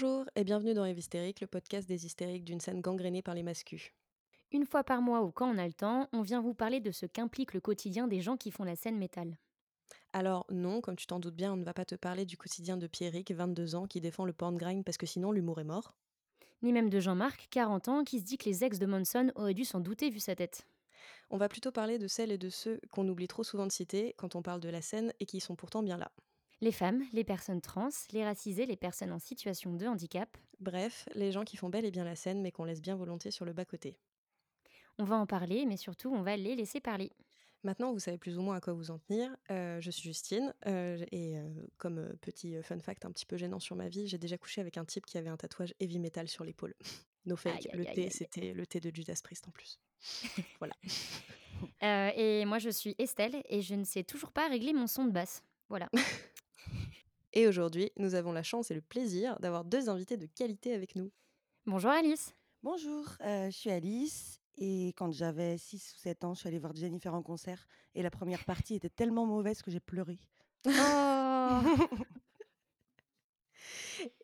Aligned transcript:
Bonjour 0.00 0.26
et 0.36 0.44
bienvenue 0.44 0.74
dans 0.74 0.84
Eve 0.84 1.00
Hystérique, 1.00 1.40
le 1.40 1.48
podcast 1.48 1.88
des 1.88 2.06
hystériques 2.06 2.44
d'une 2.44 2.60
scène 2.60 2.80
gangrénée 2.80 3.20
par 3.20 3.34
les 3.34 3.42
mascus. 3.42 3.90
Une 4.52 4.64
fois 4.64 4.84
par 4.84 5.02
mois 5.02 5.22
ou 5.22 5.32
quand 5.32 5.52
on 5.52 5.58
a 5.58 5.66
le 5.66 5.72
temps, 5.72 6.08
on 6.12 6.22
vient 6.22 6.40
vous 6.40 6.54
parler 6.54 6.78
de 6.78 6.92
ce 6.92 7.04
qu'implique 7.04 7.52
le 7.52 7.58
quotidien 7.58 8.06
des 8.06 8.20
gens 8.20 8.36
qui 8.36 8.52
font 8.52 8.62
la 8.62 8.76
scène 8.76 8.96
métal. 8.96 9.36
Alors 10.12 10.46
non, 10.52 10.80
comme 10.80 10.94
tu 10.94 11.08
t'en 11.08 11.18
doutes 11.18 11.34
bien, 11.34 11.52
on 11.52 11.56
ne 11.56 11.64
va 11.64 11.74
pas 11.74 11.84
te 11.84 11.96
parler 11.96 12.26
du 12.26 12.36
quotidien 12.36 12.76
de 12.76 12.86
Pierrick, 12.86 13.32
22 13.32 13.74
ans, 13.74 13.88
qui 13.88 14.00
défend 14.00 14.24
le 14.24 14.32
porn 14.32 14.56
grind 14.56 14.84
parce 14.84 14.98
que 14.98 15.06
sinon 15.06 15.32
l'humour 15.32 15.58
est 15.58 15.64
mort. 15.64 15.92
Ni 16.62 16.72
même 16.72 16.90
de 16.90 17.00
Jean-Marc, 17.00 17.48
40 17.50 17.88
ans, 17.88 18.04
qui 18.04 18.20
se 18.20 18.24
dit 18.24 18.38
que 18.38 18.48
les 18.48 18.62
ex 18.62 18.78
de 18.78 18.86
Monson 18.86 19.32
auraient 19.34 19.52
dû 19.52 19.64
s'en 19.64 19.80
douter 19.80 20.10
vu 20.10 20.20
sa 20.20 20.36
tête. 20.36 20.64
On 21.28 21.38
va 21.38 21.48
plutôt 21.48 21.72
parler 21.72 21.98
de 21.98 22.06
celles 22.06 22.30
et 22.30 22.38
de 22.38 22.50
ceux 22.50 22.80
qu'on 22.92 23.08
oublie 23.08 23.26
trop 23.26 23.42
souvent 23.42 23.66
de 23.66 23.72
citer 23.72 24.14
quand 24.16 24.36
on 24.36 24.42
parle 24.42 24.60
de 24.60 24.68
la 24.68 24.80
scène 24.80 25.12
et 25.18 25.26
qui 25.26 25.40
sont 25.40 25.56
pourtant 25.56 25.82
bien 25.82 25.96
là. 25.96 26.12
Les 26.60 26.72
femmes, 26.72 27.04
les 27.12 27.24
personnes 27.24 27.60
trans, 27.60 27.88
les 28.12 28.24
racisées, 28.24 28.66
les 28.66 28.76
personnes 28.76 29.12
en 29.12 29.18
situation 29.20 29.72
de 29.74 29.86
handicap. 29.86 30.36
Bref, 30.58 31.08
les 31.14 31.30
gens 31.30 31.44
qui 31.44 31.56
font 31.56 31.68
bel 31.68 31.84
et 31.84 31.90
bien 31.92 32.04
la 32.04 32.16
scène 32.16 32.42
mais 32.42 32.50
qu'on 32.50 32.64
laisse 32.64 32.82
bien 32.82 32.96
volontiers 32.96 33.30
sur 33.30 33.44
le 33.44 33.52
bas-côté. 33.52 33.96
On 34.98 35.04
va 35.04 35.16
en 35.16 35.26
parler, 35.26 35.66
mais 35.66 35.76
surtout 35.76 36.10
on 36.12 36.22
va 36.22 36.36
les 36.36 36.56
laisser 36.56 36.80
parler. 36.80 37.12
Maintenant, 37.64 37.92
vous 37.92 37.98
savez 37.98 38.18
plus 38.18 38.38
ou 38.38 38.42
moins 38.42 38.56
à 38.56 38.60
quoi 38.60 38.72
vous 38.72 38.90
en 38.90 38.98
tenir. 38.98 39.36
Euh, 39.50 39.80
je 39.80 39.90
suis 39.90 40.04
Justine 40.08 40.54
euh, 40.66 41.04
et 41.10 41.38
euh, 41.38 41.48
comme 41.76 42.16
petit 42.20 42.60
fun 42.62 42.78
fact 42.78 43.04
un 43.04 43.10
petit 43.10 43.26
peu 43.26 43.36
gênant 43.36 43.58
sur 43.58 43.74
ma 43.76 43.88
vie, 43.88 44.06
j'ai 44.06 44.18
déjà 44.18 44.38
couché 44.38 44.60
avec 44.60 44.76
un 44.78 44.84
type 44.84 45.06
qui 45.06 45.18
avait 45.18 45.28
un 45.28 45.36
tatouage 45.36 45.74
heavy 45.80 45.98
metal 45.98 46.28
sur 46.28 46.44
l'épaule. 46.44 46.74
No 47.26 47.36
fake, 47.36 47.66
Aïe, 47.66 47.78
le 47.78 47.86
aïe, 47.86 47.94
T 47.94 48.02
aïe. 48.04 48.10
c'était 48.10 48.54
le 48.54 48.64
T 48.64 48.80
de 48.80 48.90
Judas 48.94 49.20
Priest 49.22 49.46
en 49.48 49.50
plus. 49.50 49.78
voilà. 50.60 50.72
Et 52.16 52.44
moi 52.46 52.58
je 52.58 52.70
suis 52.70 52.94
Estelle 52.96 53.42
et 53.50 53.60
je 53.60 53.74
ne 53.74 53.84
sais 53.84 54.02
toujours 54.02 54.32
pas 54.32 54.48
régler 54.48 54.72
mon 54.72 54.86
son 54.86 55.04
de 55.04 55.10
basse. 55.10 55.42
Voilà. 55.68 55.90
Et 57.32 57.46
aujourd'hui, 57.46 57.90
nous 57.96 58.14
avons 58.14 58.32
la 58.32 58.42
chance 58.42 58.70
et 58.70 58.74
le 58.74 58.80
plaisir 58.80 59.38
d'avoir 59.40 59.64
deux 59.64 59.88
invités 59.88 60.16
de 60.16 60.26
qualité 60.26 60.72
avec 60.72 60.96
nous. 60.96 61.10
Bonjour 61.66 61.90
Alice. 61.90 62.34
Bonjour, 62.62 63.04
euh, 63.20 63.50
je 63.50 63.56
suis 63.56 63.70
Alice 63.70 64.40
et 64.56 64.88
quand 64.96 65.12
j'avais 65.12 65.58
6 65.58 65.94
ou 65.94 65.98
7 65.98 66.24
ans, 66.24 66.34
je 66.34 66.40
suis 66.40 66.48
allée 66.48 66.58
voir 66.58 66.74
Jennifer 66.74 67.14
en 67.14 67.22
concert 67.22 67.66
et 67.94 68.02
la 68.02 68.10
première 68.10 68.44
partie 68.44 68.74
était 68.74 68.88
tellement 68.88 69.26
mauvaise 69.26 69.62
que 69.62 69.70
j'ai 69.70 69.80
pleuré. 69.80 70.18
Oh 70.66 70.70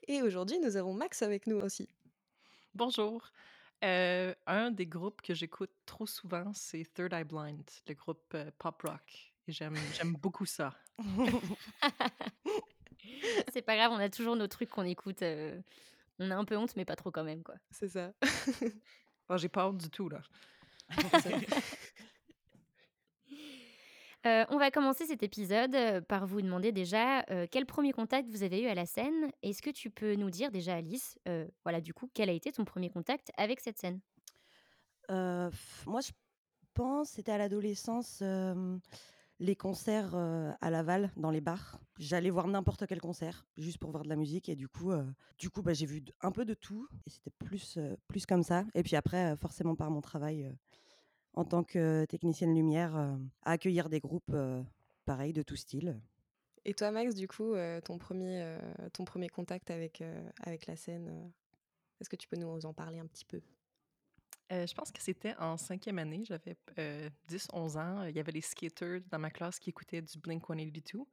Et 0.09 0.23
aujourd'hui, 0.23 0.59
nous 0.59 0.77
avons 0.77 0.95
Max 0.95 1.23
avec 1.23 1.47
nous 1.47 1.57
aussi. 1.57 1.89
Bonjour. 2.75 3.31
Euh, 3.85 4.35
un 4.47 4.71
des 4.71 4.87
groupes 4.87 5.21
que 5.21 5.35
j'écoute 5.35 5.73
trop 5.85 6.07
souvent, 6.07 6.53
c'est 6.55 6.85
Third 6.95 7.13
Eye 7.13 7.25
Blind, 7.25 7.63
le 7.87 7.95
groupe 7.95 8.33
euh, 8.35 8.51
pop 8.59 8.83
rock. 8.83 9.35
Et 9.47 9.53
j'aime, 9.53 9.77
j'aime 9.93 10.15
beaucoup 10.15 10.47
ça. 10.47 10.75
C'est 13.53 13.63
pas 13.63 13.77
grave, 13.77 13.93
on 13.93 13.99
a 13.99 14.09
toujours 14.09 14.37
nos 14.37 14.47
trucs 14.47 14.71
qu'on 14.71 14.85
écoute. 14.85 15.23
euh, 15.23 15.61
On 16.19 16.31
a 16.31 16.37
un 16.37 16.45
peu 16.45 16.57
honte, 16.57 16.77
mais 16.77 16.85
pas 16.85 16.97
trop 16.97 17.11
quand 17.11 17.25
même, 17.25 17.43
quoi. 17.43 17.55
C'est 17.71 17.89
ça. 17.89 18.13
J'ai 19.37 19.49
pas 19.49 19.69
honte 19.69 19.79
du 19.79 19.91
tout, 19.91 20.09
là. 20.09 20.21
Euh, 24.27 24.47
on 24.49 24.57
va 24.57 24.71
commencer 24.71 25.05
cet 25.05 25.23
épisode 25.23 25.75
euh, 25.75 26.01
par 26.01 26.27
vous 26.27 26.41
demander 26.41 26.73
déjà 26.73 27.27
euh, 27.31 27.47
quel 27.51 27.67
premier 27.67 27.93
contact 27.93 28.27
vous 28.31 28.43
avez 28.43 28.63
eu 28.63 28.69
à 28.69 28.75
la 28.75 28.87
scène. 28.87 29.31
Est-ce 29.43 29.61
que 29.61 29.69
tu 29.69 29.91
peux 29.91 30.15
nous 30.15 30.31
dire 30.31 30.51
déjà, 30.51 30.77
Alice, 30.77 31.19
euh, 31.29 31.47
voilà, 31.63 31.83
du 31.83 31.93
coup, 31.93 32.09
quel 32.15 32.31
a 32.31 32.33
été 32.33 32.51
ton 32.51 32.65
premier 32.65 32.89
contact 32.89 33.31
avec 33.37 33.61
cette 33.61 33.77
scène? 33.79 34.01
Euh, 35.11 35.51
pff, 35.51 35.85
moi, 35.87 36.01
je 36.01 36.13
pense 36.73 37.11
c'était 37.11 37.33
à 37.33 37.39
l'adolescence 37.39 38.21
euh, 38.23 38.79
les 39.45 39.57
concerts 39.57 40.15
euh, 40.15 40.53
à 40.61 40.71
Laval 40.71 41.13
dans 41.17 41.31
les 41.31 41.41
bars. 41.41 41.79
J'allais 41.99 42.31
voir 42.31 42.49
n'importe 42.49 42.87
quel 42.87 43.01
concert 43.01 43.47
juste 43.57 43.79
pour 43.79 43.91
voir 43.91 44.03
de 44.03 44.09
la 44.09 44.17
musique 44.17 44.49
et 44.49 44.57
du 44.57 44.69
coup, 44.69 44.91
euh, 44.91 45.05
du 45.39 45.51
coup, 45.51 45.63
bah, 45.63 45.75
j'ai 45.75 45.87
vu 45.87 46.03
un 46.23 46.33
peu 46.33 46.45
de 46.45 46.55
tout 46.55 46.89
et 47.07 47.11
c'était 47.11 47.31
plus 47.31 47.77
euh, 47.77 47.95
plus 48.09 48.27
comme 48.27 48.43
ça. 48.43 48.65
Et 48.75 48.83
puis 48.83 48.97
après, 48.97 49.37
forcément 49.37 49.77
par 49.77 49.91
mon 49.91 50.01
travail 50.01 50.51
en 51.35 51.45
tant 51.45 51.63
que 51.63 52.05
technicienne 52.07 52.55
lumière, 52.55 52.97
à 52.97 53.19
accueillir 53.51 53.89
des 53.89 53.99
groupes 53.99 54.35
pareils 55.05 55.33
de 55.33 55.43
tout 55.43 55.57
style. 55.57 56.01
Et 56.65 56.75
toi, 56.75 56.93
Max, 56.93 57.17
du 57.17 57.27
coup, 57.27 57.55
ton, 57.85 57.99
premier, 57.99 58.57
ton 58.93 59.05
premier 59.05 59.29
contact 59.29 59.73
avec, 59.73 60.05
avec 60.45 60.69
la 60.69 60.77
scène, 60.77 61.33
est-ce 62.01 62.09
que 62.09 62.15
tu 62.15 62.29
peux 62.29 62.37
nous 62.37 62.65
en 62.65 62.73
parler 62.73 63.01
un 63.01 63.07
petit 63.07 63.25
peu? 63.25 63.41
Euh, 64.53 64.67
je 64.67 64.75
pense 64.75 64.93
que 64.93 65.01
c'était 65.01 65.35
en 65.37 65.57
cinquième 65.57 65.99
année, 65.99 66.25
j'avais 66.25 66.57
euh, 66.79 67.09
10-11 67.29 67.79
ans. 67.79 68.03
Il 68.05 68.15
y 68.15 68.21
avait 68.21 68.33
les 68.33 68.43
skaters 68.43 69.01
dans 69.11 69.19
ma 69.19 69.31
classe 69.31 69.59
qui 69.59 69.71
écoutaient 69.71 70.03
du 70.03 70.19
Blink-182. 70.19 71.05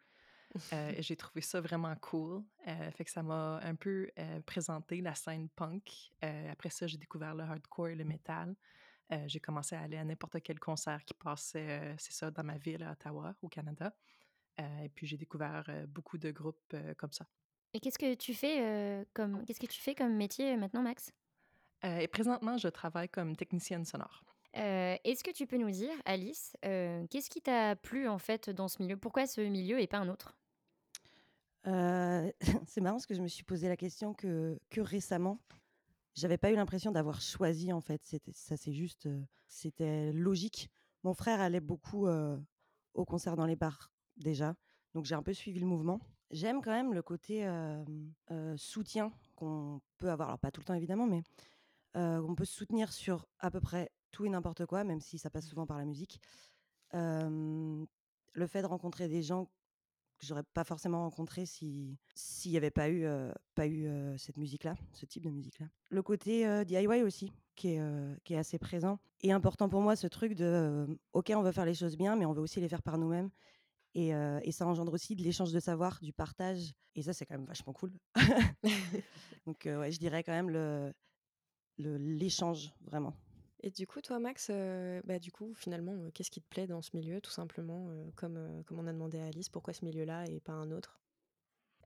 Euh, 0.74 0.92
et 0.98 1.02
j'ai 1.02 1.16
trouvé 1.16 1.42
ça 1.42 1.62
vraiment 1.62 1.96
cool. 1.96 2.44
Euh, 2.68 2.92
fait 2.92 3.06
que 3.06 3.12
ça 3.12 3.24
m'a 3.24 3.60
un 3.64 3.76
peu 3.76 4.10
euh, 4.20 4.42
présenté 4.42 5.02
la 5.02 5.16
scène 5.16 5.48
punk. 5.50 6.12
Euh, 6.24 6.52
après 6.52 6.70
ça, 6.70 6.88
j'ai 6.88 6.98
découvert 6.98 7.34
le 7.34 7.44
hardcore 7.44 7.90
et 7.90 7.96
le 7.96 8.04
metal. 8.04 8.56
Euh, 9.12 9.24
j'ai 9.28 9.40
commencé 9.40 9.76
à 9.76 9.82
aller 9.82 9.98
à 9.98 10.06
n'importe 10.06 10.42
quel 10.42 10.60
concert 10.60 11.04
qui 11.06 11.14
passait, 11.14 11.82
euh, 11.82 11.96
c'est 11.98 12.14
ça, 12.14 12.32
dans 12.32 12.44
ma 12.44 12.58
ville 12.58 12.84
à 12.84 12.92
Ottawa, 12.92 13.36
au 13.42 13.50
Canada. 13.50 13.94
Euh, 14.60 14.80
et 14.84 14.90
puis 14.90 15.08
j'ai 15.08 15.18
découvert 15.18 15.66
euh, 15.70 15.86
beaucoup 15.88 16.18
de 16.18 16.32
groupes 16.32 16.74
euh, 16.74 16.94
comme 16.96 17.12
ça. 17.12 17.26
Et 17.74 17.80
qu'est-ce 17.80 17.98
que 18.00 18.14
tu 18.16 18.34
fais 18.34 18.62
euh, 18.62 19.06
comme 19.14 19.46
qu'est-ce 19.46 19.60
que 19.60 19.68
tu 19.68 19.80
fais 19.80 19.96
comme 19.96 20.16
métier 20.16 20.54
euh, 20.54 20.58
maintenant, 20.58 20.82
Max? 20.82 21.12
Euh, 21.84 21.98
et 21.98 22.08
présentement, 22.08 22.58
je 22.58 22.68
travaille 22.68 23.10
comme 23.10 23.36
technicienne 23.36 23.86
sonore. 23.86 24.24
Euh, 24.58 24.98
Est-ce 25.04 25.24
que 25.24 25.32
tu 25.32 25.48
peux 25.48 25.58
nous 25.58 25.72
dire, 25.72 25.94
Alice, 26.06 26.56
euh, 26.66 27.06
qu'est-ce 27.10 27.30
qui 27.30 27.42
t'a 27.42 27.76
plu 27.76 28.08
en 28.08 28.18
fait 28.18 28.50
dans 28.50 28.68
ce 28.68 28.82
milieu? 28.82 28.98
Pourquoi 28.98 29.26
ce 29.26 29.42
milieu 29.42 29.80
et 29.80 29.88
pas 29.88 29.98
un 29.98 30.10
autre? 30.10 30.36
Euh, 31.68 32.32
c'est 32.68 32.82
marrant 32.82 32.96
parce 32.96 33.06
que 33.06 33.14
je 33.14 33.22
me 33.22 33.28
suis 33.28 33.44
posé 33.44 33.70
la 33.70 33.78
question 33.78 34.14
que, 34.14 34.60
que 34.70 34.82
récemment. 34.82 35.40
J'avais 36.14 36.38
pas 36.38 36.52
eu 36.52 36.56
l'impression 36.56 36.92
d'avoir 36.92 37.22
choisi 37.22 37.72
en 37.72 37.80
fait. 37.80 38.02
C'était 38.04 38.34
ça, 38.34 38.58
c'est 38.58 38.74
juste, 38.74 39.08
c'était 39.48 40.12
logique. 40.12 40.70
Mon 41.04 41.14
frère 41.14 41.40
allait 41.40 41.62
beaucoup 41.62 42.08
euh, 42.08 42.38
au 42.94 43.06
concert 43.06 43.36
dans 43.36 43.46
les 43.46 43.56
bars 43.56 43.92
déjà, 44.18 44.56
donc 44.94 45.06
j'ai 45.06 45.16
un 45.16 45.24
peu 45.24 45.34
suivi 45.34 45.60
le 45.60 45.66
mouvement. 45.66 46.00
J'aime 46.32 46.62
quand 46.62 46.72
même 46.72 46.94
le 46.94 47.02
côté 47.02 47.46
euh, 47.46 47.84
euh, 48.32 48.56
soutien 48.58 49.12
qu'on 49.36 49.82
peut 49.98 50.10
avoir. 50.10 50.30
Alors 50.30 50.40
pas 50.40 50.52
tout 50.52 50.62
le 50.62 50.66
temps 50.66 50.74
évidemment, 50.74 51.08
mais 51.08 51.18
euh, 51.20 51.22
on 51.96 52.36
peut 52.36 52.46
se 52.46 52.54
soutenir 52.54 52.92
sur 52.94 53.28
à 53.40 53.52
peu 53.52 53.60
près 53.62 53.92
tout 54.12 54.26
et 54.26 54.30
n'importe 54.30 54.66
quoi, 54.66 54.84
même 54.84 55.00
si 55.02 55.18
ça 55.18 55.30
passe 55.30 55.48
souvent 55.48 55.66
par 55.66 55.78
la 55.78 55.86
musique. 55.86 56.20
Euh, 56.94 57.86
le 58.34 58.48
fait 58.48 58.62
de 58.62 58.68
rencontrer 58.68 59.08
des 59.08 59.24
gens 59.24 59.46
que 60.18 60.26
j'aurais 60.26 60.44
pas 60.54 60.64
forcément 60.64 61.04
rencontré 61.04 61.46
si 61.46 61.98
s'il 62.14 62.52
n'y 62.52 62.58
avait 62.58 62.70
pas 62.72 62.90
eu 62.90 63.06
euh, 63.06 63.32
pas 63.56 63.66
eu 63.66 63.88
euh, 63.88 64.18
cette 64.18 64.38
musique 64.38 64.64
là 64.66 64.76
ce 64.92 65.06
type 65.06 65.24
de 65.24 65.30
musique 65.30 65.58
là 65.60 65.68
le 65.90 66.04
côté 66.04 66.46
euh, 66.46 66.64
DIY 66.64 67.02
aussi 67.04 67.32
qui 67.56 67.70
est 67.70 67.80
euh, 67.80 68.14
qui 68.24 68.34
est 68.34 68.38
assez 68.38 68.60
présent 68.60 69.00
et 69.22 69.32
important 69.32 69.68
pour 69.70 69.82
moi 69.82 69.96
ce 69.96 70.06
truc 70.08 70.34
de 70.36 70.44
euh, 70.46 70.88
ok 71.14 71.32
on 71.36 71.42
veut 71.42 71.52
faire 71.52 71.66
les 71.66 71.74
choses 71.74 71.98
bien 71.98 72.16
mais 72.16 72.26
on 72.26 72.34
veut 72.34 72.42
aussi 72.42 72.60
les 72.60 72.70
faire 72.70 72.84
par 72.84 72.98
nous-mêmes 72.98 73.30
et, 73.96 74.14
euh, 74.14 74.40
et 74.44 74.52
ça 74.52 74.68
engendre 74.68 74.94
aussi 74.94 75.16
de 75.16 75.24
l'échange 75.24 75.52
de 75.54 75.60
savoir 75.60 76.00
du 76.02 76.14
partage 76.14 76.74
et 76.96 77.02
ça 77.02 77.14
c'est 77.14 77.26
quand 77.26 77.38
même 77.38 77.48
vachement 77.48 77.74
cool. 77.74 77.92
Donc 79.46 79.66
euh, 79.66 79.80
ouais 79.80 79.92
je 79.92 80.00
dirais 80.00 80.24
quand 80.24 80.34
même 80.34 80.50
le- 80.50 80.94
l'échange 81.90 82.74
vraiment 82.82 83.16
Et 83.64 83.72
du 83.72 83.88
coup, 83.88 84.02
toi, 84.02 84.20
Max, 84.20 84.48
euh, 84.50 85.02
bah, 85.06 85.20
du 85.20 85.32
coup, 85.32 85.54
finalement, 85.56 85.94
euh, 85.94 86.10
qu'est-ce 86.14 86.32
qui 86.32 86.42
te 86.42 86.48
plaît 86.50 86.68
dans 86.68 86.82
ce 86.82 86.96
milieu, 86.96 87.22
tout 87.22 87.32
simplement, 87.32 87.88
euh, 87.90 88.10
comme, 88.16 88.38
euh, 88.38 88.64
comme 88.64 88.80
on 88.80 88.88
a 88.88 88.94
demandé 88.94 89.20
à 89.20 89.26
Alice, 89.28 89.50
pourquoi 89.50 89.74
ce 89.74 89.86
milieu-là 89.86 90.26
et 90.28 90.40
pas 90.40 90.54
un 90.54 90.72
autre? 90.72 91.00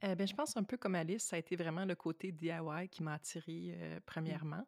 Euh, 0.03 0.16
ben, 0.16 0.28
je 0.28 0.33
pense 0.35 0.57
un 0.57 0.63
peu 0.63 0.77
comme 0.77 0.95
Alice, 0.95 1.24
ça 1.24 1.36
a 1.38 1.39
été 1.39 1.56
vraiment 1.56 1.86
le 1.86 1.95
côté 1.95 2.31
DIY 2.31 2.89
qui 2.92 3.03
m'a 3.03 3.13
attirée 3.13 3.75
euh, 3.77 4.00
premièrement. 4.06 4.68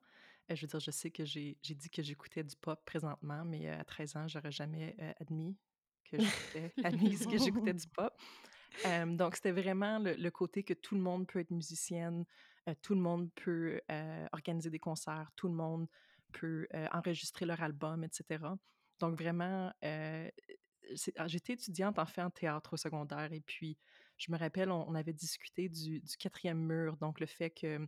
Euh, 0.50 0.56
je 0.56 0.62
veux 0.62 0.68
dire, 0.68 0.80
je 0.80 0.92
sais 0.92 1.12
que 1.12 1.26
j'ai 1.26 1.58
j'ai 1.62 1.76
dit 1.76 1.90
que 1.90 2.02
j'écoutais 2.02 2.44
du 2.44 2.56
pop 2.56 2.84
présentement, 2.86 3.44
mais 3.46 3.68
euh, 3.70 3.80
à 3.80 3.84
13 3.84 4.16
ans, 4.16 4.28
j'aurais 4.28 4.52
jamais 4.52 4.96
euh, 5.02 5.14
admis 5.20 5.58
que 6.06 6.18
j'écoutais 6.20 6.74
admis 6.84 7.18
que 7.20 7.38
j'écoutais 7.38 7.74
du 7.74 7.88
pop. 7.88 8.14
Euh, 8.86 9.06
donc, 9.06 9.36
c'était 9.36 9.52
vraiment 9.52 10.00
le, 10.00 10.14
le 10.16 10.32
côté 10.32 10.64
que 10.64 10.74
tout 10.74 10.96
le 10.96 11.02
monde 11.02 11.28
peut 11.28 11.40
être 11.40 11.52
musicienne, 11.52 12.26
tout 12.76 12.96
le 12.96 13.02
monde 13.02 13.30
peut 13.36 13.82
euh, 13.92 14.28
organiser 14.32 14.70
des 14.70 14.80
concerts, 14.80 15.32
tout 15.36 15.48
le 15.48 15.54
monde 15.54 15.88
peut 16.34 16.68
euh, 16.74 16.88
enregistrer 16.92 17.46
leur 17.46 17.62
album, 17.62 18.04
etc. 18.04 18.44
Donc, 19.00 19.18
vraiment, 19.20 19.72
euh, 19.84 20.30
ah, 21.18 21.28
j'étais 21.28 21.54
étudiante 21.54 22.00
en 22.00 22.06
fait 22.06 22.22
en 22.22 22.30
théâtre 22.30 22.74
au 22.74 22.78
secondaire 22.78 23.32
et 23.34 23.42
puis 23.42 23.78
je 24.18 24.32
me 24.32 24.38
rappelle, 24.38 24.72
on, 24.72 24.88
on 24.90 24.96
avait 24.96 25.14
discuté 25.14 25.70
du, 25.70 26.00
du 26.00 26.18
quatrième 26.18 26.60
mur, 26.60 26.98
donc 26.98 27.20
le 27.20 27.26
fait 27.26 27.52
que 27.52 27.88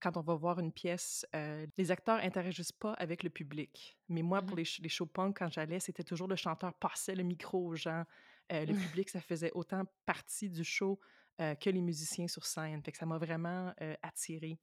quand 0.00 0.16
on 0.16 0.20
va 0.20 0.34
voir 0.34 0.60
une 0.60 0.72
pièce, 0.72 1.26
euh, 1.34 1.66
les 1.76 1.90
acteurs 1.90 2.20
interagissent 2.20 2.72
pas 2.72 2.92
avec 2.94 3.22
le 3.22 3.30
public. 3.30 3.98
Mais 4.08 4.22
moi, 4.22 4.42
pour 4.42 4.56
les, 4.56 4.64
sh- 4.64 4.80
les 4.80 4.88
shows 4.88 5.06
punk, 5.06 5.38
quand 5.38 5.50
j'allais, 5.50 5.80
c'était 5.80 6.04
toujours 6.04 6.28
le 6.28 6.36
chanteur 6.36 6.72
passait 6.74 7.16
le 7.16 7.24
micro 7.24 7.66
aux 7.66 7.74
gens. 7.74 8.04
Euh, 8.52 8.64
le 8.64 8.74
public, 9.02 9.08
ça 9.10 9.20
faisait 9.20 9.50
autant 9.54 9.84
partie 10.06 10.50
du 10.50 10.62
show 10.62 11.00
euh, 11.40 11.54
que 11.54 11.70
les 11.70 11.80
musiciens 11.80 12.26
sur 12.26 12.44
scène. 12.44 12.82
Fait 12.82 12.90
que 12.90 12.98
ça 12.98 13.06
m'a 13.06 13.16
vraiment 13.16 13.72
euh, 13.80 13.94
attirée. 14.02 14.58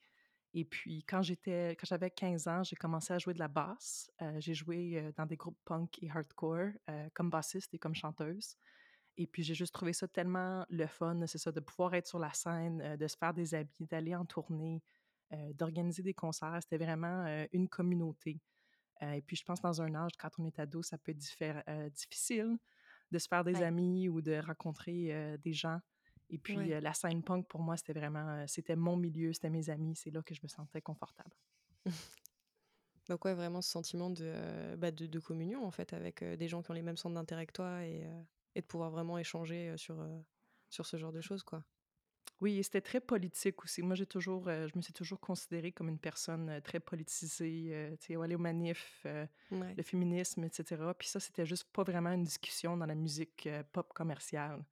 Et 0.53 0.65
puis, 0.65 1.05
quand 1.05 1.21
j'étais, 1.21 1.69
quand 1.79 1.87
j'avais 1.87 2.11
15 2.11 2.49
ans, 2.49 2.63
j'ai 2.63 2.75
commencé 2.75 3.13
à 3.13 3.17
jouer 3.17 3.33
de 3.33 3.39
la 3.39 3.47
basse. 3.47 4.11
Euh, 4.21 4.35
j'ai 4.41 4.53
joué 4.53 5.09
dans 5.15 5.25
des 5.25 5.37
groupes 5.37 5.57
punk 5.63 5.97
et 6.03 6.09
hardcore 6.09 6.71
comme 7.13 7.29
bassiste 7.29 7.73
et 7.73 7.79
comme 7.79 7.95
chanteuse. 7.95 8.57
Et 9.15 9.25
puis, 9.25 9.41
j'ai 9.41 9.53
juste 9.53 9.73
trouvé 9.73 9.93
ça 9.93 10.05
tellement 10.09 10.65
le 10.69 10.85
fun, 10.87 11.25
c'est 11.27 11.37
ça, 11.37 11.53
de 11.53 11.61
pouvoir 11.61 11.93
être 11.93 12.07
sur 12.07 12.19
la 12.19 12.33
scène, 12.33 12.97
de 12.97 13.07
se 13.07 13.15
faire 13.15 13.33
des 13.33 13.55
habits, 13.55 13.85
d'aller 13.85 14.13
en 14.13 14.25
tournée, 14.25 14.83
d'organiser 15.53 16.03
des 16.03 16.13
concerts. 16.13 16.59
C'était 16.61 16.83
vraiment 16.83 17.25
une 17.53 17.69
communauté. 17.69 18.41
et 19.01 19.21
puis, 19.21 19.37
je 19.37 19.43
pense 19.45 19.61
dans 19.61 19.81
un 19.81 19.95
âge, 19.95 20.11
quand 20.17 20.31
on 20.39 20.45
est 20.45 20.59
ado, 20.59 20.81
ça 20.81 20.97
peut 20.97 21.13
être 21.13 21.91
difficile 21.93 22.57
de 23.11 23.17
se 23.17 23.27
faire 23.29 23.45
des 23.45 23.61
amis 23.61 24.09
ou 24.09 24.21
de 24.21 24.41
rencontrer 24.45 25.37
des 25.37 25.53
gens. 25.53 25.79
Et 26.29 26.37
puis, 26.37 26.55
la 26.79 26.93
scène 26.93 27.23
punk, 27.23 27.47
pour 27.47 27.61
moi, 27.61 27.77
c'était 27.77 27.93
vraiment, 27.93 28.45
c'était 28.47 28.75
mon 28.75 28.97
milieu, 28.97 29.33
c'était 29.33 29.49
mes 29.49 29.69
amis, 29.69 29.95
c'est 29.95 30.11
là 30.11 30.21
que 30.23 30.33
je 30.33 30.41
me 30.43 30.47
sentais 30.47 30.81
confortable. 30.81 31.35
Donc 33.07 33.23
ouais, 33.25 33.35
vraiment 33.35 33.61
ce 33.61 33.69
sentiment 33.69 34.09
de, 34.09 34.75
bah, 34.77 34.89
de, 34.91 35.19
communion, 35.19 35.63
en 35.63 35.71
fait, 35.71 35.93
avec 35.93 36.23
des 36.23 36.47
gens 36.47 36.63
qui 36.63 36.71
ont 36.71 36.73
les 36.73 36.81
mêmes 36.81 36.97
centres 36.97 37.13
d'intérêt 37.13 37.45
que 37.45 37.53
toi 37.53 37.85
et, 37.85 38.07
et, 38.55 38.61
de 38.61 38.65
pouvoir 38.65 38.89
vraiment 38.89 39.19
échanger 39.19 39.77
sur, 39.77 40.03
sur 40.71 40.87
ce 40.87 40.97
genre 40.97 41.11
de 41.11 41.21
choses, 41.21 41.43
quoi. 41.43 41.63
Oui, 42.41 42.57
et 42.57 42.63
c'était 42.63 42.81
très 42.81 42.99
politique 42.99 43.63
aussi. 43.63 43.81
Moi, 43.81 43.95
j'ai 43.95 44.05
toujours, 44.05 44.45
je 44.45 44.75
me 44.75 44.81
suis 44.81 44.91
toujours 44.91 45.19
considérée 45.19 45.71
comme 45.71 45.87
une 45.87 45.99
personne 45.99 46.59
très 46.63 46.79
politisée, 46.79 47.95
tu 48.01 48.07
sais, 48.07 48.21
aller 48.21 48.35
au 48.35 48.39
manif, 48.39 49.05
le 49.05 49.83
féminisme, 49.83 50.43
etc. 50.43 50.83
Puis 50.97 51.07
ça, 51.07 51.19
c'était 51.19 51.45
juste 51.45 51.65
pas 51.71 51.83
vraiment 51.83 52.11
une 52.11 52.23
discussion 52.23 52.75
dans 52.75 52.85
la 52.85 52.95
musique 52.95 53.47
pop 53.71 53.93
commerciale. 53.93 54.65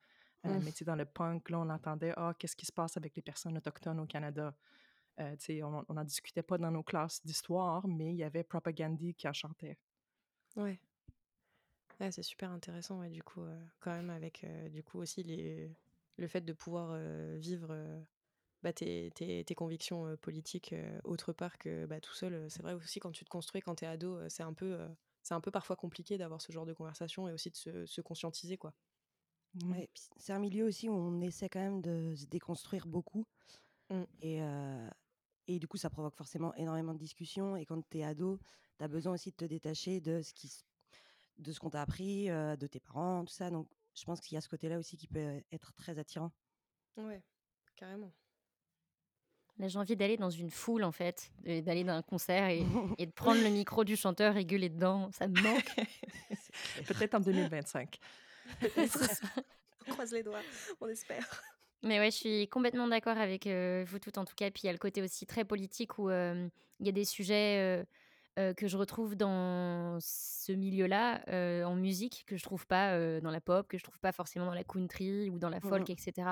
Euh. 0.45 0.59
Mais 0.63 0.71
tu 0.71 0.83
dans 0.83 0.95
le 0.95 1.05
punk, 1.05 1.49
là, 1.49 1.59
on 1.59 1.69
entendait 1.69 2.13
Ah, 2.17 2.33
qu'est-ce 2.37 2.55
qui 2.55 2.65
se 2.65 2.71
passe 2.71 2.97
avec 2.97 3.15
les 3.15 3.21
personnes 3.21 3.57
autochtones 3.57 3.99
au 3.99 4.05
Canada? 4.05 4.53
Euh, 5.19 5.35
on 5.61 5.93
n'en 5.93 6.03
discutait 6.03 6.43
pas 6.43 6.57
dans 6.57 6.71
nos 6.71 6.83
classes 6.83 7.23
d'histoire, 7.23 7.87
mais 7.87 8.11
il 8.11 8.15
y 8.15 8.23
avait 8.23 8.43
Propagandy 8.43 9.13
qui 9.13 9.27
en 9.27 9.33
chantait. 9.33 9.77
Ouais. 10.55 10.79
ouais 11.99 12.11
c'est 12.11 12.23
super 12.23 12.49
intéressant, 12.49 12.99
ouais, 12.99 13.09
du 13.09 13.23
coup, 13.23 13.41
euh, 13.41 13.65
quand 13.79 13.91
même, 13.91 14.09
avec 14.09 14.45
du 14.71 14.83
coup 14.83 14.99
aussi 14.99 15.23
les, 15.23 15.71
le 16.17 16.27
fait 16.27 16.41
de 16.41 16.51
pouvoir 16.51 16.97
vivre 17.37 18.03
bah, 18.63 18.73
tes, 18.73 19.11
tes, 19.13 19.43
tes, 19.43 19.55
convictions 19.55 20.17
politiques 20.17 20.73
autre 21.03 21.31
part 21.31 21.57
que 21.57 21.85
bah, 21.85 22.01
tout 22.01 22.13
seul. 22.13 22.49
C'est 22.49 22.63
vrai 22.63 22.73
aussi, 22.73 22.99
quand 22.99 23.11
tu 23.11 23.23
te 23.23 23.29
construis, 23.29 23.61
quand 23.61 23.75
tu 23.75 23.85
es 23.85 23.87
ado, 23.87 24.17
c'est 24.29 24.43
un, 24.43 24.53
peu, 24.53 24.79
c'est 25.21 25.35
un 25.35 25.41
peu 25.41 25.51
parfois 25.51 25.75
compliqué 25.75 26.17
d'avoir 26.17 26.41
ce 26.41 26.51
genre 26.51 26.65
de 26.65 26.73
conversation 26.73 27.29
et 27.29 27.33
aussi 27.33 27.51
de 27.51 27.55
se, 27.55 27.85
se 27.85 28.01
conscientiser, 28.01 28.57
quoi. 28.57 28.73
Mmh. 29.55 29.75
c'est 30.17 30.33
un 30.33 30.39
milieu 30.39 30.65
aussi 30.65 30.89
où 30.89 30.93
on 30.93 31.21
essaie 31.21 31.47
quand 31.47 31.59
même 31.59 31.81
de 31.81 32.15
se 32.15 32.25
déconstruire 32.25 32.87
beaucoup. 32.87 33.25
Mmh. 33.89 34.03
Et, 34.21 34.41
et 35.47 35.59
du 35.59 35.67
coup, 35.67 35.77
ça 35.77 35.89
provoque 35.89 36.15
forcément 36.15 36.53
énormément 36.55 36.93
de 36.93 36.99
discussions. 36.99 37.55
Et 37.55 37.65
quand 37.65 37.81
tu 37.89 37.99
es 37.99 38.03
ado, 38.03 38.39
tu 38.77 38.83
as 38.83 38.87
besoin 38.87 39.13
aussi 39.13 39.29
de 39.29 39.35
te 39.35 39.45
détacher 39.45 40.01
de 40.01 40.21
ce, 40.21 40.33
qui, 40.33 40.51
de 41.37 41.51
ce 41.51 41.59
qu'on 41.59 41.69
t'a 41.69 41.81
appris, 41.81 42.27
de 42.27 42.67
tes 42.67 42.79
parents, 42.79 43.23
tout 43.25 43.33
ça. 43.33 43.51
Donc, 43.51 43.67
je 43.93 44.03
pense 44.05 44.19
qu'il 44.21 44.35
y 44.35 44.37
a 44.37 44.41
ce 44.41 44.49
côté-là 44.49 44.79
aussi 44.79 44.97
qui 44.97 45.07
peut 45.07 45.43
être 45.51 45.73
très 45.73 45.99
attirant. 45.99 46.31
Ouais, 46.97 47.21
carrément. 47.75 48.11
Là, 49.59 49.67
j'ai 49.67 49.77
envie 49.77 49.95
d'aller 49.95 50.17
dans 50.17 50.31
une 50.31 50.49
foule, 50.49 50.83
en 50.83 50.91
fait, 50.91 51.31
d'aller 51.43 51.83
dans 51.83 51.93
un 51.93 52.01
concert 52.01 52.49
et, 52.49 52.63
et, 52.97 53.05
de 53.05 53.11
prendre 53.11 53.41
le 53.41 53.49
micro 53.49 53.83
du 53.83 53.95
chanteur 53.95 54.35
et 54.37 54.45
gueuler 54.45 54.69
dedans. 54.69 55.11
Ça 55.11 55.27
me 55.27 55.39
manque. 55.41 55.75
Peut-être 56.87 57.15
en 57.15 57.19
2025. 57.19 57.99
on 59.87 59.91
croise 59.91 60.11
les 60.11 60.23
doigts, 60.23 60.41
on 60.81 60.87
espère. 60.87 61.41
Mais 61.83 61.99
ouais, 61.99 62.11
je 62.11 62.17
suis 62.17 62.47
complètement 62.47 62.87
d'accord 62.87 63.17
avec 63.17 63.45
vous 63.45 63.99
toutes 63.99 64.17
en 64.17 64.25
tout 64.25 64.35
cas. 64.35 64.49
Puis 64.51 64.61
il 64.63 64.67
y 64.67 64.69
a 64.69 64.71
le 64.71 64.77
côté 64.77 65.01
aussi 65.01 65.25
très 65.25 65.43
politique 65.43 65.99
où 65.99 66.09
il 66.09 66.49
y 66.79 66.89
a 66.89 66.93
des 66.93 67.03
sujets 67.03 67.85
que 68.37 68.67
je 68.67 68.77
retrouve 68.77 69.15
dans 69.15 69.97
ce 69.99 70.53
milieu-là 70.53 71.21
en 71.65 71.75
musique 71.75 72.23
que 72.25 72.37
je 72.37 72.43
trouve 72.43 72.65
pas 72.65 73.19
dans 73.19 73.31
la 73.31 73.41
pop, 73.41 73.67
que 73.67 73.77
je 73.77 73.83
trouve 73.83 73.99
pas 73.99 74.13
forcément 74.13 74.45
dans 74.45 74.53
la 74.53 74.63
country 74.63 75.29
ou 75.29 75.39
dans 75.39 75.49
la 75.49 75.59
folk, 75.59 75.89
mmh 75.89 75.91
etc. 75.91 76.29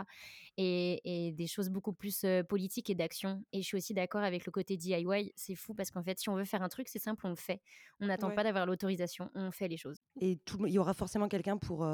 Et, 0.55 1.27
et, 1.27 1.31
des 1.33 1.47
choses 1.47 1.69
beaucoup 1.69 1.91
plus 1.91 2.25
politiques 2.47 2.89
et 2.89 2.95
d'action. 2.95 3.43
Et 3.51 3.61
je 3.61 3.67
suis 3.67 3.77
aussi 3.77 3.93
d'accord 3.93 4.23
avec 4.23 4.45
le 4.45 4.53
côté 4.53 4.77
DIY. 4.77 5.33
C'est 5.35 5.55
fou 5.55 5.73
parce 5.73 5.91
qu'en 5.91 6.01
fait, 6.01 6.17
si 6.17 6.29
on 6.29 6.35
veut 6.35 6.45
faire 6.45 6.63
un 6.63 6.69
truc, 6.69 6.87
c'est 6.87 6.99
simple, 6.99 7.27
on 7.27 7.29
le 7.29 7.35
fait. 7.35 7.61
On 7.99 8.05
n'attend 8.05 8.31
pas 8.31 8.45
d'avoir 8.45 8.65
l'autorisation, 8.65 9.29
on 9.35 9.51
fait 9.51 9.67
les 9.67 9.77
choses. 9.77 10.00
Et 10.19 10.39
il 10.59 10.71
y 10.71 10.79
aura 10.79 10.93
forcément 10.93 11.27
quelqu'un 11.27 11.57
pour 11.57 11.87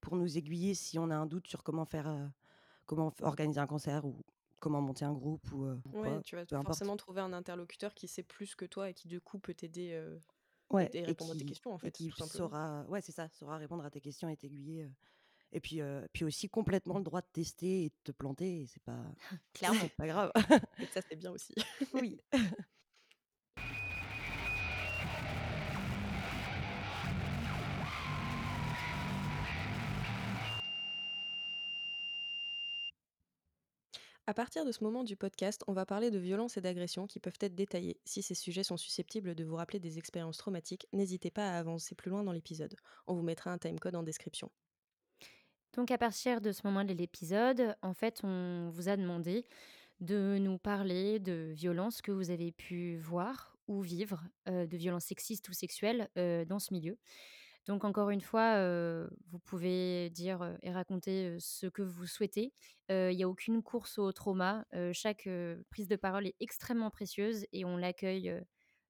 pour 0.00 0.16
nous 0.16 0.38
aiguiller 0.38 0.74
si 0.74 0.98
on 0.98 1.10
a 1.10 1.16
un 1.16 1.26
doute 1.26 1.46
sur 1.46 1.62
comment 1.62 1.84
faire, 1.84 2.30
comment 2.86 3.12
organiser 3.20 3.60
un 3.60 3.66
concert 3.66 4.04
ou 4.04 4.24
comment 4.58 4.80
monter 4.80 5.04
un 5.04 5.12
groupe 5.12 5.52
ou 5.52 5.66
ouais, 5.92 6.20
tu 6.22 6.36
vas 6.36 6.44
forcément 6.62 6.96
trouver 6.96 7.20
un 7.20 7.32
interlocuteur 7.32 7.94
qui 7.94 8.08
sait 8.08 8.22
plus 8.22 8.54
que 8.54 8.64
toi 8.64 8.90
et 8.90 8.94
qui 8.94 9.08
du 9.08 9.20
coup 9.20 9.38
peut 9.38 9.54
t'aider 9.54 10.02
ouais, 10.70 10.90
et 10.94 11.04
répondre 11.04 11.32
à 11.32 11.34
tes 11.34 11.44
questions 11.44 11.72
en 11.72 11.78
fait. 11.78 11.90
qui 11.90 12.10
saura, 12.10 12.84
ouais, 12.88 13.00
c'est 13.00 13.12
ça, 13.12 13.28
saura 13.28 13.58
répondre 13.58 13.84
à 13.84 13.90
tes 13.90 14.00
questions 14.00 14.28
et 14.28 14.36
t'aiguiller. 14.36 14.90
Et 15.52 15.60
puis, 15.60 15.80
puis 16.12 16.24
aussi 16.24 16.48
complètement 16.48 16.98
le 16.98 17.04
droit 17.04 17.20
de 17.20 17.28
tester 17.32 17.84
et 17.84 17.88
de 17.88 17.94
te 18.04 18.12
planter, 18.12 18.66
c'est 18.68 18.82
pas, 18.82 19.04
clairement 19.54 19.88
pas 19.96 20.06
grave. 20.06 20.32
et 20.78 20.86
ça 20.86 21.00
c'est 21.02 21.16
bien 21.16 21.32
aussi. 21.32 21.54
oui. 21.94 22.20
À 34.30 34.32
partir 34.32 34.64
de 34.64 34.70
ce 34.70 34.84
moment 34.84 35.02
du 35.02 35.16
podcast, 35.16 35.64
on 35.66 35.72
va 35.72 35.84
parler 35.84 36.12
de 36.12 36.18
violences 36.20 36.56
et 36.56 36.60
d'agressions 36.60 37.08
qui 37.08 37.18
peuvent 37.18 37.38
être 37.40 37.56
détaillées. 37.56 37.98
Si 38.04 38.22
ces 38.22 38.36
sujets 38.36 38.62
sont 38.62 38.76
susceptibles 38.76 39.34
de 39.34 39.42
vous 39.42 39.56
rappeler 39.56 39.80
des 39.80 39.98
expériences 39.98 40.36
traumatiques, 40.36 40.86
n'hésitez 40.92 41.32
pas 41.32 41.50
à 41.50 41.58
avancer 41.58 41.96
plus 41.96 42.12
loin 42.12 42.22
dans 42.22 42.30
l'épisode. 42.30 42.76
On 43.08 43.14
vous 43.14 43.24
mettra 43.24 43.50
un 43.50 43.58
timecode 43.58 43.96
en 43.96 44.04
description. 44.04 44.48
Donc 45.74 45.90
à 45.90 45.98
partir 45.98 46.40
de 46.40 46.52
ce 46.52 46.60
moment 46.64 46.84
de 46.84 46.92
l'épisode, 46.92 47.74
en 47.82 47.92
fait, 47.92 48.20
on 48.22 48.70
vous 48.72 48.88
a 48.88 48.96
demandé 48.96 49.48
de 49.98 50.38
nous 50.38 50.58
parler 50.58 51.18
de 51.18 51.50
violences 51.52 52.00
que 52.00 52.12
vous 52.12 52.30
avez 52.30 52.52
pu 52.52 52.98
voir 52.98 53.58
ou 53.66 53.80
vivre, 53.80 54.22
euh, 54.48 54.64
de 54.64 54.76
violences 54.76 55.06
sexistes 55.06 55.48
ou 55.48 55.54
sexuelles 55.54 56.08
euh, 56.16 56.44
dans 56.44 56.60
ce 56.60 56.72
milieu. 56.72 56.96
Donc 57.66 57.84
encore 57.84 58.10
une 58.10 58.20
fois, 58.20 58.56
vous 59.28 59.38
pouvez 59.38 60.10
dire 60.10 60.56
et 60.62 60.72
raconter 60.72 61.36
ce 61.38 61.66
que 61.66 61.82
vous 61.82 62.06
souhaitez. 62.06 62.52
Il 62.88 63.14
n'y 63.16 63.22
a 63.22 63.28
aucune 63.28 63.62
course 63.62 63.98
au 63.98 64.10
trauma. 64.12 64.64
chaque 64.92 65.28
prise 65.70 65.88
de 65.88 65.96
parole 65.96 66.26
est 66.26 66.36
extrêmement 66.40 66.90
précieuse 66.90 67.46
et 67.52 67.64
on 67.64 67.76
l'accueille 67.76 68.32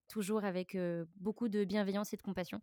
toujours 0.09 0.45
avec 0.45 0.77
beaucoup 1.17 1.49
de 1.49 1.65
bienveillance 1.65 2.13
et 2.13 2.17
de 2.17 2.23
compassion. 2.23 2.61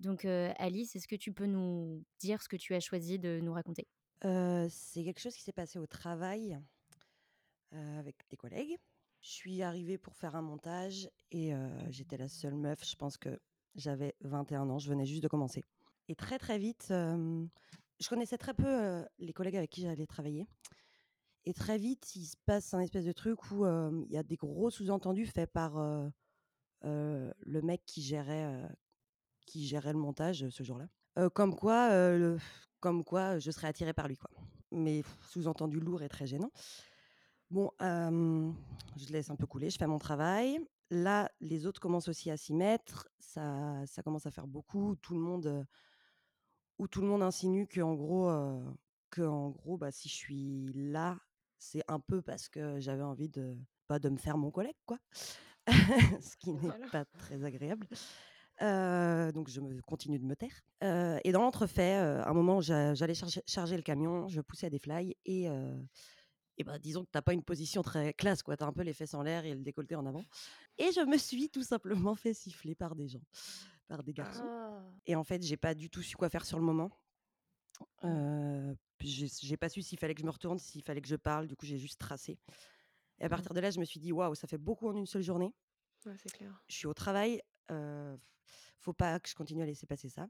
Donc 0.00 0.24
Alice, 0.24 0.96
est-ce 0.96 1.08
que 1.08 1.16
tu 1.16 1.32
peux 1.32 1.46
nous 1.46 2.04
dire 2.20 2.42
ce 2.42 2.48
que 2.48 2.56
tu 2.56 2.74
as 2.74 2.80
choisi 2.80 3.18
de 3.18 3.40
nous 3.42 3.52
raconter? 3.52 3.86
C'est 4.22 5.04
quelque 5.04 5.20
chose 5.20 5.34
qui 5.34 5.42
s'est 5.42 5.52
passé 5.52 5.78
au 5.78 5.86
travail 5.86 6.58
avec 7.72 8.16
des 8.30 8.36
collègues. 8.36 8.76
Je 9.20 9.30
suis 9.30 9.62
arrivée 9.62 9.98
pour 9.98 10.14
faire 10.14 10.36
un 10.36 10.42
montage 10.42 11.10
et 11.32 11.52
j'étais 11.90 12.16
la 12.16 12.28
seule 12.28 12.54
meuf. 12.54 12.84
Je 12.84 12.96
pense 12.96 13.16
que 13.16 13.40
j'avais 13.74 14.14
21 14.22 14.68
ans, 14.70 14.78
je 14.78 14.88
venais 14.88 15.06
juste 15.06 15.22
de 15.22 15.28
commencer. 15.28 15.62
Et 16.08 16.14
très 16.14 16.38
très 16.38 16.58
vite, 16.58 16.86
je 16.88 18.08
connaissais 18.08 18.38
très 18.38 18.54
peu 18.54 19.04
les 19.18 19.32
collègues 19.32 19.56
avec 19.56 19.70
qui 19.70 19.82
j'allais 19.82 20.06
travailler. 20.06 20.46
Et 21.46 21.52
très 21.52 21.76
vite, 21.76 22.16
il 22.16 22.24
se 22.24 22.36
passe 22.46 22.72
un 22.72 22.80
espèce 22.80 23.04
de 23.04 23.12
truc 23.12 23.50
où 23.50 23.66
il 23.66 24.10
y 24.10 24.16
a 24.16 24.22
des 24.22 24.36
gros 24.36 24.70
sous-entendus 24.70 25.26
faits 25.26 25.50
par 25.52 25.76
le 26.82 27.60
mec 27.62 27.82
qui 27.86 28.02
gérait, 28.02 28.68
qui 29.46 29.66
gérait 29.66 29.92
le 29.92 29.98
montage 29.98 30.48
ce 30.48 30.62
jour-là. 30.62 30.88
comme 31.30 31.54
quoi, 31.54 31.90
comme 32.80 33.04
quoi, 33.04 33.38
je 33.38 33.50
serais 33.50 33.68
attirée 33.68 33.92
par 33.92 34.08
lui, 34.08 34.16
quoi. 34.16 34.30
Mais 34.70 35.02
sous-entendu 35.28 35.78
lourd 35.80 36.02
et 36.02 36.08
très 36.08 36.26
gênant. 36.26 36.50
Bon, 37.50 37.70
je 37.80 39.12
laisse 39.12 39.30
un 39.30 39.36
peu 39.36 39.46
couler, 39.46 39.70
je 39.70 39.78
fais 39.78 39.86
mon 39.86 39.98
travail. 39.98 40.58
Là, 40.94 41.28
les 41.40 41.66
autres 41.66 41.80
commencent 41.80 42.08
aussi 42.08 42.30
à 42.30 42.36
s'y 42.36 42.54
mettre. 42.54 43.08
Ça, 43.18 43.84
ça 43.86 44.02
commence 44.02 44.26
à 44.26 44.30
faire 44.30 44.46
beaucoup. 44.46 44.94
Tout 44.96 45.14
le 45.14 45.20
monde, 45.20 45.66
où 46.78 46.86
tout 46.86 47.00
le 47.00 47.08
monde 47.08 47.22
insinue 47.22 47.66
que 47.66 47.80
en 47.80 47.94
gros, 47.94 48.30
que 49.10 49.22
en 49.22 49.50
gros, 49.50 49.76
bah, 49.76 49.90
si 49.90 50.08
je 50.08 50.14
suis 50.14 50.72
là, 50.74 51.18
c'est 51.58 51.82
un 51.88 51.98
peu 51.98 52.22
parce 52.22 52.48
que 52.48 52.78
j'avais 52.78 53.02
envie 53.02 53.28
de, 53.28 53.56
pas 53.88 53.98
de 53.98 54.08
me 54.08 54.16
faire 54.16 54.38
mon 54.38 54.52
collègue, 54.52 54.76
quoi. 54.86 54.98
Ce 56.20 56.36
qui 56.36 56.52
n'est 56.52 56.88
pas 56.92 57.04
très 57.04 57.42
agréable. 57.42 57.88
donc 58.60 59.48
je 59.48 59.60
me 59.60 59.80
continue 59.82 60.20
de 60.20 60.24
me 60.24 60.36
taire. 60.36 60.62
et 61.24 61.32
dans 61.32 61.42
l'entrefait, 61.42 61.94
à 61.94 62.28
un 62.28 62.34
moment, 62.34 62.60
j'allais 62.60 63.14
charger, 63.14 63.42
charger, 63.46 63.76
le 63.76 63.82
camion, 63.82 64.28
je 64.28 64.40
poussais 64.40 64.66
à 64.66 64.70
des 64.70 64.78
fly 64.78 65.16
et 65.26 65.48
et 66.56 66.64
ben 66.64 66.78
disons 66.78 67.04
que 67.04 67.10
t'as 67.10 67.22
pas 67.22 67.32
une 67.32 67.42
position 67.42 67.82
très 67.82 68.14
classe, 68.14 68.42
quoi. 68.42 68.56
T'as 68.56 68.66
un 68.66 68.72
peu 68.72 68.82
les 68.82 68.92
fesses 68.92 69.14
en 69.14 69.22
l'air 69.22 69.44
et 69.44 69.54
le 69.54 69.60
décolleté 69.60 69.96
en 69.96 70.06
avant. 70.06 70.24
Et 70.78 70.92
je 70.92 71.00
me 71.00 71.18
suis 71.18 71.50
tout 71.50 71.62
simplement 71.62 72.14
fait 72.14 72.34
siffler 72.34 72.74
par 72.74 72.94
des 72.94 73.08
gens, 73.08 73.22
par 73.88 74.02
des 74.04 74.12
garçons. 74.12 74.46
Ah. 74.46 74.82
Et 75.06 75.16
en 75.16 75.24
fait, 75.24 75.42
j'ai 75.42 75.56
pas 75.56 75.74
du 75.74 75.90
tout 75.90 76.02
su 76.02 76.16
quoi 76.16 76.28
faire 76.28 76.44
sur 76.44 76.58
le 76.58 76.64
moment. 76.64 76.90
Euh, 78.04 78.74
j'ai 79.00 79.56
pas 79.56 79.68
su 79.68 79.82
s'il 79.82 79.98
fallait 79.98 80.14
que 80.14 80.20
je 80.20 80.26
me 80.26 80.30
retourne, 80.30 80.58
s'il 80.58 80.82
fallait 80.82 81.00
que 81.00 81.08
je 81.08 81.16
parle. 81.16 81.48
Du 81.48 81.56
coup, 81.56 81.66
j'ai 81.66 81.78
juste 81.78 81.98
tracé. 81.98 82.38
Et 83.18 83.24
à 83.24 83.26
mmh. 83.26 83.30
partir 83.30 83.54
de 83.54 83.60
là, 83.60 83.70
je 83.70 83.80
me 83.80 83.84
suis 83.84 83.98
dit, 83.98 84.12
waouh, 84.12 84.34
ça 84.34 84.46
fait 84.46 84.58
beaucoup 84.58 84.88
en 84.88 84.94
une 84.94 85.06
seule 85.06 85.22
journée. 85.22 85.52
Ouais, 86.06 86.16
c'est 86.22 86.32
clair. 86.32 86.62
Je 86.68 86.76
suis 86.76 86.86
au 86.86 86.94
travail. 86.94 87.42
Euh, 87.70 88.16
faut 88.78 88.92
pas 88.92 89.18
que 89.18 89.28
je 89.28 89.34
continue 89.34 89.62
à 89.62 89.66
laisser 89.66 89.86
passer 89.86 90.08
ça. 90.08 90.28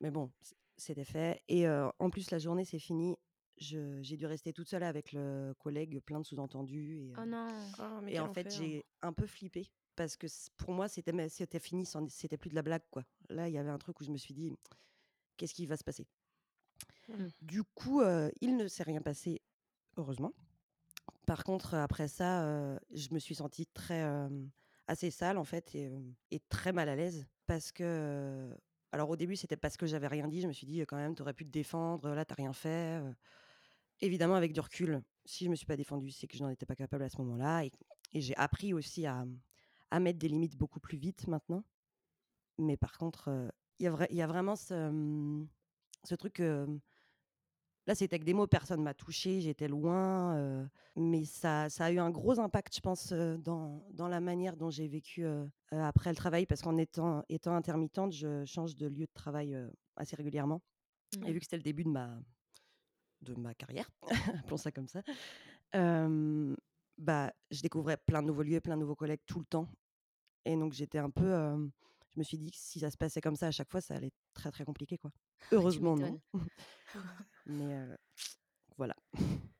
Mais 0.00 0.10
bon, 0.10 0.30
c'était 0.76 1.04
fait 1.04 1.42
et 1.48 1.66
en 1.68 2.10
plus 2.10 2.30
la 2.30 2.38
journée 2.38 2.66
s'est 2.66 2.78
finie, 2.78 3.16
je 3.58 4.02
j'ai 4.02 4.16
dû 4.16 4.26
rester 4.26 4.52
toute 4.52 4.68
seule 4.68 4.82
avec 4.82 5.12
le 5.12 5.54
collègue, 5.58 6.00
plein 6.00 6.20
de 6.20 6.24
sous-entendus 6.26 6.98
et 6.98 7.12
Oh 7.18 7.24
non! 7.24 7.48
Oh 7.78 8.00
mais 8.02 8.14
et 8.14 8.20
en 8.20 8.32
fait, 8.32 8.50
j'ai 8.54 8.84
un 9.02 9.12
peu 9.12 9.26
flippé 9.26 9.70
parce 9.94 10.16
que 10.16 10.26
pour 10.56 10.72
moi, 10.72 10.88
c'était 10.88 11.28
c'était 11.28 11.58
fini, 11.60 11.86
c'était 12.08 12.36
plus 12.36 12.50
de 12.50 12.54
la 12.54 12.62
blague, 12.62 12.82
quoi. 12.90 13.04
Là, 13.30 13.48
il 13.48 13.54
y 13.54 13.58
avait 13.58 13.70
un 13.70 13.78
truc 13.78 14.00
où 14.00 14.04
je 14.04 14.10
me 14.10 14.18
suis 14.18 14.34
dit: 14.34 14.52
«Qu'est-ce 15.36 15.54
qui 15.54 15.66
va 15.66 15.76
se 15.76 15.84
passer?» 15.84 16.06
Mmh. 17.08 17.26
du 17.40 17.62
coup, 17.62 18.02
il 18.40 18.56
ne 18.56 18.66
s'est 18.68 18.82
rien 18.82 19.00
passé, 19.00 19.40
heureusement. 19.96 20.32
Par 21.26 21.44
contre, 21.44 21.74
après 21.74 22.08
ça, 22.08 22.78
je 22.92 23.08
me 23.12 23.18
suis 23.18 23.34
sentie 23.36 23.66
très, 23.66 24.04
assez 24.88 25.10
sale, 25.10 25.38
en 25.38 25.44
fait 25.44 25.74
et 25.74 25.90
et 26.30 26.40
très 26.48 26.72
mal 26.72 26.88
à 26.88 26.96
l'aise 26.96 27.26
parce 27.46 27.72
que, 27.72 28.50
alors 28.92 29.08
au 29.10 29.16
début, 29.16 29.36
c'était 29.36 29.56
parce 29.56 29.76
que 29.76 29.86
j'avais 29.86 30.08
rien 30.08 30.28
dit. 30.28 30.40
Je 30.40 30.48
me 30.48 30.52
suis 30.52 30.66
dit: 30.66 30.80
«Quand 30.86 30.96
même, 30.96 31.14
tu 31.14 31.22
aurais 31.22 31.34
pu 31.34 31.44
te 31.44 31.50
défendre, 31.50 32.10
là, 32.10 32.24
tu 32.24 32.32
as 32.32 32.36
rien 32.36 32.52
fait». 32.52 33.00
Évidemment, 34.00 34.34
avec 34.34 34.52
du 34.52 34.60
recul, 34.60 35.02
si 35.24 35.44
je 35.44 35.50
me 35.50 35.56
suis 35.56 35.66
pas 35.66 35.76
défendue, 35.76 36.10
c'est 36.10 36.26
que 36.26 36.36
je 36.36 36.42
n'en 36.42 36.50
étais 36.50 36.66
pas 36.66 36.76
capable 36.76 37.04
à 37.04 37.08
ce 37.08 37.18
moment-là 37.18 37.64
et 37.64 37.70
et 38.12 38.20
j'ai 38.20 38.36
appris 38.36 38.72
aussi 38.72 39.04
à, 39.06 39.26
à 39.90 40.00
mettre 40.00 40.18
des 40.18 40.28
limites 40.28 40.56
beaucoup 40.56 40.80
plus 40.80 40.96
vite 40.96 41.26
maintenant. 41.26 41.64
Mais 42.58 42.76
par 42.76 42.96
contre, 42.98 43.52
il 43.78 43.84
y 43.84 43.88
a 43.88 44.12
y 44.12 44.26
vraiment 44.26 44.56
ce, 44.56 45.44
ce 46.04 46.14
truc, 46.14 46.40
hem 46.40 46.80
là, 47.86 47.94
c'était 47.94 48.14
avec 48.14 48.24
des 48.24 48.34
mots, 48.34 48.46
personne 48.46 48.82
m'a 48.82 48.94
touchée, 48.94 49.40
j'étais 49.40 49.68
loin, 49.68 50.68
mais 50.96 51.24
ça 51.24 51.68
ça 51.68 51.86
a 51.86 51.90
eu 51.92 51.98
un 51.98 52.10
gros 52.10 52.38
impact, 52.40 52.74
je 52.76 52.80
pense, 52.80 53.12
dans 53.12 53.86
dans 53.92 54.08
la 54.08 54.20
manière 54.20 54.56
dont 54.56 54.70
j'ai 54.70 54.88
vécu, 54.88 55.24
après 55.70 56.10
le 56.10 56.16
travail 56.16 56.46
parce 56.46 56.62
qu'en 56.62 56.76
étant 56.78 57.24
étant 57.28 57.54
intermittente, 57.54 58.12
je 58.12 58.44
change 58.44 58.76
de 58.76 58.86
lieu 58.86 59.06
de 59.06 59.12
travail, 59.14 59.56
assez 59.96 60.16
régulièrement 60.16 60.62
et 61.24 61.32
vu 61.32 61.38
que 61.38 61.44
c'était 61.44 61.56
le 61.58 61.62
début 61.62 61.84
de 61.84 61.90
ma 61.90 62.18
de 63.34 63.40
ma 63.40 63.54
carrière, 63.54 63.88
appelons 64.44 64.56
ça 64.56 64.70
comme 64.72 64.88
ça, 64.88 65.02
bah, 66.98 67.32
je 67.50 67.60
découvrais 67.62 67.96
plein 67.98 68.22
de 68.22 68.26
nouveaux 68.28 68.42
lieux, 68.42 68.60
plein 68.60 68.76
de 68.76 68.80
nouveaux 68.80 68.96
collègues 68.96 69.20
tout 69.26 69.38
le 69.38 69.44
temps 69.44 69.68
et 70.44 70.56
donc 70.56 70.72
j'étais 70.72 70.98
un 70.98 71.10
peu, 71.10 71.24
je 72.14 72.18
me 72.18 72.22
suis 72.22 72.38
dit 72.38 72.50
que 72.50 72.56
si 72.58 72.80
ça 72.80 72.90
se 72.90 72.96
passait 72.96 73.20
comme 73.20 73.36
ça 73.36 73.48
à 73.48 73.50
chaque 73.50 73.70
fois, 73.70 73.80
ça 73.80 73.94
allait 73.94 74.08
être 74.08 74.16
très, 74.32 74.50
très 74.50 74.64
compliqué, 74.64 74.96
quoi. 74.96 75.10
Ouais, 75.10 75.48
tu 75.48 75.56
Heureusement 75.56 75.96
non, 75.96 76.20
mais 77.46 77.86
voilà. 78.76 78.94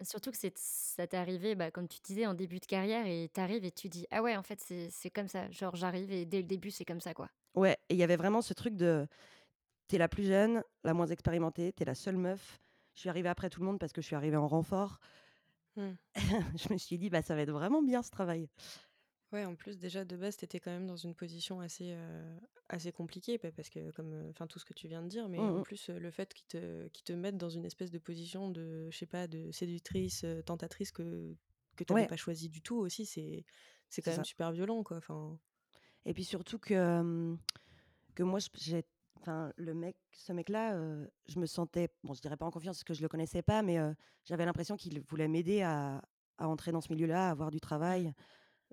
Surtout 0.03 0.31
que 0.31 0.37
ça 0.55 1.07
t'est 1.07 1.17
arrivé, 1.17 1.55
bah, 1.55 1.71
comme 1.71 1.89
tu 1.89 2.01
disais, 2.03 2.27
en 2.27 2.35
début 2.35 2.61
de 2.61 2.67
carrière 2.67 3.07
et 3.07 3.31
tu 3.33 3.41
arrives 3.41 3.65
et 3.65 3.73
tu 3.73 3.89
dis: 3.89 4.07
«Ah 4.11 4.23
ouais, 4.23 4.37
en 4.37 4.43
fait, 4.43 4.61
c'est 4.61 4.91
c'est 4.91 5.11
comme 5.11 5.29
ça». 5.29 5.51
Genre, 5.51 5.75
j'arrive 5.75 6.13
et 6.13 6.27
dès 6.27 6.39
le 6.39 6.47
début, 6.47 6.71
c'est 6.71 6.85
comme 6.85 7.01
ça, 7.01 7.15
quoi. 7.15 7.31
Ouais 7.55 7.79
et 7.89 7.95
il 7.95 7.97
y 7.97 8.03
avait 8.03 8.17
vraiment 8.17 8.43
ce 8.43 8.53
truc 8.53 8.77
de 8.77 9.07
tu 9.89 9.97
es 9.97 9.99
la 9.99 10.09
plus 10.09 10.25
jeune, 10.25 10.63
la 10.85 10.93
moins 10.93 11.07
expérimentée, 11.07 11.73
tu 11.73 11.83
es 11.83 11.87
la 11.87 11.95
seule 11.95 12.17
meuf. 12.19 12.61
Je 12.97 13.01
suis 13.03 13.09
arrivée 13.11 13.29
après 13.29 13.49
tout 13.51 13.61
le 13.61 13.67
monde 13.67 13.79
parce 13.79 13.93
que 13.93 14.01
je 14.03 14.07
suis 14.07 14.17
arrivée 14.17 14.37
en 14.39 14.49
renfort. 14.49 14.99
Mmh. 15.77 15.97
Je 16.57 16.73
me 16.73 16.79
suis 16.79 16.99
dit: 16.99 17.11
«Bah, 17.11 17.23
ça 17.23 17.35
va 17.35 17.43
être 17.43 17.51
vraiment 17.53 17.83
bien 17.83 18.03
ce 18.03 18.11
travail». 18.11 18.49
Ouais, 19.33 19.45
en 19.45 19.57
plus, 19.57 19.77
déjà, 19.79 20.05
de 20.05 20.17
base, 20.17 20.37
tu 20.37 20.45
étais 20.45 20.61
quand 20.61 20.71
même 20.71 20.87
dans 20.87 20.97
une 20.97 21.15
position 21.15 21.61
assez, 21.61 21.93
heu, 21.95 22.39
assez 22.69 22.93
compliquée, 22.93 23.39
parce 23.39 23.71
que 23.71 23.91
comme, 23.91 24.15
heu, 24.15 24.29
enfin, 24.31 24.47
tout 24.47 24.59
ce 24.61 24.65
que 24.65 24.73
tu 24.73 24.87
viens 24.87 25.03
de 25.03 25.09
dire, 25.09 25.29
mais 25.29 25.49
Mmh 25.49 25.53
en 25.53 25.61
mh. 25.61 25.63
plus, 25.63 25.89
le 25.91 26.11
fait 26.13 26.33
qu'ils 26.33 26.47
te 26.47 26.87
qu'ils 26.89 27.03
te 27.05 27.13
mettent 27.13 27.37
dans 27.37 27.51
une 27.51 27.65
espèce 27.65 27.91
de 27.91 27.99
position 27.99 28.51
de, 28.51 28.89
je 28.91 28.97
sais 28.97 29.07
pas, 29.07 29.27
de 29.27 29.51
séductrice, 29.51 30.23
heu, 30.25 30.43
tentatrice 30.45 30.93
que 30.93 31.37
que 31.77 31.83
tu 31.85 31.93
avais 31.93 32.05
Ouais, 32.05 32.07
pas 32.07 32.17
choisi 32.17 32.49
du 32.49 32.63
tout 32.63 32.77
aussi, 32.77 33.05
c'est 33.05 33.45
quand 34.03 34.13
même 34.13 34.25
ça 34.25 34.25
super 34.25 34.53
violent, 34.53 34.83
quoi, 34.85 34.99
enfin. 34.99 35.39
et 36.05 36.15
puis 36.15 36.25
surtout 36.25 36.59
que, 36.59 37.37
que 38.15 38.23
moi 38.23 38.39
j'ai 38.55 38.85
enfin 39.21 39.53
le 39.57 39.75
mec 39.75 39.97
ce 40.13 40.33
mec-là, 40.33 40.77
heu, 40.77 41.11
je 41.27 41.39
me 41.41 41.47
sentais 41.47 41.89
bon, 42.05 42.15
je 42.15 42.21
dirais 42.21 42.37
pas 42.37 42.47
en 42.47 42.51
confiance 42.51 42.77
parce 42.79 42.85
que 42.85 42.95
je 42.95 43.03
le 43.03 43.09
connaissais 43.09 43.43
pas, 43.43 43.63
mais 43.63 43.79
heu, 43.79 43.95
j'avais 44.25 44.45
l'impression 44.47 44.77
qu'il 44.77 45.01
voulait 45.01 45.29
m'aider 45.29 45.63
à 45.63 46.03
à 46.39 46.49
entrer 46.49 46.71
dans 46.73 46.83
ce 46.83 46.93
milieu-là, 46.93 47.29
à 47.29 47.31
avoir 47.31 47.51
du 47.51 47.61
travail 47.61 48.13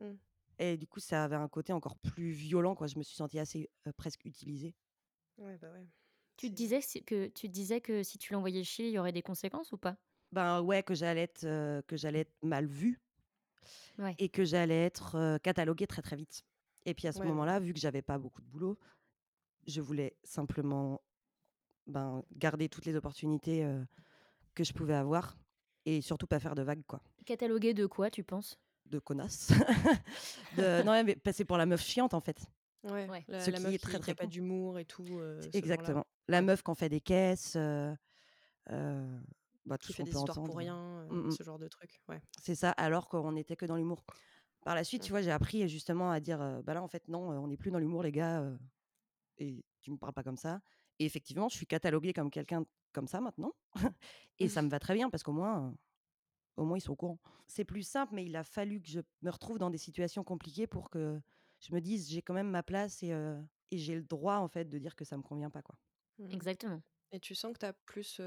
Mmh. 0.01 0.17
et 0.57 0.77
du 0.77 0.87
coup, 0.87 0.99
ça 0.99 1.23
avait 1.25 1.35
un 1.35 1.47
côté 1.47 1.73
encore 1.73 1.95
plus 1.97 2.31
violent, 2.31 2.73
quoi. 2.75 2.87
Je 2.87 2.97
me 2.97 3.03
suis 3.03 3.15
sentie 3.15 3.37
assez, 3.39 3.69
heu, 3.87 3.93
presque 3.93 4.25
utilisée. 4.25 4.75
Ouais, 5.37 5.57
bah, 5.57 5.71
ouais. 5.71 5.87
Tu 6.37 6.49
te 6.49 6.55
C'est 6.55 6.55
disais 6.55 6.81
si 6.81 7.03
que 7.05 7.27
tu 7.27 7.47
te 7.47 7.51
disais 7.53 7.81
que 7.81 8.01
si 8.03 8.17
tu 8.17 8.33
l'envoyais 8.33 8.63
chier, 8.63 8.87
il 8.87 8.93
y 8.93 8.99
aurait 8.99 9.11
des 9.11 9.21
conséquences 9.21 9.71
ou 9.71 9.77
pas? 9.77 9.97
Ben, 10.33 10.61
ouais, 10.61 10.83
que 10.83 10.95
j'allais 10.95 11.21
être, 11.21 11.45
heu, 11.45 11.81
que 11.87 11.95
j'allais 11.95 12.19
être 12.21 12.33
mal 12.41 12.65
vue 12.65 12.99
Ouais. 13.97 14.19
Et 14.19 14.29
que 14.29 14.43
j'allais 14.45 14.85
être, 14.85 15.15
heu, 15.17 15.39
cataloguée 15.39 15.87
très, 15.87 16.01
très 16.01 16.15
vite. 16.15 16.43
Et 16.85 16.93
puis 16.93 17.07
à 17.07 17.13
ce 17.13 17.19
ouais. 17.19 17.23
moment-là, 17.25 17.59
vu 17.59 17.73
que 17.73 17.79
j'avais 17.79 18.01
pas 18.01 18.17
beaucoup 18.19 18.41
de 18.41 18.47
boulot, 18.47 18.77
je 19.67 19.81
voulais 19.81 20.17
simplement, 20.23 21.01
ben, 21.87 22.23
garder 22.37 22.69
toutes 22.69 22.85
les 22.85 22.95
opportunités, 22.95 23.67
que 24.55 24.63
je 24.63 24.73
pouvais 24.73 24.93
avoir 24.95 25.37
et 25.85 26.01
surtout 26.01 26.27
pas 26.27 26.39
faire 26.39 26.55
de 26.55 26.61
vagues, 26.61 26.83
quoi. 26.87 27.01
Catalogué 27.25 27.73
de 27.73 27.85
quoi, 27.85 28.09
tu 28.09 28.23
penses? 28.23 28.59
De 28.85 28.99
connasse. 28.99 29.49
De 30.57 30.83
non, 30.83 31.03
mais 31.03 31.15
passer 31.15 31.45
pour 31.45 31.57
la 31.57 31.65
meuf 31.65 31.81
chiante, 31.81 32.13
en 32.13 32.21
fait. 32.21 32.45
Ouais, 32.83 33.07
Ouais. 33.07 33.23
la 33.27 33.39
Ce 33.39 33.49
la 33.49 33.59
qui 33.59 33.63
meuf 33.63 33.75
est 33.75 33.77
très, 33.79 33.91
qui 33.93 33.97
qui 33.97 34.01
très 34.01 34.15
pas 34.15 34.25
d'humour 34.25 34.77
et 34.77 34.85
tout. 34.85 35.05
Exactement. 35.53 36.05
La 36.27 36.41
meuf 36.41 36.61
qu'on 36.61 36.75
fait 36.75 36.89
des 36.89 37.01
caisses, 37.01 37.55
heu, 37.55 37.95
bah, 39.65 39.77
tout 39.77 39.87
Qui 39.87 39.93
ce 39.93 39.97
fait 39.97 40.03
qu'on 40.03 40.07
des 40.07 40.11
peut 40.11 40.17
histoires 40.17 40.35
pour 40.37 40.43
entendre. 40.45 40.59
rien, 40.59 41.05
Mmh 41.09 41.27
mh. 41.27 41.31
ce 41.31 41.43
genre 41.43 41.59
de 41.59 41.67
truc, 41.67 42.01
ouais. 42.09 42.21
C'est 42.41 42.55
ça, 42.55 42.71
alors 42.71 43.07
qu'on 43.07 43.31
n'était 43.31 43.55
que 43.55 43.65
dans 43.65 43.75
l'humour. 43.77 44.03
Par 44.65 44.75
la 44.75 44.83
suite, 44.83 45.03
tu 45.03 45.11
vois, 45.11 45.21
j'ai 45.21 45.31
appris 45.31 45.67
justement 45.67 46.11
à 46.11 46.19
dire, 46.19 46.61
«Bah, 46.63 46.73
là, 46.73 46.81
en 46.83 46.87
fait, 46.87 47.07
non, 47.07 47.29
on 47.29 47.47
n'est 47.47 47.57
plus 47.57 47.71
dans 47.71 47.79
l'humour, 47.79 48.03
les 48.03 48.11
gars, 48.11 48.45
et 49.37 49.65
tu 49.81 49.91
me 49.91 49.97
parles 49.97 50.13
pas 50.13 50.23
comme 50.23 50.37
ça». 50.37 50.61
Et 50.99 51.05
effectivement, 51.05 51.49
je 51.49 51.55
suis 51.57 51.67
cataloguée 51.67 52.13
comme 52.13 52.29
quelqu'un 52.31 52.65
comme 52.93 53.07
ça 53.07 53.21
maintenant 53.21 53.53
et 54.39 54.47
ça 54.49 54.61
me 54.61 54.69
va 54.69 54.79
très 54.79 54.93
bien 54.95 55.09
parce 55.09 55.23
qu'au 55.23 55.31
moins, 55.33 55.75
au 56.57 56.65
moins 56.65 56.77
ils 56.77 56.81
sont 56.81 56.93
au 56.93 56.95
courant. 56.95 57.19
C'est 57.47 57.65
plus 57.65 57.83
simple, 57.83 58.13
mais 58.15 58.25
il 58.25 58.35
a 58.35 58.43
fallu 58.43 58.81
que 58.81 58.89
je 58.89 58.99
me 59.21 59.31
retrouve 59.31 59.59
dans 59.59 59.69
des 59.69 59.77
situations 59.77 60.23
compliquées 60.23 60.67
pour 60.67 60.89
que 60.89 61.21
je 61.59 61.73
me 61.73 61.81
dise: 61.81 62.09
«J'ai 62.11 62.21
quand 62.21 62.33
même 62.33 62.49
ma 62.49 62.63
place 62.63 63.03
et 63.03 63.11
et 63.71 63.77
j'ai 63.79 63.95
le 63.95 64.03
droit, 64.03 64.35
en 64.37 64.47
fait, 64.49 64.65
de 64.69 64.77
dire 64.79 64.95
que 64.95 65.05
ça 65.05 65.17
me 65.17 65.23
convient 65.23 65.49
pas, 65.51 65.63
quoi». 65.63 65.77
Mmh 66.19 66.25
Exactement. 66.31 66.81
Et 67.11 67.19
tu 67.19 67.35
sens 67.35 67.53
que 67.53 67.59
tu 67.59 67.65
as 67.65 67.73
plus, 67.73 68.19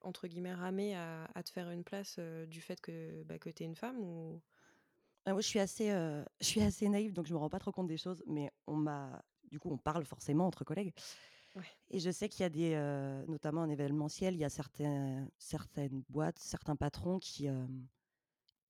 entre 0.00 0.28
guillemets 0.28 0.54
«ramé» 0.54 0.94
à 0.96 1.24
à 1.34 1.42
te 1.42 1.50
faire 1.50 1.70
une 1.70 1.84
place, 1.84 2.18
du 2.18 2.60
fait 2.62 2.80
que, 2.80 3.22
bah, 3.24 3.38
que 3.38 3.50
tu 3.50 3.62
es 3.62 3.66
une 3.66 3.76
femme 3.76 3.98
ou? 4.00 4.42
Ah 5.26 5.32
moi, 5.32 5.40
je 5.42 5.46
suis 5.48 5.58
assez, 5.58 5.88
je 5.88 6.44
suis 6.46 6.62
assez 6.62 6.88
naïve, 6.88 7.12
donc 7.12 7.26
je 7.26 7.32
me 7.34 7.38
rends 7.38 7.50
pas 7.50 7.58
trop 7.58 7.72
compte 7.72 7.86
des 7.86 7.98
choses, 7.98 8.22
mais 8.26 8.50
on 8.66 8.76
m'a 8.76 9.24
du 9.50 9.58
coup, 9.60 9.70
on 9.70 9.78
parle 9.78 10.04
forcément 10.04 10.46
entre 10.46 10.64
collègues 10.64 10.92
Ouais. 11.54 11.78
et 11.90 12.00
je 12.00 12.10
sais 12.10 12.28
qu'il 12.28 12.42
y 12.42 12.46
a 12.46 12.50
des, 12.50 12.74
heu, 12.74 13.24
notamment 13.28 13.62
en 13.62 13.70
événementiel, 13.70 14.34
il 14.34 14.40
y 14.40 14.44
a 14.44 14.50
certains 14.50 15.28
certaines 15.38 16.04
boîtes, 16.10 16.38
certains 16.38 16.76
patrons 16.76 17.18
qui, 17.18 17.48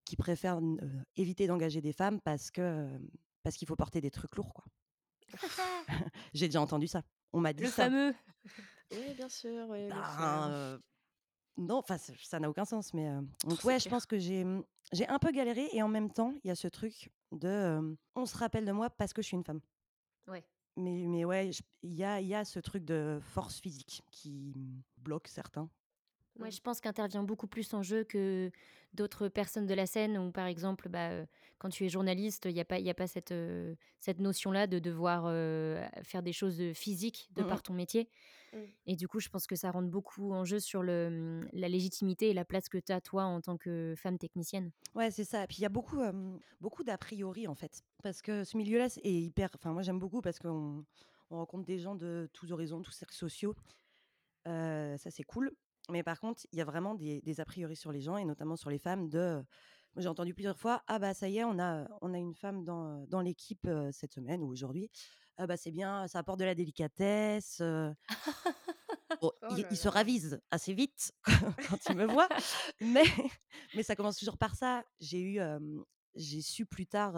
qui 0.05 0.17
préfèrent 0.17 0.61
heu, 0.61 0.79
éviter 1.17 1.47
d'engager 1.47 1.81
des 1.81 1.93
femmes 1.93 2.21
parce 2.21 2.51
que, 2.51 2.99
parce 3.43 3.57
qu'il 3.57 3.69
faut 3.69 3.77
porter 3.77 4.01
des 4.01 4.11
trucs 4.11 4.35
lourds, 4.37 4.55
quoi. 4.55 4.65
J'ai 6.35 6.47
déjà 6.49 6.61
entendu 6.61 6.87
ça. 6.87 7.03
On 7.33 7.41
m'a 7.41 7.53
dit 7.53 7.67
Le 7.67 7.69
ça. 7.69 7.91
fameux! 7.91 8.15
Oui, 8.91 9.15
bien 9.15 9.29
sûr, 9.29 9.69
oui. 9.69 9.91
Ben, 9.91 10.79
non, 11.59 11.77
enfin, 11.79 11.97
ça 11.99 12.41
n'a 12.41 12.51
aucun 12.51 12.65
sens, 12.65 12.95
mais, 12.95 13.09
heu, 13.09 13.23
donc 13.45 13.65
ouais, 13.65 13.81
je 13.81 13.89
pense 13.89 14.07
que 14.07 14.19
j'ai, 14.19 14.45
j'ai 14.93 15.09
un 15.09 15.19
peu 15.19 15.33
galéré 15.33 15.69
et 15.73 15.83
en 15.83 15.89
même 15.89 16.13
temps, 16.13 16.35
il 16.45 16.49
y 16.49 16.51
a 16.51 16.55
ce 16.55 16.69
truc 16.69 17.11
de, 17.33 17.97
on 18.15 18.27
se 18.27 18.37
rappelle 18.39 18.65
de 18.65 18.73
moi 18.73 18.91
parce 18.91 19.13
que 19.13 19.23
je 19.23 19.29
suis 19.29 19.37
une 19.37 19.45
femme. 19.45 19.61
Ouais. 20.29 20.45
Mais 20.79 21.07
mais 21.09 21.25
ouais, 21.25 21.51
il 21.83 21.95
y 21.95 22.05
a 22.05 22.21
y 22.21 22.35
a 22.35 22.45
ce 22.45 22.61
truc 22.61 22.85
de 22.85 23.19
force 23.21 23.59
physique 23.61 24.03
qui, 24.13 24.55
bloque 24.99 25.27
certains. 25.27 25.69
Ouais, 26.40 26.50
Mmh. 26.50 26.52
je 26.52 26.61
pense 26.61 26.80
qu'intervient 26.80 27.25
beaucoup 27.25 27.49
plus 27.49 27.75
en 27.75 27.83
jeu 27.83 28.04
que 28.04 28.52
d'autres 28.95 29.26
personnes 29.28 29.66
de 29.66 29.75
la 29.75 29.87
scène 29.87 30.16
où, 30.18 30.30
par 30.30 30.47
exemple, 30.47 30.88
bah, 30.88 31.11
heu, 31.12 31.26
quand 31.59 31.68
tu 31.68 31.85
es 31.85 31.88
journaliste, 31.88 32.45
il 32.47 32.52
y 32.57 32.61
a 32.61 32.64
pas 32.64 32.78
il 32.78 32.87
y 32.87 32.90
a 32.90 32.95
pas 32.95 33.09
cette, 33.09 33.33
notion-là 34.21 34.68
de 34.68 34.78
devoir, 34.78 35.26
heu, 35.28 35.78
faire 36.04 36.23
des 36.23 36.33
choses, 36.33 36.62
physiques 36.75 37.28
de 37.35 37.42
Mmh 37.42 37.49
mh. 37.52 37.59
par 37.59 37.62
ton 37.62 37.75
métier 37.75 38.09
Mmh. 38.52 38.68
et 38.87 38.97
du 38.97 39.09
coup, 39.09 39.21
je 39.21 39.28
pense 39.30 39.47
que 39.47 39.57
ça 39.57 39.71
rentre 39.73 39.88
beaucoup 39.90 40.33
en 40.35 40.45
jeu 40.45 40.61
sur 40.61 40.83
le, 40.83 41.11
mmh, 41.11 41.50
la 41.54 41.68
légitimité 41.68 42.30
et 42.30 42.35
la 42.35 42.45
place 42.47 42.68
que 42.71 42.78
tu 42.78 42.92
as, 42.92 43.00
toi, 43.02 43.25
en 43.25 43.40
tant 43.42 43.57
que 43.59 43.95
femme 43.97 44.18
technicienne. 44.18 44.73
Ouais, 44.95 45.11
c'est 45.11 45.25
ça. 45.25 45.45
Et 45.45 45.47
puis 45.47 45.59
il 45.59 45.62
y 45.62 45.66
a 45.66 45.68
beaucoup, 45.68 45.99
beaucoup 46.61 46.83
d'a 46.85 46.99
priori, 46.99 47.47
en 47.47 47.54
fait. 47.54 47.83
Parce 48.02 48.23
que 48.23 48.45
ce 48.45 48.57
milieu-là, 48.57 48.88
c'est 48.88 49.00
est 49.04 49.12
hyper 49.23 49.50
enfin 49.54 49.73
moi 49.73 49.83
j'aime 49.83 49.99
beaucoup 49.99 50.21
parce 50.23 50.38
qu'on 50.38 50.85
on 51.30 51.37
rencontre 51.37 51.64
des 51.64 51.78
gens 51.78 51.95
de 51.95 52.28
tous 52.33 52.52
horizons, 52.52 52.80
tous 52.83 52.92
cercles 52.92 53.14
sociaux. 53.14 53.54
Ça 54.47 55.11
c'est 55.11 55.25
cool. 55.25 55.52
Mais 55.90 56.02
par 56.02 56.21
contre, 56.21 56.42
il 56.52 56.59
y 56.59 56.62
a 56.62 56.64
vraiment 56.64 56.95
des 56.95 57.23
des 57.23 57.40
a 57.40 57.45
priori 57.45 57.75
sur 57.76 57.92
les 57.92 58.00
gens 58.00 58.16
et 58.18 58.25
notamment 58.25 58.57
sur 58.57 58.71
les 58.71 58.78
femmes 58.78 59.09
de, 59.09 59.42
j'ai 59.97 60.09
entendu 60.09 60.35
plusieurs 60.35 60.59
fois: 60.59 60.83
«Ah 60.87 60.99
bah 60.99 61.14
ça 61.14 61.28
y 61.28 61.38
est, 61.38 61.45
on 61.45 61.59
a, 61.59 61.88
on 62.02 62.12
a 62.14 62.18
une 62.18 62.35
femme 62.35 62.64
dans, 62.64 63.07
dans 63.07 63.21
l'équipe, 63.23 63.66
cette 63.92 64.12
semaine 64.14 64.42
ou 64.42 64.49
aujourd'hui. 64.49 64.90
Ah 65.38 65.47
bah 65.47 65.57
c'est 65.57 65.71
bien, 65.73 66.07
ça 66.09 66.18
apporte 66.21 66.40
de 66.40 66.45
la 66.45 66.54
délicatesse, 66.54 67.61
heu». 67.62 67.95
Bon, 69.21 69.33
Oh 69.42 69.57
là 69.59 69.71
ils 69.71 69.76
se 69.76 69.88
là. 69.88 69.88
ravisent 69.88 70.40
assez 70.50 70.75
vite 70.75 71.12
quand 71.68 71.88
ils 71.88 71.97
me 71.97 72.04
voient, 72.07 72.30
mais 72.80 73.02
mais 73.75 73.83
ça 73.83 73.97
commence 73.97 74.16
toujours 74.16 74.38
par 74.38 74.54
ça. 74.54 74.85
J'ai 75.00 75.21
eu, 75.21 75.40
j'ai 76.14 76.40
su 76.42 76.66
plus 76.66 76.87
tard, 76.87 77.16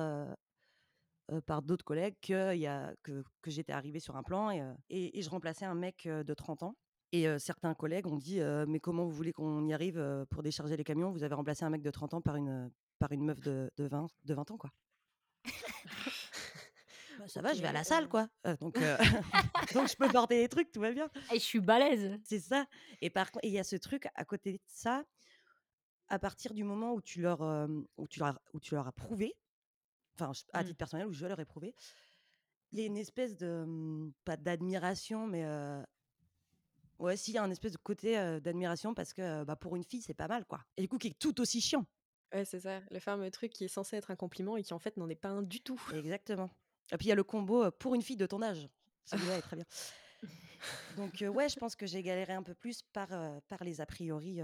par 1.46 1.62
d'autres 1.62 1.84
collègues 1.84 2.16
qu'il 2.20 2.56
y 2.58 2.66
a 2.66 2.94
que 3.02 3.22
que 3.42 3.50
j'étais 3.50 3.72
arrivée 3.72 4.00
sur 4.00 4.16
un 4.16 4.22
plan 4.22 4.50
et 4.50 4.62
et 4.88 5.18
et 5.18 5.22
je 5.22 5.30
remplaçais 5.30 5.64
un 5.64 5.74
mec, 5.74 6.08
de 6.08 6.34
30 6.34 6.62
ans 6.64 6.76
Et 7.12 7.26
certains 7.38 7.75
collègues 7.75 8.07
ont 8.07 8.17
dit 8.17 8.40
Mais 8.69 8.79
comment 8.81 9.05
vous 9.05 9.11
voulez 9.11 9.33
qu'on 9.33 9.67
y 9.67 9.73
arrive 9.73 10.26
pour 10.31 10.43
décharger 10.43 10.76
les 10.76 10.85
camions? 10.85 11.11
Vous 11.11 11.23
avez 11.23 11.35
remplacé 11.35 11.64
un 11.64 11.71
mec 11.71 11.83
de 11.83 11.90
30 11.90 12.14
ans 12.14 12.21
par 12.21 12.37
une, 12.37 12.71
par 12.99 13.11
une 13.12 13.25
meuf 13.25 13.40
de, 13.40 13.71
de, 13.76 13.85
20, 13.85 14.07
de 14.25 14.35
20 14.35 14.50
ans, 14.52 14.59
quoi. 14.59 14.71
Bah, 17.19 17.29
ça 17.29 17.43
va, 17.43 17.52
je 17.52 17.61
vais 17.61 17.69
à 17.69 17.73
la 17.73 17.85
salle, 17.85 18.09
quoi. 18.09 18.29
donc, 18.61 18.79
donc, 19.75 19.88
je 19.88 19.97
peux 19.97 20.09
porter 20.09 20.40
des 20.40 20.49
trucs, 20.49 20.73
tout 20.73 20.81
va 20.81 20.93
bien. 20.93 21.11
Et 21.33 21.35
je 21.35 21.45
suis 21.45 21.61
balèze. 21.61 22.19
C'est 22.25 22.40
ça. 22.40 22.67
Et 23.02 23.11
par 23.11 23.31
contre, 23.31 23.45
il 23.45 23.52
y 23.52 23.59
a 23.59 23.64
ce 23.64 23.76
truc 23.76 24.09
à 24.14 24.25
côté 24.25 24.55
de 24.55 24.61
ça, 24.67 25.05
à 26.09 26.19
partir 26.19 26.55
du 26.55 26.64
moment 26.64 26.95
où 26.95 27.02
tu 27.02 27.21
leur, 27.21 27.40
où 27.97 28.09
tu 28.09 28.21
leur, 28.21 28.38
où 28.55 28.61
tu 28.61 28.75
leur 28.75 28.87
as 28.87 28.93
prouvé, 28.93 29.35
enfin, 30.14 30.33
à 30.52 30.62
mmh. 30.62 30.67
titre 30.67 30.79
personnel, 30.79 31.07
où 31.07 31.12
je 31.12 31.26
leur 31.26 31.38
ai 31.40 31.45
prouvé, 31.45 31.75
il 32.73 32.81
y 32.81 32.83
a 32.83 32.87
une 32.87 32.97
espèce 32.97 33.37
de, 33.37 33.64
mmh, 33.67 34.12
pas 34.25 34.37
d'admiration, 34.37 35.26
mais 35.26 35.45
Ouais, 37.00 37.16
s'il 37.16 37.35
y 37.35 37.38
a 37.38 37.42
un 37.42 37.50
espèce 37.50 37.73
de 37.73 37.78
côté 37.78 38.14
d'admiration 38.40 38.95
parce 38.95 39.12
que 39.12 39.42
bah, 39.45 39.57
pour 39.57 39.75
une 39.75 39.83
fille, 39.83 40.02
c'est 40.02 40.14
pas 40.14 40.28
mal, 40.28 40.45
quoi. 40.45 40.61
Et 40.76 40.83
du 40.83 40.88
coup, 40.88 40.99
qui 40.99 41.09
est 41.09 41.19
tout 41.19 41.40
aussi 41.40 41.61
chiant. 41.61 41.87
Ouais, 42.33 42.45
c'est 42.45 42.61
ça. 42.61 42.80
Le 42.90 43.00
fameux 43.00 43.30
truc 43.30 43.52
qui 43.52 43.64
est 43.64 43.69
censé 43.69 43.97
être 43.97 44.11
un 44.12 44.16
compliment 44.16 44.57
et 44.57 44.62
qui 44.62 44.73
en 44.73 44.78
fait 44.78 44.97
n'en 44.97 45.09
est 45.09 45.16
pas 45.16 45.30
un 45.30 45.42
du 45.42 45.61
tout. 45.61 45.80
Exactement. 45.95 46.49
Et 46.92 46.97
puis 46.97 47.07
il 47.07 47.09
y 47.09 47.12
a 47.12 47.16
le 47.16 47.25
combo 47.25 47.71
pour 47.73 47.95
une 47.95 48.02
fille 48.02 48.16
de 48.16 48.26
ton 48.26 48.42
âge. 48.42 48.69
Celui-là 49.04 49.38
est 49.38 49.42
très 49.42 49.57
bien. 49.57 49.64
Donc 50.97 51.25
ouais, 51.26 51.49
je 51.49 51.59
pense 51.59 51.75
que 51.75 51.87
j'ai 51.87 52.02
galéré 52.02 52.35
un 52.35 52.42
peu 52.42 52.54
plus 52.54 52.83
par, 52.92 53.09
par 53.49 53.64
les 53.64 53.80
a 53.80 53.87
priori 53.87 54.40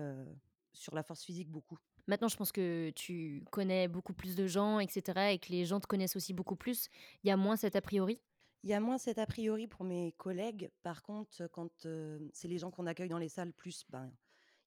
sur 0.73 0.95
la 0.95 1.03
force 1.03 1.23
physique 1.23 1.51
beaucoup. 1.51 1.79
Maintenant, 2.07 2.29
je 2.29 2.37
pense 2.37 2.53
que 2.53 2.91
tu 2.91 3.45
connais 3.51 3.89
beaucoup 3.89 4.13
plus 4.13 4.37
de 4.37 4.47
gens, 4.47 4.79
etc., 4.79 5.33
et 5.33 5.39
que 5.39 5.51
les 5.51 5.65
gens 5.65 5.81
te 5.81 5.87
connaissent 5.87 6.17
aussi 6.17 6.33
beaucoup 6.33 6.57
plus. 6.57 6.89
Il 7.25 7.29
y 7.29 7.31
a 7.31 7.37
moins 7.37 7.57
cet 7.57 7.77
a 7.77 7.81
priori? 7.81 8.21
Il 8.63 8.71
y 8.71 8.75
a 8.75 8.81
moins 8.81 8.99
cet 8.99 9.19
a 9.19 9.27
priori 9.27 9.67
pour 9.67 9.85
mes 9.85 10.13
collègues. 10.13 10.71
Par 10.83 11.03
contre, 11.03 11.47
quand 11.49 11.87
c'est 12.33 12.49
les 12.49 12.59
gens 12.59 12.71
qu'on 12.71 12.87
accueille 12.87 13.09
dans 13.09 13.19
les 13.19 13.29
salles, 13.29 13.53
plus, 13.53 13.85
ben, 13.91 14.11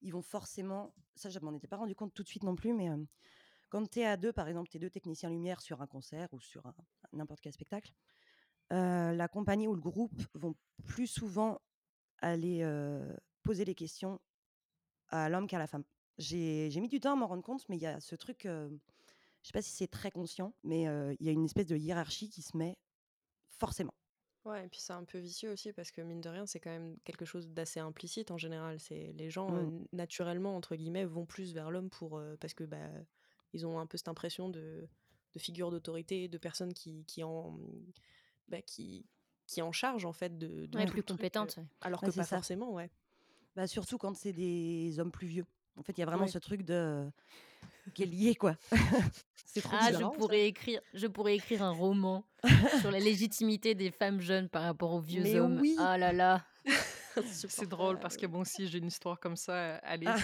ils 0.01 0.13
vont 0.13 0.21
forcément. 0.21 0.93
Ça, 1.15 1.29
je 1.29 1.39
m'en 1.39 1.53
étais 1.53 1.67
pas 1.67 1.77
rendu 1.77 1.95
compte 1.95 2.13
tout 2.13 2.23
de 2.23 2.27
suite 2.27 2.43
non 2.43 2.55
plus, 2.55 2.73
mais 2.73 2.89
quand 3.69 3.89
tu 3.89 3.99
es 3.99 4.05
à 4.05 4.15
deux, 4.17 4.31
par 4.31 4.47
exemple, 4.47 4.69
tu 4.69 4.77
es 4.77 4.79
deux 4.79 4.89
techniciens 4.89 5.29
lumière 5.29 5.59
sur 5.61 5.81
un 5.81 5.87
concert 5.87 6.27
ou 6.33 6.39
sur 6.39 6.71
n'importe 7.11 7.41
quel 7.41 7.53
spectacle, 7.53 7.91
la 8.71 9.27
compagnie 9.27 9.67
ou 9.67 9.75
le 9.75 9.81
groupe 9.81 10.21
vont 10.33 10.55
plus 10.85 11.07
souvent 11.07 11.59
aller 12.21 12.63
poser 13.43 13.65
les 13.65 13.75
questions 13.75 14.19
à 15.09 15.27
l'homme 15.29 15.47
qu'à 15.47 15.59
la 15.59 15.67
femme. 15.67 15.83
J'ai 16.17 16.79
mis 16.79 16.87
du 16.87 16.99
temps 16.99 17.13
à 17.13 17.15
m'en 17.15 17.27
rendre 17.27 17.43
compte, 17.43 17.67
mais 17.67 17.77
il 17.77 17.81
y 17.81 17.87
a 17.87 17.99
ce 17.99 18.15
truc. 18.15 18.41
je 18.43 18.69
sais 19.43 19.53
pas 19.53 19.61
si 19.61 19.71
c'est 19.71 19.87
très 19.87 20.11
conscient, 20.11 20.53
mais 20.63 20.83
il 21.19 21.25
y 21.25 21.29
a 21.29 21.31
une 21.31 21.45
espèce 21.45 21.67
de 21.67 21.75
hiérarchie 21.75 22.29
qui 22.29 22.41
se 22.41 22.55
met 22.55 22.77
forcément. 23.59 23.93
Ouais, 24.45 24.65
et 24.65 24.69
puis 24.69 24.79
c'est 24.79 24.93
un 24.93 25.03
peu 25.03 25.17
vicieux 25.17 25.51
aussi 25.51 25.73
parce 25.73 25.91
que 25.91 26.01
mine 26.01 26.21
de 26.21 26.29
rien, 26.29 26.45
c'est 26.45 26.59
quand 26.59 26.69
même 26.69 26.97
quelque 27.03 27.25
chose 27.25 27.49
d'assez 27.49 27.79
implicite 27.79 28.31
en 28.31 28.37
général. 28.37 28.79
C'est 28.79 29.13
les 29.13 29.29
gens 29.29 29.51
mmh. 29.51 29.85
naturellement 29.91 30.55
entre 30.55 30.75
guillemets 30.75 31.05
vont 31.05 31.25
plus 31.25 31.53
vers 31.53 31.69
l'homme 31.69 31.89
pour 31.89 32.21
parce 32.39 32.53
que 32.53 32.63
bah 32.63 32.89
ils 33.53 33.65
ont 33.65 33.79
un 33.79 33.85
peu 33.85 33.97
cette 33.97 34.07
impression 34.07 34.49
de, 34.49 34.87
de 35.33 35.39
figure 35.39 35.71
d'autorité, 35.71 36.27
de 36.27 36.37
personnes 36.37 36.73
qui, 36.73 37.03
qui 37.05 37.23
en 37.23 37.59
bah, 38.47 38.61
qui 38.61 39.05
qui 39.47 39.61
en 39.61 39.71
charge 39.71 40.05
en 40.05 40.13
fait 40.13 40.37
de, 40.37 40.67
de 40.67 40.85
plus 40.85 41.03
compétentes. 41.03 41.57
alors 41.81 42.01
que 42.01 42.11
pas 42.11 42.23
forcément, 42.23 42.71
ouais. 42.73 42.89
Bah 43.55 43.65
surtout 43.65 43.97
quand 43.97 44.15
c'est 44.15 44.33
des 44.33 44.99
hommes 44.99 45.11
plus 45.11 45.27
vieux. 45.27 45.45
En 45.79 45.83
fait, 45.83 45.97
il 45.97 46.01
y 46.01 46.03
a 46.03 46.05
vraiment 46.05 46.27
ce 46.27 46.39
truc 46.39 46.63
de 46.63 47.09
qui 47.93 48.03
est 48.03 48.05
lié, 48.05 48.35
quoi. 48.35 48.55
c'est 49.45 49.61
trop 49.61 49.75
ah, 49.79 49.91
je 49.91 50.03
pourrais 50.17 50.47
écrire, 50.47 50.79
je 50.93 51.07
pourrais 51.07 51.35
écrire 51.35 51.63
un 51.63 51.71
roman 51.71 52.23
sur 52.81 52.91
la 52.91 52.99
légitimité 52.99 53.73
des 53.73 53.89
femmes 53.89 54.21
jeunes 54.21 54.47
par 54.47 54.63
rapport 54.63 54.91
aux 54.91 54.99
vieux 54.99 55.23
Mais 55.23 55.39
hommes. 55.39 55.59
Oui. 55.59 55.75
Ah 55.79 55.97
là 55.97 56.13
là. 56.13 56.45
c'est 57.25 57.67
drôle 57.67 57.99
parce 57.99 58.17
que 58.17 58.27
bon, 58.27 58.43
si 58.43 58.67
j'ai 58.67 58.77
une 58.77 58.87
histoire 58.87 59.19
comme 59.19 59.35
ça 59.35 59.75
à 59.77 59.97
lire. 59.97 60.15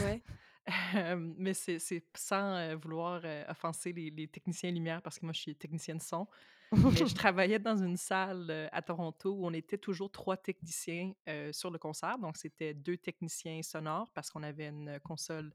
mais 1.37 1.53
c'est 1.53 1.79
sans 2.15 2.75
vouloir 2.77 3.21
offenser 3.47 3.93
les, 3.93 4.11
les, 4.11 4.27
techniciens 4.27 4.71
lumière 4.71 5.01
parce 5.01 5.19
que 5.19 5.25
moi 5.25 5.33
je 5.33 5.39
suis 5.39 5.55
technicienne 5.55 5.99
son. 5.99 6.27
je 7.07 7.13
travaillais 7.13 7.59
dans 7.59 7.77
une 7.77 7.97
salle 7.97 8.69
à 8.71 8.81
Toronto 8.81 9.31
où 9.31 9.45
on 9.45 9.53
était 9.53 9.77
toujours 9.77 10.11
trois 10.11 10.37
techniciens 10.37 11.13
sur 11.51 11.71
le 11.71 11.77
concert. 11.77 12.17
Donc 12.17 12.37
c'était 12.37 12.73
deux 12.73 12.97
techniciens 12.97 13.61
sonores 13.61 14.11
parce 14.13 14.29
qu'on 14.29 14.43
avait 14.43 14.67
une 14.67 14.99
console 15.03 15.53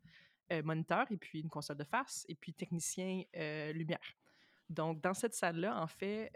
moniteur 0.64 1.06
et 1.10 1.16
puis 1.16 1.40
une 1.40 1.48
console 1.48 1.76
de 1.76 1.84
face 1.84 2.24
et 2.28 2.34
puis 2.34 2.52
technicien 2.52 3.22
lumière. 3.72 3.98
Donc 4.68 5.00
dans 5.00 5.14
cette 5.14 5.34
salle-là, 5.34 5.80
en 5.80 5.86
fait, 5.86 6.30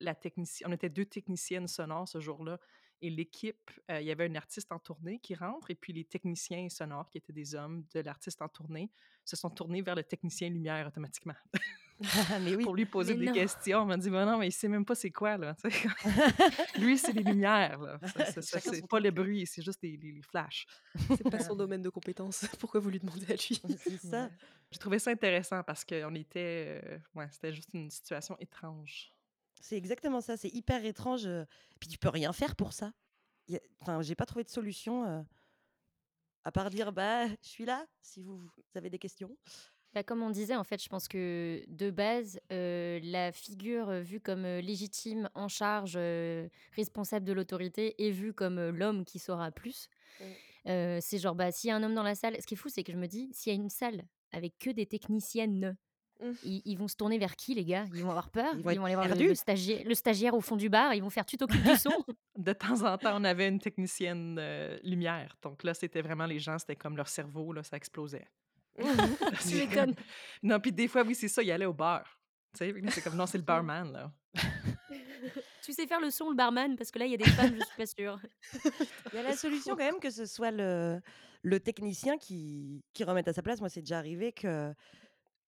la 0.00 0.14
technicienne, 0.14 0.70
on 0.70 0.72
était 0.72 0.90
deux 0.90 1.06
techniciennes 1.06 1.68
sonores 1.68 2.08
ce 2.08 2.20
jour-là 2.20 2.58
et 3.02 3.10
l'équipe, 3.10 3.70
il 3.90 4.02
y 4.02 4.10
avait 4.10 4.26
un 4.26 4.34
artiste 4.36 4.72
en 4.72 4.78
tournée 4.78 5.18
qui 5.18 5.34
rentre, 5.34 5.70
et 5.70 5.74
puis 5.74 5.92
les 5.92 6.04
techniciens 6.04 6.68
sonores, 6.68 7.10
qui 7.10 7.18
étaient 7.18 7.32
des 7.32 7.54
hommes 7.54 7.84
de 7.94 8.00
l'artiste 8.00 8.40
en 8.40 8.48
tournée, 8.48 8.90
se 9.24 9.36
sont 9.36 9.50
tournés 9.50 9.82
vers 9.82 9.94
le 9.94 10.02
technicien 10.02 10.48
lumière 10.48 10.86
automatiquement. 10.86 11.34
mais 12.42 12.54
oui. 12.56 12.64
Pour 12.64 12.74
lui 12.74 12.86
poser 12.86 13.14
des 13.14 13.32
questions. 13.32 13.80
On 13.80 13.84
m'a 13.86 13.96
dit, 13.96 14.10
non, 14.10 14.38
mais 14.38 14.48
il 14.48 14.52
sait 14.52 14.68
même 14.68 14.84
pas 14.84 14.94
c'est 14.94 15.10
quoi, 15.10 15.36
là. 15.36 15.56
lui, 16.78 16.98
c'est 16.98 17.12
les 17.12 17.22
lumières, 17.22 17.80
là. 17.80 17.98
C'est 18.40 18.86
pas 18.86 19.00
le 19.00 19.10
bruit, 19.10 19.46
c'est 19.46 19.62
juste 19.62 19.80
les, 19.82 19.96
les, 19.96 20.20
flashs. 20.22 20.66
C'est 21.08 21.30
pas 21.30 21.40
son 21.40 21.56
domaine 21.56 21.82
de 21.82 21.88
compétence. 21.88 22.46
Pourquoi 22.58 22.80
vous 22.80 22.90
lui 22.90 23.00
demandez 23.00 23.26
à 23.32 23.36
lui? 23.36 23.60
C'est 23.78 23.98
ça. 23.98 24.30
J'ai 24.70 24.78
trouvé 24.78 24.98
ça 24.98 25.10
intéressant 25.10 25.62
parce 25.62 25.84
qu'on 25.84 26.14
était... 26.14 26.82
Euh, 26.84 26.98
ouais, 27.14 27.28
c'était 27.30 27.52
juste 27.52 27.70
une 27.72 27.90
situation 27.90 28.36
étrange. 28.40 29.12
C'est 29.60 29.76
exactement 29.76 30.20
ça, 30.20 30.36
c'est 30.36 30.50
hyper 30.50 30.84
étrange. 30.84 31.28
puis 31.80 31.88
tu 31.88 31.98
peux 31.98 32.10
rien 32.10 32.32
faire 32.32 32.56
pour 32.56 32.72
ça. 32.72 32.92
Enfin, 33.80 34.02
j'ai 34.02 34.14
pas 34.14 34.26
trouvé 34.26 34.44
de 34.44 34.50
solution 34.50 35.24
à 36.46 36.52
part 36.52 36.70
dire 36.70 36.92
bah 36.92 37.26
je 37.26 37.48
suis 37.48 37.64
là 37.64 37.84
si 38.00 38.22
vous, 38.22 38.40
avez 38.76 38.88
des 38.88 39.00
questions. 39.00 39.36
Bah, 39.96 40.02
comme 40.02 40.22
on 40.22 40.28
disait, 40.28 40.54
en 40.54 40.62
fait, 40.62 40.82
je 40.82 40.90
pense 40.90 41.08
que 41.08 41.64
de 41.68 41.90
base, 41.90 42.38
la 42.50 43.32
figure 43.32 43.90
vue 44.02 44.20
comme 44.20 44.42
légitime, 44.42 45.30
en 45.34 45.48
charge, 45.48 45.98
responsable 46.72 47.24
de 47.24 47.32
l'autorité, 47.32 47.94
est 48.06 48.10
vue 48.10 48.34
comme 48.34 48.60
l'homme 48.68 49.06
qui 49.06 49.18
saura 49.18 49.50
plus. 49.50 49.88
c'est 50.66 51.18
genre, 51.18 51.34
bah, 51.34 51.50
s'il 51.50 51.68
y 51.68 51.70
a 51.70 51.76
un 51.76 51.82
homme 51.82 51.94
dans 51.94 52.02
la 52.02 52.14
salle, 52.14 52.36
ce 52.38 52.46
qui 52.46 52.52
est 52.52 52.58
fou, 52.58 52.68
c'est 52.68 52.84
que 52.84 52.92
je 52.92 52.98
me 52.98 53.06
dis, 53.06 53.30
s'il 53.32 53.54
y 53.54 53.56
a 53.56 53.58
une 53.58 53.70
salle 53.70 54.04
avec 54.32 54.58
que 54.58 54.68
des 54.68 54.84
techniciennes 54.84 55.78
Mmh. 56.20 56.32
Ils, 56.64 56.76
vont 56.78 56.88
se 56.88 56.96
tourner 56.96 57.18
vers 57.18 57.36
qui, 57.36 57.54
les 57.54 57.64
gars? 57.64 57.84
Ils 57.94 58.02
vont 58.02 58.10
avoir 58.10 58.30
peur? 58.30 58.54
Ils 58.56 58.62
vont, 58.62 58.84
aller 58.84 58.94
voir 58.94 59.08
le, 59.08 59.34
stagiaire, 59.34 59.82
le, 59.84 59.94
stagiaire, 59.94 60.34
au 60.34 60.40
fond 60.40 60.56
du 60.56 60.70
bar. 60.70 60.94
Ils 60.94 61.02
vont 61.02 61.10
faire 61.10 61.26
tu 61.26 61.36
t'occupes 61.36 61.62
du 61.62 61.76
son? 61.76 61.90
de 62.38 62.52
temps 62.52 62.82
en 62.82 62.96
temps, 62.96 63.20
on 63.20 63.24
avait 63.24 63.48
une 63.48 63.58
technicienne 63.58 64.38
euh, 64.40 64.78
lumière. 64.82 65.36
Donc 65.42 65.62
là, 65.62 65.74
c'était 65.74 66.00
vraiment 66.00 66.26
les 66.26 66.38
gens, 66.38 66.58
c'était 66.58 66.76
comme 66.76 66.96
leur 66.96 67.08
cerveau, 67.08 67.52
là, 67.52 67.62
ça 67.62 67.76
explosait. 67.76 68.26
tu 69.48 69.56
m'étonnes. 69.56 69.94
Non, 70.42 70.60
puis 70.60 70.72
des 70.72 70.88
fois, 70.88 71.02
oui, 71.02 71.14
c'est 71.14 71.28
ça, 71.28 71.42
ils 71.42 71.50
allaient 71.50 71.66
au 71.66 71.72
bar. 71.72 72.04
C'est 72.54 73.02
comme, 73.02 73.16
non, 73.16 73.26
c'est 73.26 73.38
le 73.38 73.44
barman, 73.44 73.92
là. 73.92 74.12
tu 75.62 75.72
sais 75.72 75.86
faire 75.86 76.00
le 76.00 76.10
son, 76.10 76.30
le 76.30 76.36
barman, 76.36 76.76
parce 76.76 76.90
que 76.90 76.98
là, 76.98 77.06
il 77.06 77.12
y 77.12 77.14
a 77.14 77.18
des 77.18 77.24
femmes, 77.24 77.54
je 77.54 77.64
suis 77.64 77.76
pas 77.76 77.86
sûre. 77.86 78.20
Il 79.12 79.16
y 79.16 79.18
a 79.18 79.22
la 79.22 79.36
solution 79.36 79.76
quand 79.76 79.84
même 79.84 80.00
que 80.00 80.10
ce 80.10 80.26
soit 80.26 80.50
le, 80.50 81.00
le 81.42 81.60
technicien 81.60 82.18
qui, 82.18 82.82
qui 82.92 83.04
remette 83.04 83.28
à 83.28 83.32
sa 83.32 83.42
place. 83.42 83.60
Moi, 83.60 83.68
c'est 83.68 83.80
déjà 83.80 83.98
arrivé 83.98 84.32
que 84.32 84.72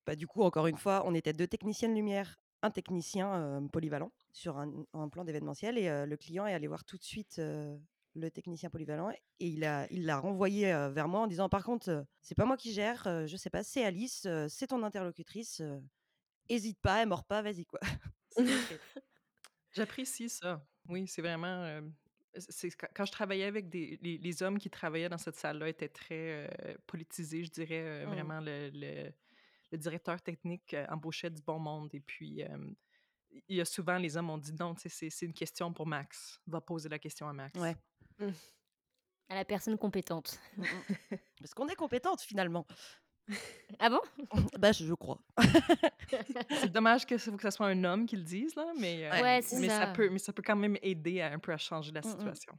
bah, 0.07 0.17
du 0.17 0.27
coup, 0.27 0.43
encore 0.43 0.67
une 0.67 0.77
fois, 0.77 1.03
on 1.07 1.15
était 1.15 1.33
deux 1.33 1.47
techniciennes 1.47 1.95
lumière, 1.95 2.41
un 2.63 2.71
technicien 2.71 3.63
polyvalent 3.73 4.11
sur 4.33 4.59
un, 4.59 5.09
plan 5.09 5.25
d'événementiel 5.25 5.79
et 5.79 6.07
le 6.07 6.17
client 6.17 6.47
est 6.47 6.55
allé 6.55 6.67
voir 6.67 6.85
tout 6.85 6.97
de 6.97 7.03
suite 7.03 7.41
le 8.19 8.31
technicien 8.31 8.71
polyvalent 8.71 9.11
et 9.11 9.49
il 9.49 9.65
a 9.65 9.87
il 9.91 10.05
l'a 10.05 10.19
renvoyé 10.19 10.67
vers 10.93 11.09
moi 11.09 11.21
en 11.21 11.27
disant 11.27 11.49
par 11.49 11.65
contre 11.65 12.07
c'est 12.21 12.35
pas 12.35 12.45
moi 12.45 12.57
qui 12.57 12.73
gère 12.73 13.03
je 13.27 13.37
sais 13.37 13.51
pas 13.51 13.63
c'est 13.63 13.85
Alice 13.85 14.27
c'est 14.49 14.69
ton 14.69 14.83
interlocutrice 14.83 15.63
hésite 16.49 16.79
pas 16.81 17.03
elle 17.03 17.09
mord 17.09 17.25
pas 17.25 17.43
vas-y 17.43 17.65
quoi 17.65 17.81
j'apprécie 19.73 20.29
ça 20.29 20.65
oui 20.89 21.07
c'est 21.07 21.23
vraiment 21.23 21.81
c'est 22.37 22.71
quand 22.71 23.05
je 23.05 23.13
travaillais 23.13 23.47
avec 23.47 23.69
des 23.69 23.99
les, 24.03 24.43
hommes 24.43 24.59
qui 24.59 24.71
travaillaient 24.71 25.09
dans 25.09 25.19
cette 25.19 25.37
salle 25.37 25.59
là 25.59 25.69
étaient 25.69 25.89
très 25.89 26.51
politisés 26.87 27.45
je 27.45 27.51
dirais 27.51 28.05
mmh. 28.05 28.11
vraiment 28.11 28.41
le 28.41 29.13
le 29.71 29.79
directeur 29.79 30.21
technique 30.21 30.77
embauchait 30.89 31.31
du 31.31 31.43
bon 31.43 31.59
monde. 31.59 31.95
Et 31.95 32.01
puis, 32.01 32.43
il 33.49 33.57
y 33.57 33.61
a 33.61 33.65
souvent, 33.65 33.99
les 33.99 34.17
hommes 34.17 34.31
ont 34.31 34.39
dit 34.39 34.53
non, 34.55 34.75
c'est 34.77 35.23
une 35.23 35.35
question 35.35 35.73
pour 35.73 35.87
Max. 35.87 36.41
Va 36.47 36.61
poser 36.61 36.89
la 36.89 36.99
question 36.99 37.29
à 37.29 37.33
Max. 37.33 37.59
Ouais. 37.59 37.77
Mmh. 38.19 38.31
À 39.31 39.35
la 39.35 39.45
personne 39.45 39.77
compétente. 39.77 40.41
Parce 41.41 41.55
qu'on 41.55 41.69
est 41.69 41.75
compétente 41.75 42.21
finalement. 42.21 42.67
Ah 43.79 43.91
bon? 43.91 44.01
Bah, 44.59 44.73
je, 44.73 44.95
crois. 44.95 45.19
c'est 46.61 46.73
dommage 46.73 47.07
que, 47.07 47.19
faut 47.19 47.37
que 47.37 47.43
ce 47.43 47.51
soit 47.51 47.67
un 47.67 47.85
homme 47.85 48.07
qui 48.07 48.17
le 48.17 48.23
dise, 48.23 48.57
là, 48.57 48.73
mais, 48.79 49.11
ouais, 49.11 49.41
mais 49.61 49.69
ça. 49.69 49.89
peut, 49.89 50.09
mais 50.09 50.19
ça 50.19 50.33
peut 50.33 50.43
quand 50.45 50.57
même 50.57 50.79
aider 50.83 51.21
un 51.21 51.39
peu 51.39 51.53
à 51.53 51.59
changer 51.59 51.93
la 51.93 52.03
situation. 52.03 52.55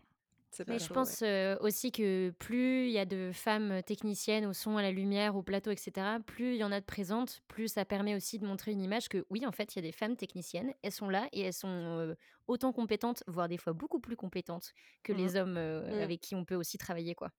Mais 0.68 0.78
je 0.78 0.90
pense, 0.92 1.24
heu, 1.24 1.58
aussi 1.62 1.92
que 1.92 2.30
plus 2.38 2.86
il 2.88 2.92
y 2.92 3.00
a 3.00 3.06
de 3.06 3.32
femmes 3.34 3.82
techniciennes 3.84 4.46
au 4.46 4.54
son, 4.54 4.78
à 4.78 4.84
la 4.84 4.92
lumière, 4.92 5.36
au 5.36 5.42
plateau 5.42 5.72
et 5.72 5.76
cetera, 5.76 6.20
plus 6.20 6.54
il 6.54 6.58
y 6.58 6.64
en 6.64 6.72
a 6.72 6.80
de 6.80 6.86
présentes, 6.86 7.42
plus 7.48 7.70
ça 7.70 7.86
permet 7.86 8.14
aussi 8.16 8.38
de 8.38 8.46
montrer 8.46 8.72
une 8.72 8.82
image 8.82 9.10
que 9.10 9.26
oui, 9.32 9.46
en 9.48 9.52
fait, 9.52 9.74
il 9.76 9.78
y 9.78 9.80
a 9.80 9.82
des 9.82 9.92
femmes 9.92 10.16
techniciennes, 10.16 10.74
elles 10.84 10.92
sont 10.92 11.10
là 11.10 11.28
et 11.32 11.42
elles 11.42 11.54
sont, 11.54 11.68
heu, 11.70 12.16
autant 12.48 12.72
compétentes, 12.72 13.24
voire 13.28 13.48
des 13.48 13.58
fois 13.58 13.74
beaucoup 13.74 14.00
plus 14.00 14.16
compétentes 14.16 14.74
que 15.04 15.12
Mmh 15.12 15.14
les 15.14 15.36
hommes, 15.36 15.58
heu, 15.58 15.84
Mmh. 15.90 15.96
avec 16.00 16.22
qui 16.22 16.36
on 16.36 16.46
peut 16.46 16.56
aussi 16.56 16.78
travailler, 16.78 17.16
quoi. 17.16 17.32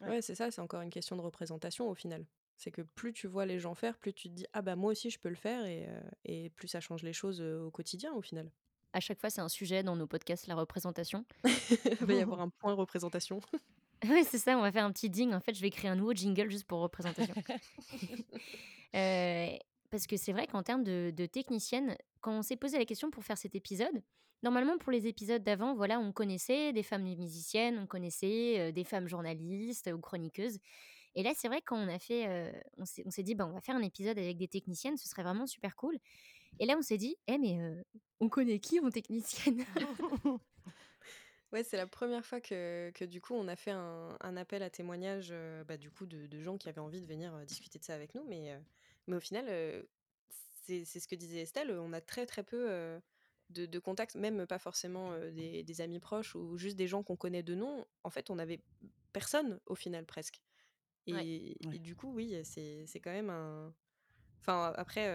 Ouais. 0.00 0.10
Ouais, 0.10 0.20
c'est 0.22 0.34
ça, 0.34 0.50
c'est 0.50 0.60
encore 0.60 0.82
une 0.82 0.90
question 0.90 1.16
de 1.16 1.22
représentation 1.22 1.88
au 1.88 1.94
final. 1.94 2.26
C'est 2.56 2.70
que 2.70 2.82
plus 2.82 3.12
tu 3.12 3.26
vois 3.26 3.46
les 3.46 3.58
gens 3.58 3.74
faire, 3.74 3.98
plus 3.98 4.12
tu 4.14 4.28
te 4.28 4.34
dis 4.34 4.46
ah 4.52 4.62
bah 4.62 4.76
moi 4.76 4.92
aussi 4.92 5.10
je 5.10 5.18
peux 5.18 5.28
le 5.28 5.34
faire 5.34 5.64
et, 5.66 5.88
et 6.24 6.50
plus 6.50 6.68
ça 6.68 6.80
change 6.80 7.02
les 7.02 7.12
choses, 7.12 7.40
au 7.40 7.70
quotidien 7.70 8.12
au 8.14 8.22
final. 8.22 8.52
À 8.94 9.00
chaque 9.00 9.20
fois, 9.20 9.28
c'est 9.30 9.42
un 9.42 9.48
sujet 9.50 9.82
dans 9.82 9.96
nos 9.96 10.06
podcasts, 10.06 10.46
la 10.46 10.54
représentation. 10.56 11.26
Il 12.00 12.06
va 12.06 12.14
y 12.14 12.20
avoir 12.22 12.40
un 12.40 12.50
point 12.60 12.74
représentation. 12.74 13.40
Ouais, 14.04 14.22
c'est 14.24 14.38
ça, 14.38 14.56
on 14.58 14.62
va 14.62 14.70
faire 14.72 14.84
un 14.84 14.92
petit 14.92 15.08
ding. 15.10 15.32
En 15.32 15.40
fait, 15.40 15.54
je 15.54 15.60
vais 15.62 15.70
créer 15.70 15.90
un 15.90 15.96
nouveau 15.96 16.12
jingle 16.12 16.50
juste 16.50 16.66
pour 16.66 16.80
représentation. 16.80 17.36
Heu, 18.94 19.58
parce 19.90 20.06
que 20.06 20.16
c'est 20.16 20.32
vrai 20.32 20.46
qu'en 20.46 20.62
termes 20.62 20.84
de 20.84 21.12
de 21.14 21.26
technicienne, 21.26 21.96
quand 22.20 22.32
on 22.38 22.42
s'est 22.42 22.56
posé 22.56 22.78
la 22.78 22.84
question 22.84 23.10
pour 23.10 23.24
faire 23.24 23.38
cet 23.38 23.54
épisode, 23.54 24.02
normalement 24.42 24.78
pour 24.78 24.92
les 24.92 25.06
épisodes 25.06 25.42
d'avant, 25.42 25.74
voilà, 25.74 26.00
on 26.00 26.12
connaissait 26.12 26.72
des 26.72 26.82
femmes 26.82 27.02
musiciennes, 27.04 27.78
on 27.78 27.86
connaissait, 27.86 28.68
heu, 28.70 28.72
des 28.72 28.84
femmes 28.84 29.08
journalistes 29.08 29.90
ou 29.94 29.98
chroniqueuses 30.00 30.58
et 31.18 31.24
là, 31.24 31.32
c'est 31.36 31.48
vrai 31.48 31.62
quand 31.62 31.78
on 31.78 31.88
a 31.88 31.98
fait, 31.98 32.28
heu, 32.50 32.52
on 32.78 32.84
s'est 33.10 33.24
dit: 33.24 33.34
«Bah, 33.36 33.46
on 33.48 33.54
va 33.54 33.62
faire 33.62 33.76
un 33.76 33.82
épisode 33.82 34.18
avec 34.18 34.36
des 34.38 34.48
techniciennes, 34.50 34.98
ce 34.98 35.08
serait 35.08 35.24
vraiment 35.24 35.46
super 35.48 35.76
cool» 35.76 35.96
et 36.58 36.66
là, 36.66 36.76
on 36.78 36.82
s'est 36.82 36.98
dit: 36.98 37.16
«Eh 37.28 37.38
mais, 37.38 37.58
on 38.20 38.28
connaît 38.28 38.60
qui 38.60 38.80
en 38.80 38.90
technicienne?» 38.90 39.64
Ouais, 41.52 41.62
c'est 41.62 41.76
la 41.76 41.86
première 41.86 42.24
fois 42.24 42.40
que 42.40 42.90
que 42.94 43.04
du 43.04 43.20
coup 43.20 43.34
on 43.34 43.46
a 43.48 43.54
fait 43.56 43.70
un 43.70 44.16
un 44.20 44.36
appel 44.36 44.62
à 44.62 44.70
témoignages, 44.70 45.30
heu, 45.32 45.62
bah, 45.64 45.76
du 45.76 45.90
coup 45.90 46.06
de 46.06 46.26
de 46.26 46.40
gens 46.40 46.58
qui 46.58 46.68
avaient 46.68 46.80
envie 46.80 47.00
de 47.00 47.06
venir, 47.06 47.44
discuter 47.46 47.78
de 47.78 47.84
ça 47.84 47.94
avec 47.94 48.14
nous 48.14 48.24
mais, 48.24 48.58
mais 49.06 49.16
au 49.16 49.20
final, 49.20 49.46
c'est 50.66 50.84
ce 50.84 51.06
que 51.08 51.14
disait 51.14 51.42
Estelle, 51.42 51.70
on 51.72 51.92
a 51.92 52.00
très, 52.00 52.26
très 52.26 52.42
peu, 52.44 53.00
de 53.50 53.66
de 53.66 53.78
contacts, 53.78 54.16
même 54.16 54.46
pas 54.46 54.58
forcément, 54.58 55.18
des 55.30 55.62
des 55.62 55.80
amis 55.80 56.00
proches 56.00 56.34
ou 56.34 56.56
juste 56.58 56.76
des 56.76 56.88
gens 56.88 57.02
qu'on 57.04 57.16
connaît 57.16 57.42
de 57.42 57.54
nom. 57.54 57.86
En 58.04 58.10
fait, 58.10 58.30
on 58.30 58.38
avait 58.38 58.64
personne 59.12 59.60
au 59.66 59.74
final 59.76 60.06
presque 60.06 60.42
Ouais. 61.10 61.26
et 61.30 61.56
Ouais. 61.64 61.78
du 61.80 61.96
coup, 61.96 62.12
oui, 62.14 62.36
c'est 62.44 62.86
quand 63.02 63.12
même 63.12 63.30
un 63.30 63.74
enfin 64.46 64.72
après, 64.76 65.08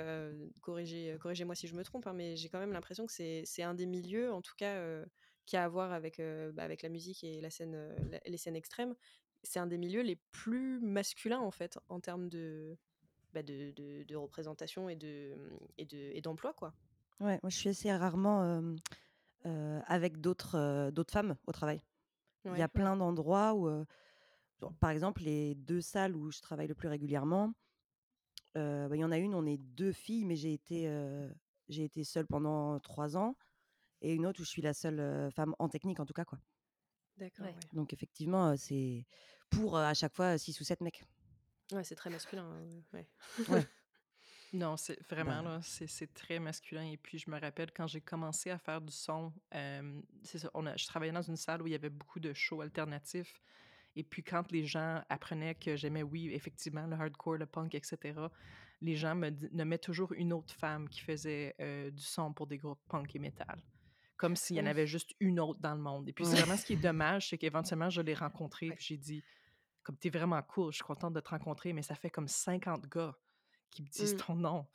corrigez, 0.62 1.18
corrigez-moi 1.20 1.56
si 1.56 1.68
je 1.68 1.76
me 1.76 1.84
trompe, 1.84 2.08
hein, 2.08 2.14
mais 2.14 2.36
j'ai 2.38 2.50
quand 2.50 2.60
même 2.60 2.72
l'impression 2.74 3.06
que 3.06 3.12
c'est 3.14 3.44
c'est 3.46 3.64
un 3.64 3.74
des 3.76 3.86
milieux 3.86 4.32
en 4.32 4.42
tout 4.42 4.54
cas, 4.58 4.80
heu, 4.82 5.06
qui 5.46 5.58
a 5.58 5.64
à 5.66 5.70
voir 5.70 5.92
avec, 5.94 6.20
heu, 6.20 6.52
bah, 6.54 6.64
avec 6.64 6.82
la 6.84 6.90
musique 6.90 7.24
et 7.24 7.42
la 7.42 7.50
scène, 7.52 7.76
la 8.10 8.20
les 8.26 8.38
scènes 8.38 8.56
extrêmes. 8.56 8.96
C'est 9.44 9.60
un 9.60 9.68
des 9.68 9.78
milieux 9.78 10.02
les 10.02 10.18
plus 10.32 10.80
masculins 10.82 11.40
en 11.40 11.52
fait, 11.52 11.80
en 11.90 12.00
termes 12.02 12.30
de, 12.30 12.78
bah, 13.34 13.44
de 13.44 13.72
de 13.72 14.04
de 14.04 14.16
représentation 14.18 14.90
et 14.90 14.96
de, 14.98 15.36
et 15.78 15.86
de 15.86 15.98
et 15.98 16.22
d'emploi 16.22 16.54
quoi. 16.54 16.76
Ouais, 17.20 17.40
moi 17.44 17.50
je 17.50 17.56
suis 17.58 17.70
assez 17.70 17.92
rarement, 17.92 18.64
avec 19.88 20.22
d'autres, 20.22 20.92
femmes 21.12 21.38
au 21.48 21.52
travail. 21.52 21.82
Il 22.50 22.58
y 22.58 22.62
a 22.62 22.68
Ouais. 22.68 22.70
plein 22.70 22.98
d'endroits 22.98 23.56
où, 23.56 23.70
genre 24.62 24.74
par 24.80 24.92
exemple 24.92 25.24
les 25.24 25.56
2 25.56 25.82
salles 25.82 26.16
où 26.16 26.32
je 26.32 26.42
travaille 26.42 26.68
le 26.68 26.76
plus 26.76 26.90
régulièrement, 26.90 27.54
heu, 28.58 28.88
bah, 28.90 28.96
il 28.96 29.00
y 29.00 29.04
en 29.06 29.12
a 29.12 29.18
une, 29.18 29.36
on 29.36 29.46
est 29.46 29.58
2 29.58 29.92
filles, 29.92 30.26
mais 30.26 30.36
j'ai 30.36 30.54
été, 30.54 30.88
heu, 30.90 31.34
j'ai 31.70 31.84
été 31.84 32.04
seule 32.04 32.28
pendant 32.28 32.80
3 32.80 33.18
ans 33.18 33.36
et 34.02 34.14
une 34.16 34.26
autre 34.28 34.42
où 34.42 34.46
je 34.46 34.50
suis 34.52 34.62
la 34.64 34.74
seule, 34.74 35.00
heu, 35.02 35.30
femme 35.32 35.56
en 35.60 35.70
technique 35.70 36.00
en 36.02 36.06
tout 36.08 36.14
cas, 36.14 36.26
quoi. 36.26 36.40
D'accord, 37.18 37.46
Ouais. 37.46 37.56
ouais. 37.56 37.70
Donc 37.74 37.94
effectivement, 37.94 38.52
heu, 38.54 38.58
c'est 38.58 39.08
pour, 39.50 39.78
heu, 39.78 39.82
à 39.84 39.94
chaque 39.94 40.16
fois 40.16 40.38
6 40.38 40.60
ou 40.62 40.64
7 40.64 40.82
mecs. 40.82 41.04
Ouais, 41.72 41.84
c'est 41.84 41.96
très 41.96 42.10
masculin, 42.10 42.44
hein, 42.46 42.84
ouais. 42.94 43.08
Ouais. 43.48 43.66
Non, 44.54 44.78
c'est 44.78 45.00
vraiment 45.10 45.42
Bah 45.42 45.44
là, 45.44 45.62
c'est 45.64 45.88
c'est 45.88 46.14
très 46.14 46.40
masculin 46.40 46.84
et 46.86 46.98
puis 46.98 47.20
je 47.20 47.30
me 47.32 47.40
rappelle 47.40 47.72
quand 47.74 47.88
j'ai 47.88 48.02
commencé 48.02 48.50
à 48.52 48.58
faire 48.58 48.82
du 48.82 48.92
son, 48.94 49.34
hem, 49.52 50.04
c'est 50.24 50.40
ça, 50.40 50.52
on 50.56 50.66
a 50.66 50.78
je 50.78 50.88
travaillais 50.88 51.14
dans 51.14 51.22
une 51.22 51.38
salle 51.38 51.62
où 51.62 51.68
il 51.68 51.72
y 51.72 51.76
avait 51.76 51.90
beaucoup 51.92 52.20
de 52.20 52.34
shows 52.34 52.62
alternatifs 52.62 53.42
et 53.96 54.04
puis 54.04 54.24
quand 54.24 54.52
les 54.52 54.66
gens 54.66 55.04
apprenaient 55.10 55.56
que 55.56 55.76
j'aimais, 55.76 56.04
oui, 56.04 56.30
effectivement, 56.34 56.88
le 56.88 56.96
hardcore, 56.96 57.38
le 57.38 57.46
punk 57.48 57.76
et 57.76 57.82
cetera, 57.84 58.32
les 58.82 58.96
gens 58.96 59.16
me 59.16 59.30
nommaient 59.52 59.78
toujours 59.80 60.14
une 60.14 60.34
autre 60.34 60.54
femme 60.54 60.88
qui 60.90 61.02
faisait, 61.02 61.56
heu, 61.62 61.92
du 61.92 62.04
son 62.04 62.34
pour 62.34 62.48
des 62.48 62.58
groupes 62.58 62.82
punk 62.88 63.16
et 63.16 63.20
métal. 63.20 63.62
Comme 64.18 64.36
s'il 64.36 64.58
y 64.58 64.62
en 64.62 64.66
avait 64.68 64.88
juste 64.88 65.14
une 65.20 65.40
autre 65.40 65.60
dans 65.62 65.76
le 65.76 65.82
monde 65.82 66.10
et 66.10 66.14
puis 66.14 66.26
c'est 66.26 66.38
vraiment 66.38 66.58
ce 66.58 66.66
qui 66.66 66.74
est 66.74 66.78
dommage, 66.78 67.30
c'est 67.30 67.38
qu'éventuellement 67.38 67.90
je 67.90 68.02
l'ai 68.02 68.14
rencontrée 68.16 68.74
puis 68.74 68.86
j'ai 68.86 68.98
dit: 68.98 69.26
«Comme 69.84 69.98
tu 69.98 70.08
es 70.08 70.12
vraiment 70.12 70.42
cool, 70.44 70.72
je 70.72 70.78
suis 70.78 70.84
contente 70.86 71.14
de 71.14 71.20
te 71.22 71.30
rencontrer, 71.30 71.74
mais 71.74 71.82
ça 71.84 71.96
fait 71.96 72.10
comme 72.10 72.28
50 72.28 72.88
gars 72.88 73.16
qui 73.72 73.84
me 73.84 73.88
disent 73.90 74.16
Mmh. 74.16 74.18
ton 74.18 74.36
nom». 74.36 74.68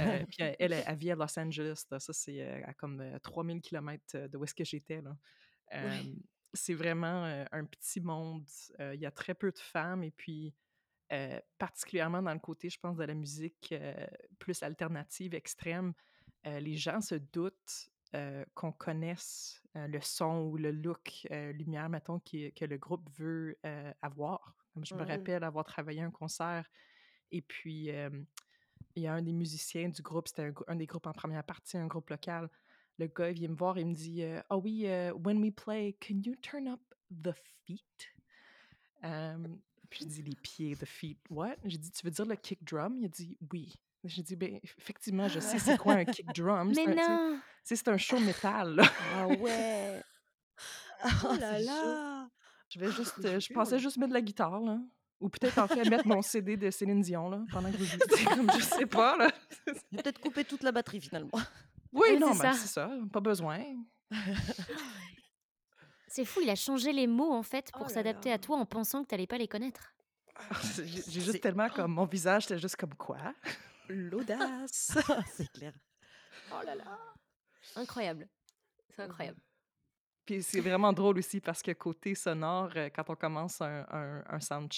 Heu, 0.00 0.24
puis 0.28 0.38
elle, 0.42 0.56
elle, 0.60 0.84
elle 0.86 0.96
vit 0.96 1.10
à 1.12 1.16
Los 1.16 1.38
Angeles, 1.38 1.84
là, 1.90 2.00
ça 2.00 2.12
c'est, 2.12 2.40
heu, 2.42 2.64
à 2.66 2.74
comme, 2.74 3.00
heu, 3.02 3.20
3000 3.20 3.60
kilomètres 3.62 4.28
de 4.28 4.36
où 4.38 4.44
est-ce 4.44 4.54
que 4.54 4.64
j'étais, 4.64 5.02
là. 5.02 5.16
C'est 6.52 6.74
vraiment, 6.74 7.24
un 7.52 7.64
petit 7.64 8.00
monde, 8.00 8.46
il 8.78 9.00
y 9.00 9.06
a 9.06 9.10
très 9.10 9.34
peu 9.34 9.50
de 9.50 9.58
femmes 9.58 10.02
et 10.04 10.10
puis, 10.10 10.54
particulièrement 11.58 12.22
dans 12.22 12.32
le 12.32 12.38
côté, 12.38 12.70
je 12.70 12.78
pense, 12.78 12.96
de 12.96 13.04
la 13.04 13.14
musique, 13.14 13.74
plus 14.38 14.62
alternative, 14.62 15.34
extrême, 15.34 15.92
les 16.44 16.76
gens 16.76 17.00
se 17.00 17.16
doutent, 17.16 17.90
qu'on 18.54 18.72
connaisse, 18.72 19.62
le 19.74 20.00
son 20.00 20.42
ou 20.44 20.56
le 20.56 20.70
look, 20.70 21.26
lumière, 21.30 21.88
mettons, 21.88 22.18
qui 22.18 22.52
que 22.52 22.64
le 22.64 22.78
groupe 22.78 23.08
veut, 23.18 23.58
avoir. 24.02 24.54
Comme 24.72 24.84
je 24.84 24.94
me. 24.94 25.02
Mmh. 25.02 25.06
rappelle 25.06 25.44
avoir 25.44 25.64
travaillé 25.64 26.02
un 26.02 26.10
concert 26.10 26.68
et 27.30 27.42
puis, 27.42 27.90
il 28.94 29.02
y 29.02 29.06
a 29.06 29.14
un 29.14 29.22
des 29.22 29.32
musiciens 29.32 29.88
du 29.88 30.02
groupe, 30.02 30.28
c'était 30.28 30.52
un 30.66 30.76
des 30.76 30.86
groupes 30.86 31.06
en 31.06 31.12
première 31.12 31.44
partie, 31.44 31.76
un 31.76 31.86
groupe 31.86 32.10
local. 32.10 32.48
Le 32.98 33.06
gars, 33.06 33.30
il 33.30 33.34
vient 33.34 33.48
me 33.48 33.54
voir 33.54 33.78
et 33.78 33.84
me 33.84 33.94
dit, 33.94 34.22
heu: 34.22 34.42
«Ah 34.50 34.56
oui, 34.56 34.86
heu, 34.86 35.12
when 35.24 35.40
we 35.40 35.52
play, 35.54 35.96
can 36.00 36.20
you 36.24 36.34
turn 36.36 36.66
up 36.68 36.80
the 37.10 37.32
feet?» 37.64 38.08
Hem, 39.02 39.60
puis 39.88 40.00
je 40.04 40.08
dis: 40.08 40.22
«Les 40.22 40.34
pieds, 40.34 40.74
the 40.76 40.84
feet, 40.84 41.18
what?» 41.30 41.56
J'ai 41.64 41.78
dit: 41.78 41.90
«Tu 41.92 42.04
veux 42.04 42.10
dire 42.10 42.26
le 42.26 42.34
kick 42.36 42.64
drum?» 42.64 42.96
Il 42.98 43.04
a 43.06 43.08
dit: 43.08 43.36
«Oui». 43.52 43.74
J'ai 44.04 44.22
dit: 44.22 44.36
«Beh, 44.36 44.60
eff 44.62 44.74
effectivement, 44.78 45.28
je 45.28 45.38
sais 45.40 45.58
c'est 45.58 45.76
quoi 45.76 45.94
un 45.94 46.04
kick 46.04 46.26
drum, 46.34 46.72
Mais 46.74 46.86
non! 46.94 47.40
c'est 47.64 47.88
un 47.88 47.96
show 47.96 48.18
métal, 48.20 48.74
là». 48.76 48.84
Ah 49.14 49.28
ouais! 49.28 50.02
Oh 51.04 51.06
Ah 51.30 51.36
là 51.38 51.58
c'est 51.58 51.64
chaud! 51.66 51.66
là! 51.66 52.28
Je 52.68 52.80
vais 52.80 52.90
juste, 52.90 53.14
Je 53.22 53.28
heu, 53.28 53.40
je 53.40 53.52
pensais 53.52 53.78
juste 53.78 53.96
mettre 53.98 54.08
de 54.10 54.14
la 54.14 54.20
guitare, 54.20 54.58
là, 54.60 54.80
ou 55.20 55.28
peut-être, 55.28 55.58
en 55.58 55.68
fait, 55.68 55.88
mettre 55.88 56.06
mon 56.08 56.20
CD 56.22 56.56
de 56.56 56.70
Céline 56.70 57.00
Dion, 57.00 57.30
là, 57.30 57.44
pendant 57.52 57.70
que 57.70 57.76
vous 57.76 57.86
comme 58.36 58.50
je 58.58 58.64
sais 58.64 58.86
pas, 58.86 59.16
là. 59.16 59.30
J'ai 59.92 60.02
peut-être 60.02 60.20
coupé 60.20 60.44
toute 60.44 60.62
la 60.64 60.72
batterie 60.72 61.00
finalement. 61.00 61.30
Oui, 61.92 62.00
Ouais, 62.12 62.18
non, 62.18 62.32
c'est 62.34 62.42
ben, 62.42 62.52
ça. 62.52 62.58
c'est 62.58 62.66
ça, 62.68 62.90
pas 63.12 63.20
besoin. 63.20 63.60
C'est 66.08 66.24
fou, 66.24 66.40
il 66.42 66.50
a 66.50 66.54
changé 66.56 66.92
les 66.92 67.06
mots, 67.06 67.32
en 67.32 67.42
fait, 67.42 67.70
Oh 67.74 67.78
pour 67.78 67.90
s'adapter 67.90 68.32
à 68.32 68.38
toi 68.38 68.56
en 68.58 68.66
pensant 68.66 69.02
que 69.04 69.08
tu 69.08 69.14
allais 69.14 69.26
pas 69.26 69.38
les 69.38 69.48
connaître. 69.48 69.92
J'ai 70.76 70.86
j'ai 70.86 71.20
juste 71.20 71.40
tellement 71.40 71.68
oh! 71.70 71.74
comme 71.74 71.92
mon 71.92 72.04
visage 72.06 72.44
était 72.44 72.58
juste 72.58 72.76
comme: 72.76 72.94
«Quoi?» 72.94 73.34
L'audace! 73.88 74.96
C'est 75.36 75.50
clair. 75.52 75.72
Oh 76.50 76.62
là 76.64 76.74
là! 76.74 76.98
Incroyable, 77.76 78.28
c'est 78.90 79.02
Mmh 79.02 79.04
mh. 79.04 79.10
incroyable. 79.10 79.40
Puis 80.26 80.42
c'est 80.42 80.60
vraiment 80.60 80.92
drôle 80.92 81.18
aussi 81.18 81.40
parce 81.40 81.62
que 81.62 81.72
côté 81.72 82.14
sonore, 82.14 82.70
heu, 82.76 82.90
quand 82.94 83.08
on 83.10 83.16
commence 83.16 83.60
un 83.60 83.86
un 83.90 84.22
un 84.28 84.40
sound 84.40 84.68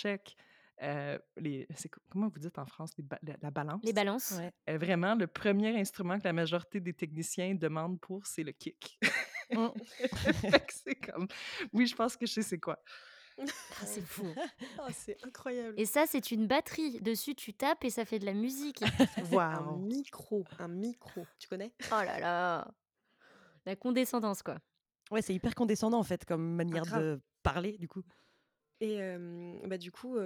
heu, 0.83 1.21
les 1.37 1.66
comment 2.11 2.29
vous 2.29 2.38
dites 2.38 2.59
en 2.59 2.66
France? 2.66 2.93
Les 2.99 3.05
ba 3.05 3.19
la 3.23 3.35
la 3.43 3.51
Les 3.83 3.93
balance? 3.93 3.93
balances. 3.93 4.33
Ouais. 4.33 4.53
Heu, 4.69 4.79
vraiment, 4.79 5.14
le 5.14 5.27
premier 5.27 5.79
instrument 5.79 6.19
que 6.19 6.25
la 6.25 6.33
majorité 6.33 6.81
des 6.81 6.93
techniciens 6.95 7.55
demandent 7.55 8.01
pour, 8.01 8.27
c'est 8.27 8.43
le 8.45 8.53
kick. 8.53 8.99
C'est 10.71 10.95
comme 10.95 11.27
oui, 11.73 11.87
je 11.87 11.95
pense 11.97 12.16
que 12.16 12.27
je 12.27 12.33
sais 12.35 12.43
c'est 12.43 12.59
quoi. 12.61 12.83
Ah, 13.83 13.87
c'est 13.87 14.03
fou. 14.03 14.35
Oh, 14.79 14.88
c'est 14.93 15.19
incroyable! 15.23 15.79
Et 15.79 15.87
ça, 15.87 16.05
c'est 16.07 16.31
une 16.31 16.47
batterie. 16.47 17.01
Dessus, 17.01 17.35
tu 17.35 17.55
tapes 17.55 17.85
et 17.85 17.90
ça 17.90 18.05
fait 18.05 18.19
de 18.19 18.27
la 18.27 18.35
musique. 18.35 18.83
Un 19.21 19.62
micro, 19.62 20.45
un 20.59 20.69
micro, 20.69 21.27
tu 21.38 21.49
connais? 21.49 21.73
Oh 21.93 22.03
là 22.05 22.19
là! 22.21 22.75
La 23.66 23.77
condescendance, 23.77 24.43
quoi. 24.43 24.59
Ouais, 25.11 25.23
c'est 25.23 25.35
hyper 25.35 25.55
condescendant 25.55 25.99
en 25.99 26.05
fait 26.05 26.25
comme 26.25 26.55
Ah 26.73 26.79
manière 26.79 26.81
grave! 26.81 27.03
de 27.03 27.21
parler 27.43 27.77
du 27.79 27.88
coup. 27.88 28.03
Et 28.81 28.99
bah, 29.66 29.77
du 29.77 29.93
coup, 29.93 30.16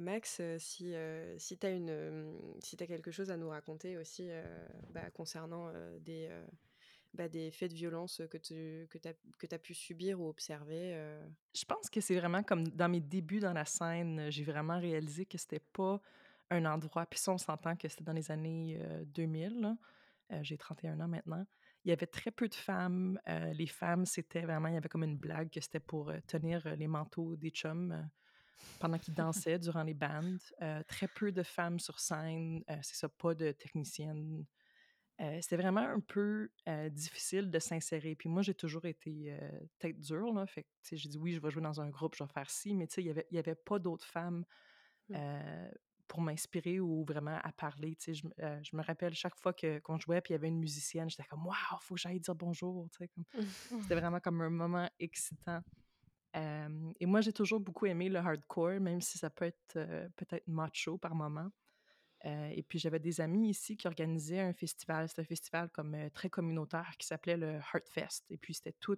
Max, 0.00 0.40
si, 0.58 0.84
tu 0.84 0.94
as 0.94 1.38
si 1.38 2.76
as 2.80 2.86
quelque 2.86 3.10
chose 3.10 3.30
à 3.30 3.36
nous 3.36 3.48
raconter 3.48 3.96
aussi, 3.96 4.28
bah, 4.90 5.10
concernant, 5.10 5.72
des, 6.00 6.30
bah, 7.14 7.28
des 7.28 7.50
faits 7.50 7.70
de 7.72 7.76
violence, 7.76 8.22
que 8.30 8.38
tu 8.38 8.88
que 8.90 8.98
as 9.08 9.54
as 9.54 9.58
pu 9.58 9.74
subir 9.74 10.20
ou 10.20 10.28
observer? 10.28 10.94
Je 11.54 11.64
pense 11.64 11.88
que 11.88 12.00
c'est 12.00 12.18
vraiment 12.18 12.42
comme 12.42 12.66
dans 12.66 12.88
mes 12.88 13.00
débuts 13.00 13.38
dans 13.40 13.52
la 13.52 13.64
scène, 13.64 14.28
j'ai 14.30 14.42
vraiment 14.42 14.78
réalisé 14.80 15.24
que 15.24 15.38
c'était 15.38 15.60
pas 15.60 16.00
un 16.50 16.64
endroit 16.66 17.06
puis 17.06 17.18
ça, 17.20 17.32
on 17.32 17.38
s'entend 17.38 17.76
que 17.76 17.88
c'était 17.88 18.02
dans 18.04 18.12
les 18.12 18.30
années, 18.32 18.78
heu, 18.82 19.04
2000, 19.06 19.60
là. 19.60 19.76
Heu, 20.32 20.40
j'ai 20.42 20.58
31 20.58 21.00
ans 21.00 21.08
maintenant. 21.08 21.46
Il 21.84 21.90
y 21.90 21.92
avait 21.92 22.06
très 22.06 22.30
peu 22.30 22.48
de 22.48 22.54
femmes. 22.54 23.18
Euh, 23.28 23.52
les 23.52 23.66
femmes, 23.66 24.06
c'était 24.06 24.42
vraiment, 24.42 24.68
il 24.68 24.74
y 24.74 24.76
avait 24.76 24.88
comme 24.88 25.04
une 25.04 25.18
blague 25.18 25.50
que 25.50 25.60
c'était 25.60 25.80
pour 25.80 26.10
euh, 26.10 26.18
tenir 26.26 26.66
euh, 26.66 26.74
les 26.76 26.88
manteaux 26.88 27.36
des 27.36 27.50
chums 27.50 28.08
pendant 28.80 28.98
qu'ils 28.98 29.14
dansaient 29.14 29.58
durant 29.58 29.82
les 29.82 29.94
bands. 29.94 30.38
Euh, 30.62 30.82
très 30.84 31.08
peu 31.08 31.32
de 31.32 31.42
femmes 31.42 31.78
sur 31.78 32.00
scène. 32.00 32.62
c'est 32.82 32.96
ça, 32.96 33.08
pas 33.08 33.34
de 33.34 33.52
techniciennes. 33.52 34.44
Euh, 35.20 35.38
c'était 35.40 35.56
vraiment 35.56 35.80
un 35.82 36.00
peu 36.00 36.50
euh, 36.68 36.88
difficile 36.88 37.50
de 37.50 37.58
s'insérer. 37.60 38.16
Puis 38.16 38.28
moi, 38.28 38.42
j'ai 38.42 38.54
toujours 38.54 38.84
été 38.84 39.26
euh, 39.28 39.60
tête 39.78 40.00
dure, 40.00 40.32
là. 40.34 40.44
Fait 40.46 40.64
que, 40.64 40.68
j'ai 40.96 41.08
dit 41.08 41.18
oui, 41.18 41.32
je 41.34 41.40
vais 41.40 41.50
jouer 41.50 41.62
dans 41.62 41.80
un 41.80 41.88
groupe, 41.88 42.16
je 42.16 42.24
vais 42.24 42.32
faire 42.32 42.50
ci, 42.50 42.74
mais 42.74 42.88
tu 42.88 42.94
sais, 42.94 43.02
il 43.02 43.06
y 43.06 43.10
avait, 43.10 43.26
y 43.30 43.38
avait 43.38 43.54
pas 43.54 43.78
d'autres 43.78 44.06
femmes 44.06 44.44
Mm. 45.08 45.14
euh, 45.16 45.70
pour 46.08 46.20
m'inspirer 46.20 46.80
ou 46.80 47.04
vraiment 47.04 47.38
à 47.42 47.52
parler. 47.52 47.96
Tu 47.96 48.04
sais, 48.04 48.14
je, 48.14 48.26
me- 48.26 48.32
euh, 48.44 48.60
je 48.62 48.76
me 48.76 48.82
rappelle 48.82 49.14
chaque 49.14 49.36
fois 49.36 49.52
que 49.52 49.78
qu'on 49.80 49.98
jouait, 49.98 50.20
puis 50.20 50.32
il 50.32 50.36
y 50.36 50.38
avait 50.38 50.48
une 50.48 50.58
musicienne, 50.58 51.08
j'étais 51.10 51.24
comme 51.24 51.46
waouh, 51.46 51.78
faut 51.80 51.94
que 51.94 52.00
j'aille 52.00 52.20
dire 52.20 52.34
bonjour. 52.34 52.88
Tu 52.90 52.98
sais, 52.98 53.08
comme- 53.08 53.24
c'était 53.92 53.94
vraiment 53.94 54.20
comme 54.20 54.40
un 54.40 54.50
moment 54.50 54.88
excitant. 54.98 55.62
Euh, 56.36 56.92
et 56.98 57.06
moi, 57.06 57.20
j'ai 57.20 57.32
toujours 57.32 57.60
beaucoup 57.60 57.86
aimé 57.86 58.08
le 58.08 58.18
hardcore, 58.18 58.80
même 58.80 59.00
si 59.00 59.18
ça 59.18 59.30
peut 59.30 59.44
être 59.46 59.76
euh, 59.76 60.08
peut-être 60.16 60.46
macho 60.48 60.98
par 60.98 61.14
moment. 61.14 61.48
Euh, 62.24 62.48
et 62.54 62.62
puis, 62.62 62.78
j'avais 62.78 62.98
des 62.98 63.20
amis 63.20 63.50
ici 63.50 63.76
qui 63.76 63.86
organisaient 63.86 64.40
un 64.40 64.52
festival. 64.54 65.08
C'était 65.08 65.22
un 65.22 65.26
festival 65.26 65.70
comme 65.70 65.96
très 66.10 66.30
communautaire 66.30 66.90
qui 66.98 67.06
s'appelait 67.06 67.36
le 67.36 67.60
Heartfest. 67.72 68.24
Et 68.30 68.38
puis, 68.38 68.54
c'était 68.54 68.74
tout. 68.80 68.96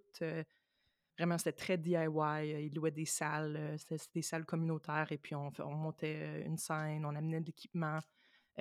Vraiment, 1.17 1.39
c'était 1.39 1.53
très 1.53 1.79
DIY. 1.79 2.53
euh, 2.55 2.61
Ils 2.61 2.75
louaient 2.75 2.91
des 2.91 3.05
salles. 3.05 3.57
euh, 3.57 3.79
C'était 3.79 4.03
des 4.15 4.23
salles 4.23 4.45
communautaires. 4.45 5.11
Et 5.11 5.19
puis, 5.19 5.35
on, 5.35 5.51
montait 5.75 6.17
euh, 6.21 6.45
une 6.47 6.59
scène, 6.59 7.05
on 7.05 7.15
amenait 7.15 7.41
de 7.41 7.47
l'équipement. 7.47 8.01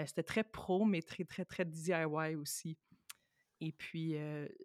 C'était 0.06 0.24
très 0.24 0.44
pro, 0.44 0.84
mais 0.84 1.02
très, 1.02 1.24
très, 1.24 1.46
très 1.46 1.64
DIY 1.64 2.36
aussi. 2.36 2.78
Et 3.62 3.72
puis, 3.72 4.18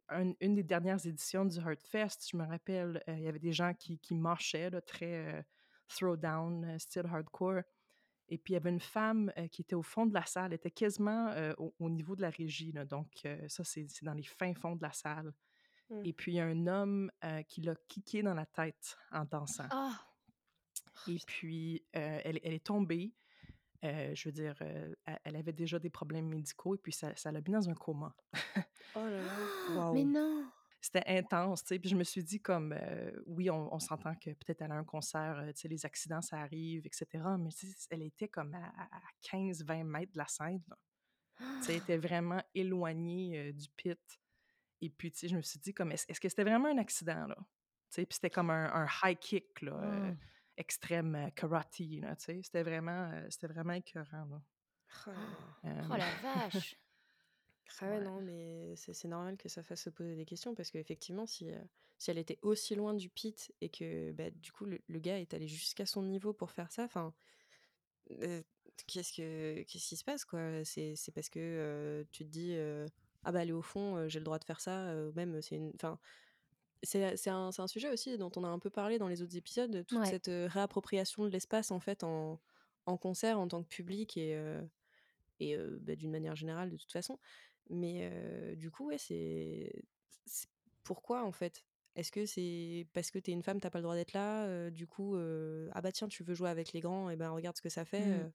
un- 0.09 0.33
une 0.41 0.57
des 0.57 0.65
dernières 0.65 1.07
éditions 1.07 1.45
du 1.45 1.57
Heartfest, 1.61 2.29
je 2.33 2.37
me 2.37 2.45
rappelle, 2.45 3.01
il 3.07 3.21
y 3.21 3.29
avait 3.29 3.39
des 3.39 3.53
gens 3.53 3.73
qui, 3.73 4.01
marchaient, 4.17 4.73
très 4.81 5.29
euh, 5.29 5.43
throwdown, 5.87 6.77
style 6.81 7.07
hardcore. 7.07 7.61
Et 8.29 8.39
puis, 8.39 8.55
il 8.55 8.55
y 8.55 8.57
avait 8.57 8.71
une 8.71 8.81
femme 8.81 9.33
qui 9.53 9.63
était 9.63 9.77
au 9.77 9.85
fond 9.85 10.05
de 10.05 10.15
la 10.15 10.25
salle, 10.27 10.47
elle 10.47 10.55
était 10.55 10.73
quasiment 10.73 11.33
au, 11.59 11.73
au 11.79 11.89
niveau 11.89 12.17
de 12.17 12.23
la 12.23 12.31
régie. 12.31 12.73
donc, 12.73 13.25
ça, 13.47 13.63
c'est 13.63 13.87
dans 14.03 14.15
les 14.15 14.25
fins 14.25 14.55
fonds 14.55 14.75
de 14.75 14.83
la 14.83 14.93
salle. 14.93 15.33
Mm. 15.91 16.03
Et 16.05 16.13
puis, 16.13 16.33
il 16.33 16.35
y 16.37 16.41
a 16.41 16.47
un 16.47 16.67
homme 16.67 17.11
euh, 17.25 17.43
qui 17.43 17.61
l'a 17.61 17.75
kické 17.89 18.23
dans 18.23 18.35
la 18.35 18.47
tête 18.47 18.97
en 19.13 19.25
dansant. 19.25 19.69
Oh, 19.75 19.91
Et 21.09 21.19
puis, 21.27 21.85
euh, 21.97 22.21
elle, 22.25 22.41
elle 22.43 22.55
est 22.55 22.65
tombée. 22.65 23.15
Euh, 23.83 24.15
je 24.15 24.29
veux 24.29 24.33
dire, 24.33 24.55
euh, 24.61 24.95
elle, 25.25 25.37
avait 25.37 25.53
déjà 25.53 25.79
des 25.79 25.89
problèmes 25.89 26.29
médicaux 26.29 26.75
et 26.75 26.79
puis 26.79 26.93
ça 26.93 27.17
ça 27.17 27.33
l'a 27.33 27.41
mis 27.41 27.51
dans 27.51 27.69
un 27.69 27.75
coma. 27.75 28.15
Oh 28.95 29.05
là 29.07 29.23
là. 29.23 29.91
Mais 29.95 30.05
non. 30.05 30.51
C'était 30.83 31.05
intense, 31.07 31.63
tu 31.63 31.69
sais. 31.69 31.79
Puis 31.79 31.91
je 31.91 31.97
me 31.97 32.05
suis 32.05 32.25
dit, 32.25 32.41
comme, 32.41 32.73
euh, 32.73 33.11
oui, 33.27 33.51
on, 33.51 33.73
on 33.73 33.79
s'entend 33.79 34.15
que 34.15 34.31
peut-être 34.31 34.63
elle 34.63 34.73
a 34.73 34.77
un 34.77 34.85
concert, 34.85 35.43
tu 35.49 35.61
sais, 35.61 35.69
les 35.69 35.85
accidents, 35.85 36.23
ça 36.23 36.39
arrive, 36.39 36.87
etc. 36.87 37.07
Mais 37.39 37.51
elle 37.91 38.03
était 38.03 38.29
comme 38.29 38.55
à, 38.55 38.67
à 38.91 39.01
15-20 39.23 39.85
mètres 39.85 40.13
de 40.13 40.19
la 40.19 40.27
scène. 40.27 40.63
là. 40.69 40.77
Tu 41.39 41.65
sais, 41.65 41.73
elle 41.75 41.79
était 41.83 41.99
vraiment 41.99 42.43
éloignée 42.55 43.53
du 43.53 43.69
pit. 43.77 44.20
Et 44.81 44.91
puis, 44.91 45.13
tu 45.13 45.19
sais, 45.21 45.29
je 45.29 45.37
me 45.37 45.43
suis 45.43 45.59
dit, 45.61 45.75
comme, 45.75 45.93
est-ce 45.93 46.21
que 46.21 46.29
c'était 46.29 46.45
vraiment 46.45 46.69
un 46.71 46.79
accident, 46.79 47.27
là? 47.27 47.37
Tu 47.91 47.97
sais, 48.03 48.07
puis 48.07 48.15
c'était 48.17 48.31
comme 48.31 48.51
un, 48.51 48.73
un 48.73 48.87
high 49.05 49.19
kick, 49.19 49.63
là, 49.63 49.73
euh, 50.11 50.13
Mm. 50.13 50.31
extrême 50.57 51.15
euh, 51.17 51.31
karate, 51.31 51.81
là, 51.81 52.17
tu 52.17 52.25
sais? 52.27 52.41
C'était 52.43 52.63
vraiment, 52.63 53.11
euh, 53.13 53.27
c'était 53.31 53.49
vraiment 53.49 53.75
écœurant, 53.75 54.25
là. 54.27 54.43
Oh. 55.07 55.55
Euh, 55.65 55.83
Oh 55.91 55.97
la 55.97 56.15
vache. 56.15 56.77
Ah 57.79 57.89
ouais, 57.89 58.01
Ouais. 58.01 58.01
non, 58.01 58.21
mais 58.21 58.75
c'est 58.77 59.09
normal 59.09 59.37
que 59.39 59.49
ça 59.49 59.63
fasse 59.63 59.83
se 59.85 59.91
poser 59.91 60.15
des 60.15 60.27
questions 60.27 60.55
parce 60.55 60.71
qu'effectivement, 60.71 61.25
si, 61.27 61.49
si 61.99 62.11
elle 62.11 62.19
était 62.19 62.39
aussi 62.43 62.75
loin 62.75 62.93
du 62.95 63.09
pit 63.09 63.55
et 63.63 63.71
que 63.71 64.13
bah, 64.13 64.31
du 64.31 64.53
coup 64.53 64.67
le, 64.67 64.81
le 64.87 64.99
gars 64.99 65.19
est 65.19 65.33
allé 65.35 65.49
jusqu'à 65.49 65.87
son 65.87 66.03
niveau 66.03 66.35
pour 66.35 66.51
faire 66.53 66.71
ça, 66.73 66.85
enfin, 66.85 67.15
qu'est-ce 68.87 69.13
que 69.13 69.63
qu'est-ce 69.63 69.89
qui 69.89 69.97
se 69.97 70.05
passe 70.05 70.25
quoi? 70.25 70.65
C'est 70.65 70.95
c'est 70.97 71.13
parce 71.13 71.29
que 71.29 71.39
euh, 71.41 72.05
tu 72.13 72.25
te 72.25 72.29
dis 72.31 72.53
euh, 72.55 72.87
ah 73.25 73.33
bah 73.33 73.41
aller 73.41 73.53
au 73.53 73.63
fond, 73.63 74.09
j'ai 74.09 74.19
le 74.19 74.25
droit 74.25 74.39
de 74.39 74.45
faire 74.45 74.61
ça, 74.61 74.93
même 75.15 75.41
c'est 75.43 75.57
une, 75.57 75.73
enfin. 75.75 75.99
C'est 76.83 77.17
c'est 77.19 77.29
un, 77.29 77.53
c'est 77.53 77.61
un 77.61 77.67
sujet 77.67 77.91
aussi 77.93 78.17
dont 78.17 78.31
on 78.37 78.45
a 78.45 78.49
un 78.49 78.59
peu 78.59 78.71
parlé 78.71 78.99
dans 78.99 79.09
les 79.09 79.21
autres 79.21 79.37
épisodes, 79.37 79.85
toute 79.87 79.99
Ouais. 79.99 80.07
cette 80.07 80.31
réappropriation 80.51 81.25
de 81.25 81.29
l'espace 81.29 81.71
en 81.73 81.79
fait 81.81 82.05
en, 82.05 82.41
en 82.87 82.97
concert 82.97 83.39
en 83.39 83.49
tant 83.49 83.63
que 83.63 83.69
public 83.69 84.17
et, 84.17 84.35
euh, 84.35 84.63
et 85.41 85.57
euh, 85.57 85.79
bah, 85.83 85.95
d'une 85.97 86.11
manière 86.11 86.37
générale 86.37 86.71
de 86.71 86.79
toute 86.79 86.91
façon. 86.93 87.19
Mais 87.69 88.11
euh, 88.11 88.55
du 88.57 88.71
coup, 88.71 88.87
ouais, 88.87 88.97
c'est 88.99 89.71
pourquoi 90.83 91.23
en 91.25 91.33
fait? 91.33 91.67
Est-ce 91.97 92.13
que 92.13 92.25
c'est 92.25 92.87
parce 92.95 93.11
que 93.11 93.19
t'es 93.19 93.33
une 93.33 93.43
femme, 93.43 93.61
t'as 93.61 93.69
pas 93.69 93.79
le 93.79 93.83
droit 93.83 93.95
d'être 93.95 94.15
là 94.15 94.71
Du 94.71 94.87
coup, 94.87 95.17
ah 95.17 95.81
bah 95.83 95.93
tiens, 95.93 96.09
tu 96.09 96.23
veux 96.23 96.35
jouer 96.35 96.49
avec 96.49 96.73
les 96.73 96.81
grands, 96.81 97.11
et 97.11 97.17
ben 97.17 97.31
regarde 97.31 97.57
ce 97.57 97.63
que 97.63 97.69
ça 97.69 97.85
fait. 97.85 98.07
Mm. 98.07 98.33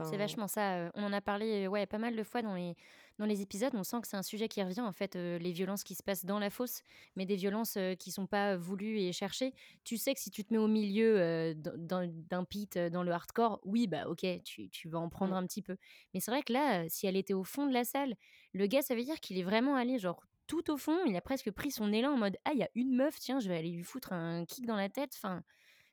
euh. 0.00 0.04
C'est 0.10 0.16
vachement 0.16 0.48
ça. 0.48 0.90
On 0.94 1.04
en 1.04 1.12
a 1.12 1.20
parlé 1.20 1.68
ouais, 1.68 1.86
pas 1.86 1.98
mal 1.98 2.16
de 2.16 2.22
fois 2.22 2.42
dans 2.42 2.54
les, 2.54 2.76
dans 3.18 3.26
les 3.26 3.42
épisodes. 3.42 3.72
On 3.74 3.84
sent 3.84 4.00
que 4.02 4.08
c'est 4.08 4.16
un 4.16 4.22
sujet 4.22 4.48
qui 4.48 4.62
revient, 4.62 4.80
en 4.80 4.92
fait, 4.92 5.16
euh, 5.16 5.38
les 5.38 5.52
violences 5.52 5.84
qui 5.84 5.94
se 5.94 6.02
passent 6.02 6.24
dans 6.24 6.38
la 6.38 6.50
fosse, 6.50 6.82
mais 7.16 7.26
des 7.26 7.36
violences 7.36 7.76
euh, 7.76 7.94
qui 7.94 8.10
sont 8.12 8.26
pas 8.26 8.56
voulues 8.56 8.98
et 9.00 9.12
cherchées. 9.12 9.52
Tu 9.84 9.96
sais 9.96 10.14
que 10.14 10.20
si 10.20 10.30
tu 10.30 10.44
te 10.44 10.52
mets 10.52 10.58
au 10.58 10.68
milieu 10.68 11.18
euh, 11.20 11.54
d'un- 11.54 12.44
pit 12.44 12.76
euh, 12.76 12.90
dans 12.90 13.02
le 13.02 13.12
hardcore, 13.12 13.60
oui, 13.64 13.86
bah 13.86 14.06
ok, 14.08 14.24
tu, 14.44 14.68
tu 14.70 14.88
vas 14.88 14.98
en 14.98 15.08
prendre 15.08 15.34
Mm. 15.34 15.36
un 15.36 15.46
petit 15.46 15.62
peu. 15.62 15.76
Mais 16.14 16.20
c'est 16.20 16.30
vrai 16.30 16.42
que 16.42 16.52
là, 16.52 16.88
si 16.88 17.06
elle 17.06 17.16
était 17.16 17.34
au 17.34 17.44
fond 17.44 17.66
de 17.66 17.72
la 17.72 17.84
salle, 17.84 18.14
le 18.52 18.66
gars, 18.66 18.82
ça 18.82 18.94
veut 18.94 19.04
dire 19.04 19.20
qu'il 19.20 19.38
est 19.38 19.42
vraiment 19.42 19.76
allé, 19.76 19.98
genre, 19.98 20.22
tout 20.46 20.70
au 20.70 20.76
fond. 20.76 20.98
Il 21.06 21.16
a 21.16 21.20
presque 21.20 21.50
pris 21.50 21.70
son 21.70 21.92
élan 21.92 22.12
en 22.12 22.16
mode 22.18 22.36
Ah, 22.44 22.50
il 22.52 22.58
y 22.58 22.62
a 22.62 22.70
une 22.74 22.94
meuf, 22.94 23.18
tiens, 23.18 23.40
je 23.40 23.48
vais 23.48 23.56
aller 23.56 23.70
lui 23.70 23.82
foutre 23.84 24.12
un 24.12 24.44
kick 24.44 24.66
dans 24.66 24.76
la 24.76 24.88
tête. 24.88 25.12
Enfin, 25.16 25.42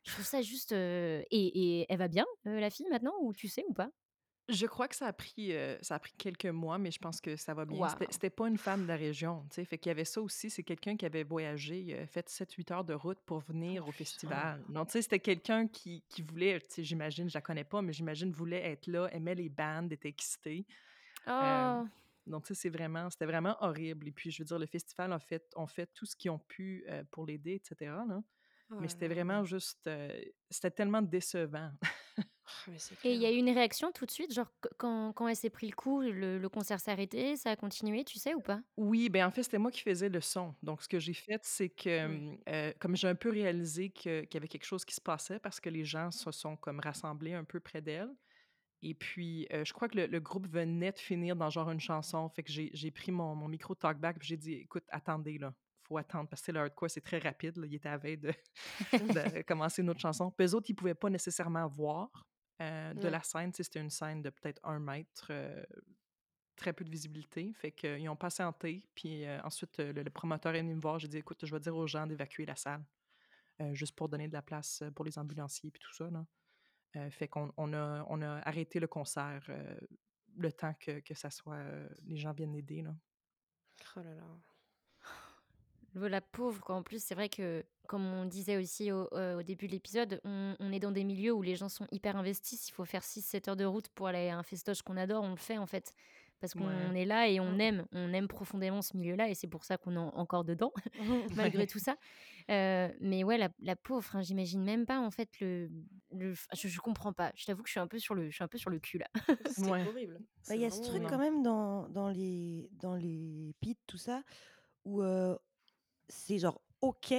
je 0.04 0.12
trouve 0.14 0.26
ça 0.26 0.42
juste. 0.42 0.74
euh, 0.74 1.24
Et, 1.32 1.80
et 1.82 1.86
elle 1.90 1.98
va 2.00 2.08
bien, 2.08 2.26
euh, 2.48 2.60
la 2.60 2.70
fille, 2.70 2.88
maintenant, 2.90 3.14
ou 3.22 3.34
tu 3.34 3.48
sais 3.48 3.64
ou 3.68 3.74
pas? 3.74 3.90
Je 4.50 4.66
crois 4.66 4.90
que 4.90 4.96
ça 4.96 5.08
a 5.08 5.14
pris, 5.14 5.54
euh, 5.54 5.78
ça 5.82 5.96
a 5.96 6.00
pris 6.00 6.12
quelques 6.18 6.48
mois, 6.48 6.78
mais 6.78 6.92
je 6.92 7.00
pense 7.00 7.22
que 7.22 7.38
ça 7.38 7.54
va 7.54 7.64
bien. 7.66 7.88
C'était 8.10 8.30
pas 8.30 8.48
une 8.50 8.58
femme 8.58 8.84
de 8.84 8.88
la 8.88 8.98
région, 8.98 9.46
tu 9.50 9.56
sais. 9.56 9.66
Fait 9.66 9.78
qu'il 9.78 9.90
y 9.90 9.92
avait 9.92 10.04
ça 10.04 10.22
aussi. 10.22 10.50
C'est 10.50 10.64
quelqu'un 10.64 10.98
qui 10.98 11.06
avait 11.06 11.24
voyagé, 11.24 11.96
euh, 11.98 12.06
fait 12.08 12.28
7-8 12.28 12.74
heures 12.74 12.84
de 12.84 12.94
route 12.94 13.20
pour 13.26 13.40
venir 13.40 13.84
Oh, 13.86 13.90
au 13.90 13.92
festival. 13.94 14.62
Donc, 14.68 14.88
tu 14.88 14.94
sais, 14.94 15.02
c'était 15.02 15.20
quelqu'un 15.20 15.68
qui, 15.68 16.04
qui 16.10 16.22
voulait, 16.22 16.60
tu 16.60 16.68
sais, 16.70 16.84
j'imagine, 16.84 17.30
je 17.30 17.38
la 17.38 17.42
connais 17.42 17.64
pas, 17.64 17.82
mais 17.82 17.94
j'imagine, 17.94 18.32
voulait 18.32 18.72
être 18.72 18.88
là, 18.88 19.08
aimait 19.14 19.36
les 19.36 19.50
bandes, 19.50 19.94
était 19.94 20.10
excité. 20.10 20.66
Euh, 21.28 21.82
Oh 21.82 21.88
donc, 22.26 22.46
tu 22.46 22.54
sais, 22.54 22.62
c'est 22.62 22.70
vraiment, 22.70 23.10
c'était 23.10 23.26
vraiment 23.26 23.58
horrible. 23.60 24.08
Et 24.08 24.12
puis, 24.12 24.32
je 24.32 24.42
veux 24.42 24.46
dire, 24.46 24.58
le 24.58 24.66
festival 24.66 25.12
a 25.12 25.20
fait, 25.20 25.46
ont 25.58 25.68
fait 25.68 25.88
tout 25.94 26.06
ce 26.06 26.16
qu'ils 26.16 26.32
ont 26.32 26.40
pu 26.40 26.86
pour 27.12 27.26
l'aider, 27.26 27.56
etc. 27.56 27.92
là. 28.08 28.22
oh 28.72 28.76
Mais 28.80 28.88
c'était 28.88 29.10
vraiment 29.10 29.44
juste, 29.44 29.90
c'était 30.50 30.72
tellement 30.72 31.02
décevant. 31.02 31.72
Ah, 32.68 32.72
Et 33.04 33.14
il 33.14 33.22
y 33.22 33.26
a 33.26 33.32
eu 33.32 33.36
une 33.38 33.50
réaction 33.50 33.92
tout 33.92 34.06
de 34.06 34.12
suite, 34.12 34.34
genre 34.34 34.52
qu- 34.62 34.70
quand, 34.78 35.14
quand 35.14 35.28
elle 35.28 35.36
s'est 35.36 35.50
pris 35.50 35.68
le 35.68 35.76
coup, 35.76 36.02
le, 36.02 36.38
le 36.38 36.50
concert 36.50 36.80
s'est 36.80 36.92
arrêté, 36.92 37.36
ça 37.36 37.52
a 37.52 37.56
continué, 37.56 38.04
tu 38.04 38.20
sais 38.20 38.34
ou 38.34 38.42
pas? 38.42 38.62
Oui, 38.78 39.10
ben 39.10 39.26
en 39.28 39.32
fait, 39.32 39.44
c'était 39.44 39.58
moi 39.60 39.72
qui 39.72 39.82
faisais 39.82 40.10
le 40.10 40.22
son. 40.22 40.56
Donc, 40.64 40.82
ce 40.82 40.88
que 40.88 41.00
j'ai 41.00 41.14
fait, 41.14 41.40
c'est 41.44 41.70
que, 41.70 42.36
euh, 42.50 42.74
comme 42.80 42.96
j'ai 42.96 43.08
un 43.08 43.16
peu 43.16 43.30
réalisé 43.30 43.90
que- 43.90 44.22
qu'il 44.22 44.34
y 44.34 44.38
avait 44.38 44.48
quelque 44.48 44.66
chose 44.66 44.84
qui 44.86 44.96
se 44.96 45.02
passait 45.02 45.40
parce 45.40 45.60
que 45.60 45.70
les 45.70 45.86
gens 45.86 46.10
se 46.12 46.32
sont 46.32 46.56
comme 46.58 46.80
rassemblés 46.80 47.34
un 47.34 47.44
peu 47.44 47.60
près 47.60 47.82
d'elle. 47.82 48.10
Et 48.82 48.94
puis, 48.96 49.48
euh, 49.54 49.64
je 49.66 49.74
crois 49.74 49.88
que 49.90 49.98
le, 49.98 50.08
le 50.08 50.20
groupe 50.20 50.48
venait 50.48 50.92
de 50.92 51.00
finir 51.00 51.36
dans 51.36 51.50
genre 51.50 51.72
une 51.72 51.80
chanson. 51.80 52.30
Fait 52.30 52.44
que 52.44 52.52
j'ai 52.52 52.70
j'ai 52.74 52.92
pris 52.92 53.12
mon, 53.12 53.36
mon 53.36 53.48
micro 53.48 53.76
talkback 53.76 54.20
puis 54.20 54.28
j'ai 54.28 54.38
dit, 54.38 54.54
écoute, 54.54 54.84
attendez, 54.90 55.38
là. 55.38 55.54
Faut 55.88 55.98
attendre 55.98 56.30
parce 56.30 56.42
que 56.42 56.52
le 56.54 56.60
hardcore, 56.62 56.90
c'est 56.90 57.02
très 57.02 57.20
rapide. 57.20 57.58
Là. 57.58 57.68
Il 57.68 57.76
était 57.76 57.90
à 57.90 57.98
veille 57.98 58.18
de, 58.18 58.34
de 59.00 59.42
commencer 59.48 59.82
une 59.82 59.90
autre 59.90 60.00
chanson. 60.00 60.32
Puis 60.32 60.48
eux 60.48 60.56
autres, 60.56 60.68
ils 60.70 60.76
pouvaient 60.76 60.96
pas 60.96 61.10
nécessairement 61.10 61.68
voir 61.68 62.10
euh, 62.62 62.94
de 62.94 63.04
Ouais. 63.04 63.10
la 63.10 63.24
scène. 63.24 63.52
C'était 63.54 63.80
une 63.82 63.90
scène 63.90 64.22
de 64.22 64.30
peut-être 64.30 64.60
un 64.64 64.80
mètre. 64.80 65.28
euh, 65.32 65.64
très 66.56 66.72
peu 66.72 66.84
de 66.86 66.90
visibilité. 66.92 67.52
Fait 67.54 67.72
qu'ils 67.72 68.08
ont 68.10 68.16
patienté. 68.16 68.88
Puis 68.94 69.26
euh, 69.26 69.42
ensuite, 69.44 69.80
le, 69.80 69.92
le 69.92 70.10
promoteur 70.12 70.54
est 70.54 70.62
venu 70.62 70.76
me 70.76 70.80
voir. 70.82 71.00
J'ai 71.00 71.08
dit, 71.08 71.18
écoute, 71.18 71.44
je 71.46 71.52
vais 71.52 71.60
dire 71.60 71.76
aux 71.76 71.88
gens 71.88 72.06
d'évacuer 72.06 72.46
la 72.46 72.56
salle, 72.56 72.86
juste 73.72 73.96
pour 73.96 74.08
donner 74.08 74.28
de 74.28 74.34
la 74.34 74.44
place 74.44 74.84
pour 74.96 75.04
les 75.04 75.18
ambulanciers 75.18 75.72
puis 75.72 75.82
tout 75.82 75.94
ça. 75.94 76.10
Là. 76.12 77.10
Fait 77.10 77.28
qu'on 77.28 77.52
on 77.58 77.74
a, 77.74 78.06
on 78.08 78.22
a 78.22 78.36
arrêté 78.48 78.80
le 78.80 78.86
concert 78.88 79.50
le 80.38 80.52
temps 80.52 80.76
que, 80.80 81.00
que 81.00 81.14
ça 81.16 81.32
soit, 81.32 81.64
les 82.04 82.18
gens 82.18 82.34
viennent 82.34 82.56
aider. 82.56 82.84
Là. 82.84 82.96
Oh 83.96 84.02
là 84.02 84.14
là. 84.14 84.28
Le- 85.94 86.08
La 86.08 86.22
pauvre, 86.22 86.60
quoi. 86.62 86.76
En 86.76 86.84
plus, 86.84 87.04
c'est 87.04 87.16
vrai 87.16 87.30
que, 87.30 87.64
comme 87.88 88.06
on 88.06 88.26
disait 88.26 88.58
aussi 88.58 88.92
au, 88.92 89.08
euh, 89.14 89.40
au 89.40 89.44
début 89.44 89.68
de 89.68 89.72
l'épisode, 89.74 90.20
on, 90.24 90.56
on 90.60 90.72
est 90.72 90.80
dans 90.80 90.92
des 90.92 91.04
milieux 91.04 91.32
où 91.34 91.42
les 91.42 91.56
gens 91.56 91.70
sont 91.70 91.88
hyper 91.92 92.16
investis. 92.16 92.68
Il 92.68 92.72
faut 92.72 92.86
faire 92.86 93.04
6-7 93.04 93.50
heures 93.50 93.56
de 93.56 93.66
route 93.66 93.90
pour 93.90 94.08
aller 94.08 94.30
à 94.30 94.38
un 94.38 94.44
festoche 94.44 94.82
qu'on 94.82 94.98
adore, 94.98 95.24
on 95.24 95.32
le 95.32 95.36
fait 95.38 95.58
en 95.58 95.68
fait. 95.68 95.94
Parce 96.40 96.56
qu'on 96.56 96.68
Ouais. 96.68 97.02
est 97.02 97.06
là 97.06 97.30
et 97.30 97.40
on 97.40 97.54
Mm. 97.54 97.62
aime, 97.62 97.86
on 97.94 98.12
aime 98.12 98.28
profondément 98.28 98.82
ce 98.82 98.98
milieu-là 98.98 99.30
et 99.30 99.34
c'est 99.34 99.48
pour 99.48 99.64
ça 99.64 99.78
qu'on 99.78 99.96
est 99.96 99.98
encore 99.98 100.44
dedans, 100.44 100.74
malgré 101.64 101.68
tout 101.68 101.80
ça. 101.80 101.96
Euh, 102.52 102.90
mais 103.00 103.24
ouais, 103.24 103.38
la, 103.38 103.48
la 103.62 103.78
pauvre, 103.78 104.14
hein, 104.18 104.22
j'imagine 104.24 104.62
même 104.62 104.86
pas 104.86 105.00
en 105.00 105.10
fait 105.10 105.30
le. 105.40 105.70
le 106.12 106.34
je, 106.54 106.68
je 106.68 106.80
comprends 106.82 107.14
pas. 107.14 107.32
Je 107.36 107.46
t'avoue 107.46 107.64
que 107.64 107.70
je 107.70 107.74
suis 107.74 107.80
un 107.80 107.88
peu 107.88 107.98
sur 108.00 108.14
le, 108.14 108.30
je 108.30 108.36
suis 108.36 108.44
un 108.44 108.50
peu 108.50 108.58
sur 108.58 108.70
le 108.72 108.80
cul 108.80 108.98
là. 108.98 109.08
C'est 109.56 109.70
Ouais. 109.70 109.88
horrible. 109.88 110.20
Bah, 110.50 110.56
Il 110.56 110.62
y 110.62 110.66
a 110.66 110.70
ce 110.70 110.82
truc 110.82 111.04
non. 111.04 111.10
quand 111.10 111.18
même 111.18 111.44
dans, 111.44 111.88
dans, 111.88 112.10
les, 112.10 112.70
dans 112.74 112.96
les 112.96 113.56
pits, 113.62 113.78
tout 113.88 113.98
ça, 113.98 114.22
où 114.84 115.02
c'est 116.10 116.40
genre 116.40 116.62
OK, 116.82 117.14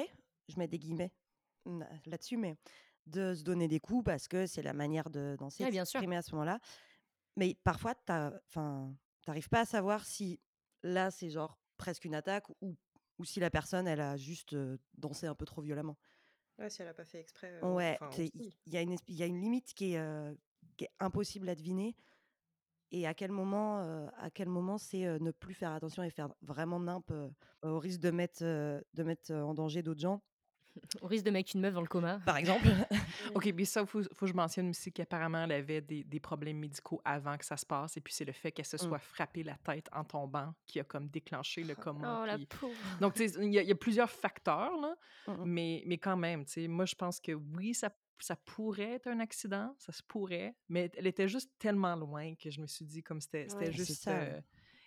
je 0.49 0.59
mets 0.59 0.69
des 0.69 0.79
guillemets 0.79 1.13
là-dessus, 2.07 2.37
mais 2.37 2.57
de 3.07 3.35
se 3.35 3.43
donner 3.43 3.69
des 3.69 3.81
coups 3.81 4.05
parce 4.05 4.29
que 4.29 4.47
c'est 4.47 4.63
la 4.63 4.73
manière 4.73 5.11
de 5.11 5.37
danser, 5.39 5.63
Ouais, 5.65 5.69
de 5.71 5.73
bien 5.73 5.85
s'exprimer 5.85 6.17
à 6.17 6.23
ce 6.23 6.33
moment-là. 6.35 6.59
Mais 7.37 7.57
parfois, 7.65 7.95
t'arrives 7.95 9.49
pas 9.49 9.61
à 9.61 9.65
savoir 9.65 10.05
si 10.05 10.41
là, 10.83 11.11
c'est 11.11 11.31
genre 11.31 11.59
presque 11.77 12.05
une 12.05 12.15
attaque 12.15 12.47
ou, 12.61 12.77
ou 13.19 13.25
si 13.25 13.41
la 13.41 13.51
personne, 13.51 13.87
elle 13.89 14.01
a 14.01 14.17
juste 14.17 14.57
dansé 14.97 15.27
un 15.27 15.35
peu 15.35 15.45
trop 15.45 15.63
violemment. 15.63 15.97
Ouais, 16.59 16.71
si 16.71 16.83
elle 16.83 16.89
a 16.89 16.95
pas 16.95 17.05
fait 17.05 17.21
exprès, 17.21 17.61
Ouais, 17.63 17.99
il 18.19 18.53
y, 18.67 18.77
a 18.77 18.83
une 18.83 18.95
esp- 18.95 19.13
y 19.13 19.23
a 19.23 19.27
une 19.27 19.41
limite 19.41 19.75
qui 19.75 19.95
est, 19.95 20.37
qui 20.77 20.85
est 20.85 20.93
impossible 21.01 21.49
à 21.49 21.55
deviner. 21.55 21.97
Et 22.93 23.07
à 23.07 23.15
quel 23.15 23.31
moment, 23.33 23.81
à 24.19 24.31
quel 24.31 24.49
moment 24.49 24.79
c'est 24.79 25.19
ne 25.19 25.31
plus 25.33 25.55
faire 25.55 25.73
attention 25.73 26.03
et 26.03 26.11
faire 26.11 26.29
vraiment 26.43 26.79
nimp 26.79 27.13
au 27.63 27.79
risque 27.79 28.01
de 28.01 28.11
mettre, 28.11 28.43
de 28.45 29.03
mettre 29.03 29.33
en 29.33 29.55
danger 29.55 29.83
d'autres 29.83 30.01
gens, 30.01 30.23
Au 31.03 31.07
risque 31.07 31.25
de 31.25 31.31
mettre 31.31 31.53
une 31.55 31.61
meuf 31.61 31.73
dans 31.73 31.81
le 31.81 31.87
coma. 31.87 32.19
par 32.27 32.37
exemple. 32.37 32.67
OK, 33.35 33.47
mais 33.55 33.65
ça, 33.65 33.83
il 33.83 33.87
faut, 33.87 34.03
faut 34.03 34.27
que 34.27 34.33
je 34.33 34.37
mentionne 34.37 34.71
aussi 34.71 34.91
qu'apparemment, 34.93 35.45
elle 35.45 35.53
avait 35.53 35.81
des, 35.81 36.03
des 36.03 36.19
problèmes 36.19 36.59
médicaux 36.59 37.01
avant 37.05 37.37
que 37.39 37.45
ça 37.45 37.57
se 37.57 37.65
passe. 37.65 37.97
Et 37.97 38.01
puis, 38.01 38.13
c'est 38.13 38.25
le 38.25 38.33
fait 38.33 38.51
qu'elle 38.51 38.65
se 38.65 38.75
Mmh. 38.75 38.89
soit 38.89 38.99
frappée 38.99 39.45
la 39.45 39.57
tête 39.59 39.89
en 39.93 40.03
tombant 40.03 40.53
qui 40.67 40.81
a 40.81 40.85
comme 40.85 41.09
déclenché 41.09 41.63
le 41.63 41.75
coma. 41.77 42.23
Oh 42.23 42.27
la 42.27 42.37
puis- 42.37 42.47
pauvre. 42.47 42.75
Donc, 43.01 43.15
tu 43.15 43.29
sais, 43.29 43.37
il 43.41 43.53
y, 43.55 43.59
a- 43.61 43.63
il 43.63 43.69
y 43.69 43.73
a 43.73 43.77
plusieurs 43.77 44.11
facteurs, 44.11 44.77
là, 44.81 44.97
Mmh 45.29 45.33
mh. 45.33 45.45
mais, 45.45 45.83
mais 45.87 45.99
quand 45.99 46.17
même, 46.17 46.45
tu 46.45 46.53
sais, 46.55 46.67
moi, 46.67 46.87
je 46.87 46.97
pense 46.97 47.21
que 47.21 47.31
oui, 47.33 47.73
ça, 47.73 47.91
ça 48.19 48.37
pourrait 48.37 48.93
être 48.95 49.07
un 49.09 49.21
accident, 49.21 49.75
ça 49.79 49.93
se 49.93 50.03
pourrait, 50.03 50.55
mais 50.69 50.91
elle 50.97 51.07
était 51.07 51.29
juste 51.29 51.51
tellement 51.59 51.97
loin 51.97 52.35
que 52.37 52.51
je 52.51 52.61
me 52.61 52.67
suis 52.67 52.85
dit, 52.85 53.03
comme 53.03 53.21
c'était 53.21 53.53
Ouais. 53.55 53.73
Juste. 53.73 54.03
ça. 54.03 54.17
euh, 54.19 54.41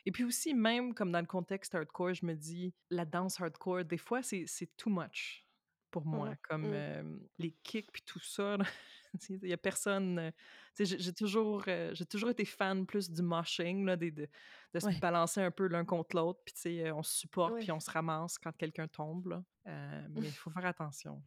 Et 0.06 0.12
puis 0.12 0.24
aussi, 0.24 0.54
même 0.54 0.94
comme 0.94 1.12
dans 1.12 1.20
le 1.20 1.26
contexte 1.28 1.76
hardcore, 1.76 2.14
je 2.14 2.26
me 2.26 2.34
dis, 2.34 2.74
la 2.90 3.04
danse 3.06 3.42
hardcore, 3.42 3.84
des 3.84 3.98
fois, 3.98 4.22
c'est 4.24 4.46
too 4.78 4.90
much 4.90 5.46
pour 5.92 6.06
moi. 6.06 6.36
Comme 6.44 6.70
Mm. 6.70 6.74
euh, 6.74 7.18
les 7.40 7.52
kicks 7.64 7.92
puis 7.92 8.04
tout 8.06 8.20
ça. 8.20 8.58
Il 9.30 9.48
y 9.48 9.54
a 9.54 9.58
personne. 9.58 10.20
euh, 10.20 10.32
j'ai- 10.80 11.14
toujours, 11.14 11.64
euh, 11.68 11.94
j'ai 11.96 12.06
toujours 12.06 12.30
été 12.30 12.46
fan 12.46 12.86
plus 12.86 13.10
du 13.10 13.22
moshing, 13.24 13.84
là, 13.86 13.96
des- 13.98 14.12
de, 14.12 14.28
de 14.74 14.80
se 14.80 14.86
Ouais. 14.86 15.00
balancer 15.00 15.42
un 15.42 15.50
peu 15.52 15.68
l'un 15.68 15.84
contre 15.86 16.16
l'autre. 16.16 16.40
Puis, 16.46 16.82
on 16.92 17.02
se 17.04 17.14
supporte 17.18 17.58
puis 17.60 17.72
on 17.72 17.80
se 17.80 17.90
ramasse 17.90 18.38
quand 18.38 18.52
quelqu'un 18.56 18.88
tombe. 18.88 19.28
Là. 19.28 19.44
Euh, 19.68 20.08
mais 20.12 20.28
il 20.28 20.32
faut 20.32 20.52
faire 20.52 20.66
attention. 20.66 21.22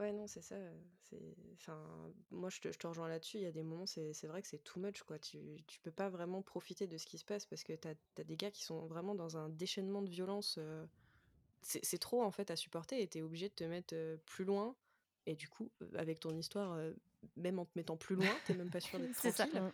Ouais, 0.00 0.12
non, 0.12 0.26
c'est 0.26 0.40
ça. 0.40 0.56
C'est, 1.10 1.36
enfin, 1.52 2.10
moi, 2.30 2.48
je 2.48 2.60
te, 2.60 2.72
je 2.72 2.78
te 2.78 2.86
rejoins 2.86 3.08
là-dessus. 3.08 3.36
Il 3.36 3.42
y 3.42 3.46
a 3.46 3.52
des 3.52 3.62
moments, 3.62 3.84
c'est, 3.84 4.14
c'est 4.14 4.26
vrai 4.26 4.40
que 4.40 4.48
c'est 4.48 4.64
too 4.64 4.80
much, 4.80 5.02
quoi. 5.02 5.18
Tu, 5.18 5.38
tu 5.66 5.78
peux 5.80 5.90
pas 5.90 6.08
vraiment 6.08 6.40
profiter 6.40 6.86
de 6.86 6.96
ce 6.96 7.04
qui 7.04 7.18
se 7.18 7.24
passe 7.24 7.44
parce 7.44 7.62
que 7.64 7.74
t'as, 7.74 7.94
t'as 8.14 8.24
des 8.24 8.36
gars 8.36 8.50
qui 8.50 8.64
sont 8.64 8.86
vraiment 8.86 9.14
dans 9.14 9.36
un 9.36 9.50
déchaînement 9.50 10.00
de 10.00 10.08
violence. 10.08 10.56
euh, 10.58 10.86
c'est, 11.60 11.84
c'est 11.84 11.98
trop, 11.98 12.22
en 12.22 12.30
fait, 12.30 12.50
à 12.50 12.56
supporter 12.56 13.02
et 13.02 13.06
t'es 13.08 13.20
obligé 13.20 13.50
de 13.50 13.54
te 13.54 13.64
mettre 13.64 13.94
euh, 13.94 14.16
plus 14.24 14.44
loin. 14.46 14.74
Et 15.26 15.34
du 15.34 15.48
coup, 15.48 15.70
euh, 15.82 15.90
avec 15.96 16.18
ton 16.20 16.34
histoire, 16.34 16.72
euh, 16.72 16.94
même 17.36 17.58
en 17.58 17.66
te 17.66 17.72
mettant 17.76 17.98
plus 17.98 18.16
loin, 18.16 18.34
t'es 18.46 18.54
même 18.54 18.70
pas 18.70 18.80
sûr 18.80 18.98
d'être 18.98 19.14
C'est 19.20 19.32
ça. 19.32 19.44
tranquille. 19.46 19.70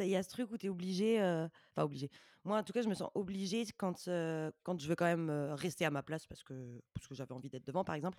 Il 0.00 0.08
y 0.08 0.16
a 0.16 0.22
ce 0.22 0.30
truc 0.30 0.50
où 0.50 0.58
tu 0.58 0.66
es 0.66 0.68
obligé, 0.68 1.20
euh, 1.22 1.46
enfin 1.70 1.84
obligé. 1.84 2.10
Moi, 2.44 2.58
en 2.58 2.62
tout 2.64 2.72
cas, 2.72 2.82
je 2.82 2.88
me 2.88 2.94
sens 2.94 3.10
obligée 3.14 3.66
quand, 3.76 4.08
euh, 4.08 4.50
quand 4.62 4.80
je 4.80 4.88
veux 4.88 4.96
quand 4.96 5.04
même 5.04 5.28
euh, 5.30 5.54
rester 5.54 5.84
à 5.84 5.90
ma 5.90 6.02
place 6.02 6.26
parce 6.26 6.42
que, 6.42 6.80
parce 6.94 7.06
que 7.06 7.14
j'avais 7.14 7.32
envie 7.32 7.50
d'être 7.50 7.66
devant, 7.66 7.84
par 7.84 7.94
exemple, 7.94 8.18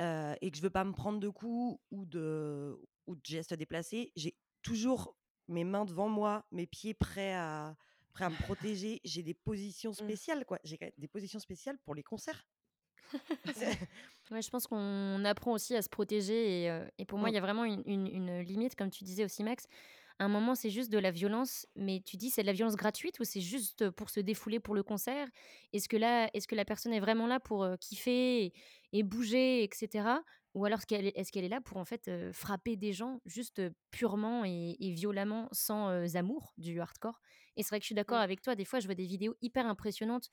euh, 0.00 0.34
et 0.40 0.50
que 0.50 0.56
je 0.56 0.62
veux 0.62 0.70
pas 0.70 0.84
me 0.84 0.92
prendre 0.92 1.18
de 1.20 1.28
coups 1.28 1.80
ou 1.90 2.04
de, 2.06 2.78
ou 3.06 3.14
de 3.16 3.20
gestes 3.24 3.54
déplacés. 3.54 4.12
J'ai 4.16 4.36
toujours 4.62 5.16
mes 5.48 5.64
mains 5.64 5.84
devant 5.84 6.08
moi, 6.08 6.46
mes 6.52 6.66
pieds 6.66 6.94
prêts 6.94 7.34
à, 7.34 7.76
prêts 8.12 8.24
à 8.24 8.30
me 8.30 8.36
protéger. 8.36 9.00
J'ai 9.04 9.22
des 9.22 9.34
positions 9.34 9.92
spéciales, 9.92 10.44
quoi. 10.44 10.58
J'ai 10.64 10.78
des 10.98 11.08
positions 11.08 11.40
spéciales 11.40 11.78
pour 11.84 11.94
les 11.94 12.02
concerts. 12.02 12.46
Ouais, 14.30 14.42
je 14.42 14.50
pense 14.50 14.66
qu'on 14.66 15.24
apprend 15.24 15.52
aussi 15.52 15.74
à 15.74 15.82
se 15.82 15.88
protéger. 15.88 16.64
Et, 16.64 16.70
euh, 16.70 16.86
et 16.98 17.04
pour 17.04 17.18
moi, 17.18 17.30
il 17.30 17.34
y 17.34 17.38
a 17.38 17.40
vraiment 17.40 17.64
une, 17.64 17.82
une- 17.86 18.06
une 18.06 18.40
limite, 18.40 18.74
comme 18.74 18.90
tu 18.90 19.04
disais 19.04 19.24
aussi, 19.24 19.42
Max. 19.42 19.66
À 20.20 20.24
un 20.24 20.28
moment, 20.28 20.56
c'est 20.56 20.70
juste 20.70 20.90
de 20.90 20.98
la 20.98 21.12
violence, 21.12 21.66
mais 21.76 22.00
tu 22.04 22.16
dis 22.16 22.28
c'est 22.30 22.42
de 22.42 22.46
la 22.48 22.52
violence 22.52 22.74
gratuite 22.74 23.20
ou 23.20 23.24
c'est 23.24 23.40
juste 23.40 23.88
pour 23.90 24.10
se 24.10 24.18
défouler 24.18 24.58
pour 24.58 24.74
le 24.74 24.82
concert? 24.82 25.28
Est-ce 25.72 25.88
que 25.88 25.96
là, 25.96 26.28
est-ce 26.34 26.48
que 26.48 26.56
la 26.56 26.64
personne 26.64 26.92
est 26.92 26.98
vraiment 26.98 27.28
là 27.28 27.38
pour 27.38 27.62
euh, 27.62 27.76
kiffer 27.76 28.46
et, 28.46 28.52
et 28.92 29.02
bouger, 29.02 29.62
etc. 29.62 30.20
Ou 30.54 30.64
alors 30.64 30.80
est-ce 30.90 31.32
qu'elle 31.32 31.44
est, 31.44 31.48
là 31.48 31.60
pour 31.60 31.76
en 31.76 31.84
fait 31.84 32.08
euh, 32.08 32.32
frapper 32.32 32.76
des 32.76 32.92
gens 32.92 33.20
juste 33.26 33.62
purement 33.90 34.44
et, 34.44 34.76
et 34.80 34.90
violemment, 34.90 35.48
sans 35.52 35.88
euh, 35.90 36.06
amour 36.14 36.52
du 36.56 36.80
hardcore? 36.80 37.20
Et 37.56 37.62
c'est 37.62 37.68
vrai 37.70 37.78
que 37.78 37.84
je 37.84 37.88
suis 37.88 37.94
d'accord 37.94 38.18
avec 38.18 38.40
toi. 38.40 38.54
Des 38.54 38.64
fois, 38.64 38.80
je 38.80 38.86
vois 38.86 38.94
des 38.94 39.06
vidéos 39.06 39.34
hyper 39.42 39.66
impressionnantes 39.66 40.28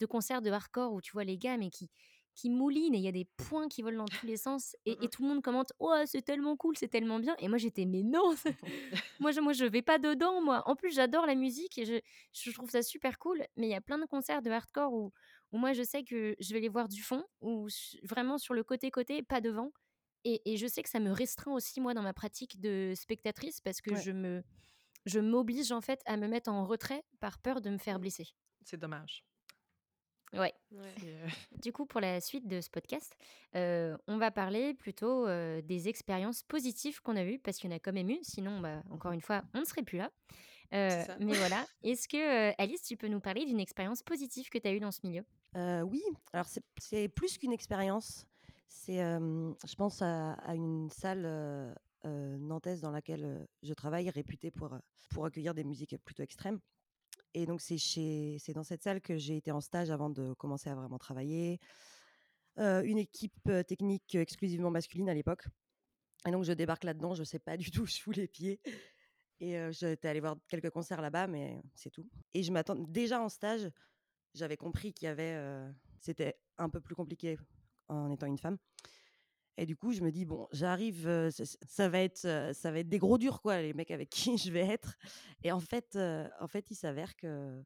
de 0.00 0.06
concerts 0.06 0.42
de 0.42 0.50
hardcore 0.50 0.92
où 0.92 1.00
tu 1.00 1.12
vois 1.12 1.24
les 1.24 1.38
gars, 1.38 1.56
mais 1.56 1.70
qui 1.70 1.90
qui 2.38 2.50
mouline 2.50 2.94
et 2.94 2.98
il 2.98 3.02
y 3.02 3.08
a 3.08 3.12
des 3.12 3.26
points 3.36 3.68
qui 3.68 3.82
volent 3.82 4.04
dans 4.04 4.18
tous 4.20 4.24
les 4.24 4.36
sens 4.36 4.76
et, 4.86 4.96
et 5.02 5.08
tout 5.08 5.22
le 5.22 5.28
monde 5.28 5.42
commente 5.42 5.72
oh 5.80 5.92
c'est 6.06 6.22
tellement 6.22 6.56
cool 6.56 6.76
c'est 6.76 6.86
tellement 6.86 7.18
bien 7.18 7.34
et 7.40 7.48
moi 7.48 7.58
j'étais 7.58 7.84
mais 7.84 8.04
non 8.04 8.32
moi 9.18 9.32
je 9.32 9.40
moi 9.40 9.52
je 9.52 9.64
vais 9.64 9.82
pas 9.82 9.98
dedans 9.98 10.40
moi 10.40 10.62
en 10.66 10.76
plus 10.76 10.94
j'adore 10.94 11.26
la 11.26 11.34
musique 11.34 11.78
et 11.78 11.84
je, 11.84 11.94
je 12.32 12.52
trouve 12.52 12.70
ça 12.70 12.82
super 12.82 13.18
cool 13.18 13.44
mais 13.56 13.66
il 13.66 13.70
y 13.70 13.74
a 13.74 13.80
plein 13.80 13.98
de 13.98 14.04
concerts 14.04 14.40
de 14.40 14.50
hardcore 14.50 14.92
où, 14.92 15.12
où 15.52 15.58
moi 15.58 15.72
je 15.72 15.82
sais 15.82 16.02
que 16.04 16.34
je 16.40 16.52
vais 16.54 16.60
les 16.60 16.68
voir 16.68 16.88
du 16.88 17.02
fond 17.02 17.24
ou 17.40 17.68
vraiment 18.02 18.38
sur 18.38 18.54
le 18.54 18.62
côté 18.64 18.90
côté 18.90 19.22
pas 19.22 19.40
devant 19.40 19.72
et, 20.24 20.42
et 20.52 20.56
je 20.56 20.66
sais 20.66 20.82
que 20.82 20.88
ça 20.90 21.00
me 21.00 21.10
restreint 21.12 21.52
aussi 21.52 21.80
moi 21.80 21.94
dans 21.94 22.02
ma 22.02 22.12
pratique 22.12 22.60
de 22.60 22.92
spectatrice 22.96 23.60
parce 23.60 23.80
que 23.80 23.92
Ouais. 23.92 24.00
je 24.02 24.10
me 24.12 24.42
je 25.06 25.20
m'oblige 25.20 25.72
en 25.72 25.80
fait 25.80 26.00
à 26.06 26.16
me 26.16 26.26
mettre 26.28 26.50
en 26.50 26.66
retrait 26.66 27.02
par 27.20 27.38
peur 27.38 27.60
de 27.62 27.70
me 27.70 27.78
faire 27.78 27.98
blesser. 27.98 28.26
C'est 28.64 28.76
dommage. 28.78 29.24
ouais. 30.34 30.52
Euh, 30.74 31.28
Du 31.62 31.72
coup, 31.72 31.86
pour 31.86 32.00
la 32.02 32.20
suite 32.20 32.46
de 32.46 32.60
ce 32.60 32.68
podcast, 32.68 33.16
euh, 33.54 33.96
on 34.06 34.18
va 34.18 34.30
parler 34.30 34.74
plutôt 34.74 35.26
euh, 35.26 35.62
des 35.62 35.88
expériences 35.88 36.42
positives 36.42 37.00
qu'on 37.00 37.16
a 37.16 37.24
eues, 37.24 37.38
parce 37.38 37.56
qu'il 37.56 37.70
y 37.70 37.72
en 37.72 37.76
a 37.76 37.78
quand 37.80 37.92
même 37.94 38.10
eu, 38.10 38.18
sinon, 38.22 38.60
bah, 38.60 38.82
encore 38.90 39.12
une 39.12 39.22
fois, 39.22 39.42
on 39.54 39.60
ne 39.60 39.64
serait 39.64 39.82
plus 39.84 39.96
là. 39.98 40.10
Euh, 40.74 41.04
mais 41.20 41.32
voilà, 41.38 41.66
est-ce 41.82 42.06
que, 42.08 42.50
euh, 42.50 42.52
Alice, 42.58 42.82
tu 42.82 42.98
peux 42.98 43.08
nous 43.08 43.20
parler 43.20 43.46
d'une 43.46 43.60
expérience 43.60 44.02
positive 44.02 44.50
que 44.50 44.58
tu 44.58 44.68
as 44.68 44.74
eue 44.74 44.80
dans 44.80 44.92
ce 44.92 45.00
milieu? 45.06 45.24
Oui, 45.54 46.02
alors 46.32 46.46
c'est- 46.46 47.08
plus 47.08 47.38
qu'une 47.38 47.52
expérience. 47.52 48.26
C'est, 48.68 48.98
je 48.98 49.74
pense 49.76 50.02
à, 50.02 50.36
une 50.54 50.90
salle 50.90 51.74
nantaise 52.04 52.80
dans 52.80 52.90
laquelle 52.90 53.46
je 53.62 53.74
travaille, 53.74 54.10
réputée 54.10 54.50
pour, 54.50 54.78
pour 55.10 55.24
accueillir 55.26 55.54
des 55.54 55.64
musiques 55.64 55.96
plutôt 56.04 56.22
extrêmes. 56.22 56.60
Et 57.34 57.46
donc 57.46 57.60
c'est 57.60 58.52
dans 58.54 58.62
cette 58.62 58.82
salle 58.82 59.00
que 59.00 59.16
j'ai 59.16 59.36
été 59.36 59.50
en 59.50 59.60
stage 59.60 59.90
avant 59.90 60.10
de 60.10 60.32
commencer 60.34 60.70
à 60.70 60.74
vraiment 60.74 60.98
travailler. 60.98 61.60
Une 62.56 62.98
équipe 62.98 63.50
technique 63.66 64.14
exclusivement 64.14 64.70
masculine 64.70 65.08
à 65.08 65.14
l'époque. 65.14 65.46
Et 66.26 66.30
donc 66.30 66.44
je 66.44 66.52
débarque 66.52 66.84
là-dedans, 66.84 67.14
je 67.14 67.24
sais 67.24 67.38
pas 67.38 67.56
du 67.56 67.70
tout 67.70 67.82
où 67.82 67.86
je 67.86 68.00
fous 68.00 68.10
les 68.12 68.28
pieds. 68.28 68.60
Et 69.40 69.56
j'étais 69.70 70.08
allée 70.08 70.20
voir 70.20 70.36
quelques 70.48 70.70
concerts 70.70 71.00
là-bas, 71.00 71.26
mais 71.28 71.62
c'est 71.74 71.90
tout. 71.90 72.08
Et 72.34 72.42
je 72.42 72.50
m'attends 72.50 72.74
déjà 72.74 73.20
en 73.22 73.28
stage, 73.28 73.70
j'avais 74.34 74.56
compris 74.56 74.92
qu'il 74.92 75.06
y 75.06 75.08
avait, 75.08 75.34
euh, 75.34 75.70
c'était 76.00 76.38
un 76.58 76.68
peu 76.68 76.80
plus 76.80 76.94
compliqué 76.94 77.38
en 77.88 78.10
étant 78.10 78.26
une 78.26 78.38
femme. 78.38 78.58
Et 79.56 79.66
du 79.66 79.76
coup, 79.76 79.92
je 79.92 80.02
me 80.02 80.12
dis 80.12 80.24
bon, 80.24 80.46
j'arrive, 80.52 81.08
euh, 81.08 81.30
ça, 81.30 81.88
va 81.88 82.00
être, 82.00 82.24
euh, 82.24 82.52
ça 82.52 82.70
va 82.70 82.78
être 82.78 82.88
des 82.88 82.98
gros 82.98 83.18
durs 83.18 83.40
quoi, 83.40 83.60
les 83.60 83.74
mecs 83.74 83.90
avec 83.90 84.10
qui 84.10 84.38
je 84.38 84.52
vais 84.52 84.66
être. 84.66 84.96
Et 85.42 85.52
en 85.52 85.60
fait, 85.60 85.98
en 86.40 86.48
fait, 86.48 86.70
il 86.70 86.76
s'avère 86.76 87.16
que 87.16 87.62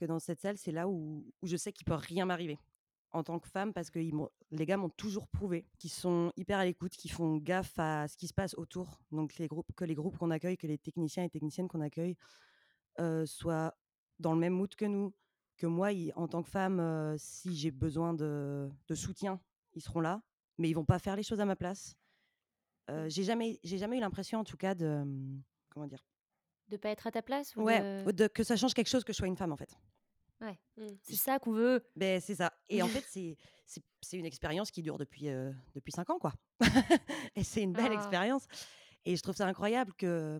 que 0.00 0.06
dans 0.06 0.18
cette 0.18 0.40
salle, 0.40 0.58
c'est 0.58 0.72
là 0.72 0.88
où, 0.88 1.24
je 1.44 1.56
sais 1.56 1.72
qu'il 1.72 1.84
peut 1.84 1.94
rien 1.94 2.26
m'arriver 2.26 2.58
en 3.12 3.22
tant 3.22 3.38
que 3.38 3.46
femme 3.46 3.72
parce 3.72 3.90
que 3.90 4.00
les 4.50 4.66
gars 4.66 4.76
m'ont 4.76 4.88
toujours 4.88 5.28
prouvé 5.28 5.68
qu'ils 5.78 5.92
sont 5.92 6.32
hyper 6.36 6.58
à 6.58 6.64
l'écoute, 6.64 6.96
qu'ils 6.96 7.12
font 7.12 7.36
gaffe 7.36 7.78
à 7.78 8.08
ce 8.08 8.16
qui 8.16 8.26
se 8.26 8.34
passe 8.34 8.54
autour. 8.54 9.00
Donc 9.12 9.34
que 9.34 9.84
les 9.84 9.94
groupes 9.94 10.18
qu'on 10.18 10.32
accueille, 10.32 10.56
que 10.56 10.66
les 10.66 10.78
techniciens 10.78 11.22
et 11.22 11.30
techniciennes 11.30 11.68
qu'on 11.68 11.80
accueille 11.80 12.16
soient 13.24 13.72
dans 14.18 14.34
le 14.34 14.40
même 14.40 14.54
mood 14.54 14.74
que 14.74 14.84
nous. 14.84 15.14
Que 15.56 15.66
moi, 15.66 15.92
ils- 15.92 16.12
en 16.16 16.26
tant 16.28 16.42
que 16.42 16.48
femme, 16.50 16.80
euh, 16.80 17.16
si 17.18 17.54
j'ai 17.56 17.70
besoin 17.70 18.12
de, 18.14 18.68
de 18.88 18.94
soutien, 18.94 19.40
ils 19.74 19.82
seront 19.82 20.00
là, 20.00 20.20
mais 20.58 20.68
ils 20.68 20.74
vont 20.74 20.84
pas 20.84 20.98
faire 20.98 21.16
les 21.16 21.22
choses 21.22 21.40
à 21.40 21.44
ma 21.44 21.56
place. 21.56 21.94
Euh, 22.90 23.08
j'ai 23.08 23.22
jamais, 23.22 23.58
j'ai 23.64 23.78
jamais 23.78 23.96
eu 23.96 24.00
l'impression, 24.00 24.40
en 24.40 24.44
tout 24.44 24.56
cas, 24.56 24.74
de 24.74 24.86
hum, 24.86 25.42
comment 25.70 25.86
dire, 25.86 26.04
De 26.68 26.76
pas 26.76 26.90
être 26.90 27.06
à 27.06 27.10
ta 27.12 27.22
place 27.22 27.54
ou 27.56 27.62
ouais, 27.62 28.04
de- 28.04 28.10
de- 28.12 28.26
que 28.28 28.42
ça 28.42 28.56
change 28.56 28.74
quelque 28.74 28.88
chose 28.90 29.04
que 29.04 29.12
je 29.12 29.16
sois 29.18 29.28
une 29.28 29.36
femme, 29.36 29.52
en 29.52 29.56
fait. 29.56 29.74
Mm. 30.76 30.86
C'est 31.02 31.16
ça 31.16 31.38
qu'on 31.38 31.52
veut. 31.52 31.82
Ben, 31.96 32.20
c'est 32.20 32.34
ça. 32.34 32.52
Et 32.68 32.82
en 32.82 32.88
fait, 33.02 33.04
c'est 33.08 33.36
c'est 34.02 34.18
une 34.18 34.26
expérience 34.26 34.70
qui 34.70 34.82
dure 34.82 34.98
depuis, 34.98 35.28
euh, 35.30 35.50
depuis 35.74 35.90
cinq 35.92 36.10
ans, 36.10 36.18
quoi. 36.18 36.34
et 37.36 37.42
c'est 37.44 37.62
une 37.62 37.72
belle 37.72 37.92
Ah. 37.92 37.94
expérience. 37.94 38.46
Et 39.06 39.16
je 39.16 39.22
trouve 39.22 39.34
ça 39.36 39.46
incroyable 39.46 39.94
que, 39.94 40.38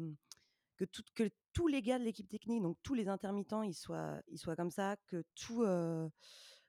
que, 0.76 0.84
tout- 0.84 1.04
que 1.14 1.30
tous 1.52 1.66
les 1.68 1.82
gars 1.82 1.98
de 1.98 2.04
l'équipe 2.04 2.28
technique, 2.28 2.62
donc 2.62 2.76
tous 2.82 2.94
les 2.94 3.08
intermittents, 3.08 3.62
ils 3.62 3.74
soient, 3.74 4.20
ils 4.28 4.38
soient 4.38 4.56
comme 4.56 4.70
ça, 4.70 4.96
que, 5.06 5.22
tout, 5.34 5.62
euh, 5.62 6.08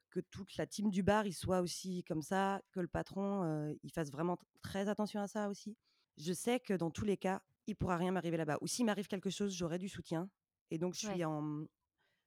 que 0.09 0.19
toute 0.19 0.55
la 0.57 0.67
team 0.67 0.89
du 0.89 1.03
bar, 1.03 1.25
ils 1.25 1.33
soient 1.33 1.61
aussi 1.61 2.03
comme 2.03 2.21
ça, 2.21 2.61
que 2.71 2.79
le 2.79 2.87
patron, 2.87 3.43
euh, 3.43 3.73
il 3.83 3.91
fasse 3.91 4.11
vraiment 4.11 4.37
très 4.61 4.87
attention 4.89 5.19
à 5.21 5.27
ça 5.27 5.49
aussi. 5.49 5.75
Je 6.17 6.33
sais 6.33 6.59
que 6.59 6.73
dans 6.73 6.91
tous 6.91 7.05
les 7.05 7.17
cas, 7.17 7.41
il 7.67 7.75
pourra 7.75 7.97
rien 7.97 8.11
m'arriver 8.11 8.37
là-bas. 8.37 8.57
Ou 8.61 8.67
s'il 8.67 8.85
m'arrive 8.85 9.07
quelque 9.07 9.29
chose, 9.31 9.53
j'aurai 9.53 9.79
du 9.79 9.89
soutien. 9.89 10.29
Et 10.71 10.77
donc, 10.77 10.93
je 10.93 10.99
suis 10.99 11.07
Ouais. 11.09 11.25
en 11.25 11.65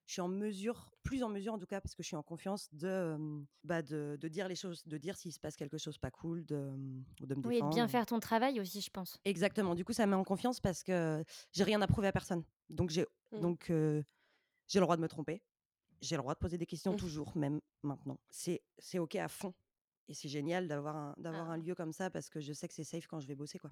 je 0.09 0.15
suis 0.15 0.23
en 0.23 0.29
mesure, 0.29 0.91
plus 1.03 1.23
en 1.23 1.29
mesure 1.29 1.53
en 1.53 1.59
tout 1.59 1.67
cas, 1.67 1.83
parce 1.83 1.95
que 1.95 2.03
je 2.03 2.07
suis 2.07 2.17
en 2.17 2.23
confiance 2.23 2.73
de, 2.73 3.45
bah 3.63 3.83
de, 3.83 4.17
de, 4.19 4.29
dire 4.29 4.49
les 4.49 4.57
choses, 4.57 4.83
de 4.87 4.97
dire 4.97 5.19
s'il 5.19 5.35
se 5.35 5.39
passe 5.39 5.55
quelque 5.55 5.77
chose 5.77 5.99
pas 5.99 6.11
cool, 6.11 6.47
de, 6.47 6.57
de 7.21 7.35
me 7.35 7.43
défendre. 7.43 7.49
Oui, 7.49 7.61
de 7.61 7.69
bien 7.69 7.87
faire 7.89 8.07
ton 8.07 8.19
travail 8.19 8.59
aussi, 8.59 8.81
je 8.81 8.89
pense. 8.89 9.21
Exactement. 9.27 9.75
Du 9.75 9.85
coup, 9.85 9.93
ça 9.93 10.07
met 10.07 10.17
en 10.17 10.25
confiance 10.25 10.61
parce 10.61 10.83
que 10.83 11.23
j'ai 11.53 11.63
rien 11.63 11.83
à 11.83 11.87
prouver 11.87 12.09
à 12.09 12.13
personne. 12.13 12.43
Donc 12.71 12.89
j'ai 12.89 13.07
mmh. 13.33 13.41
donc 13.41 13.67
j'ai 13.69 14.79
le 14.79 14.81
droit 14.81 14.97
de 14.97 15.03
me 15.03 15.09
tromper. 15.09 15.43
J'ai 16.01 16.17
le 16.17 16.23
droit 16.23 16.33
de 16.33 16.39
poser 16.39 16.57
des 16.57 16.67
questions 16.67 16.95
mmh. 16.95 16.97
toujours, 16.97 17.37
même 17.37 17.61
maintenant. 17.83 18.19
C'est 18.31 18.63
c'est 18.79 18.99
ok 18.99 19.17
à 19.17 19.29
fond. 19.29 19.53
Et 20.09 20.15
c'est 20.15 20.29
génial 20.31 20.69
d'avoir 20.69 20.97
un, 20.97 21.15
d'avoir 21.19 21.51
un 21.51 21.61
ah. 21.61 21.63
lieu 21.63 21.75
comme 21.75 21.93
ça 21.93 22.09
parce 22.09 22.31
que 22.31 22.41
je 22.41 22.55
sais 22.55 22.67
que 22.67 22.73
c'est 22.73 22.85
safe 22.85 23.07
quand 23.07 23.21
je 23.21 23.27
vais 23.27 23.35
bosser, 23.35 23.59
quoi. 23.59 23.71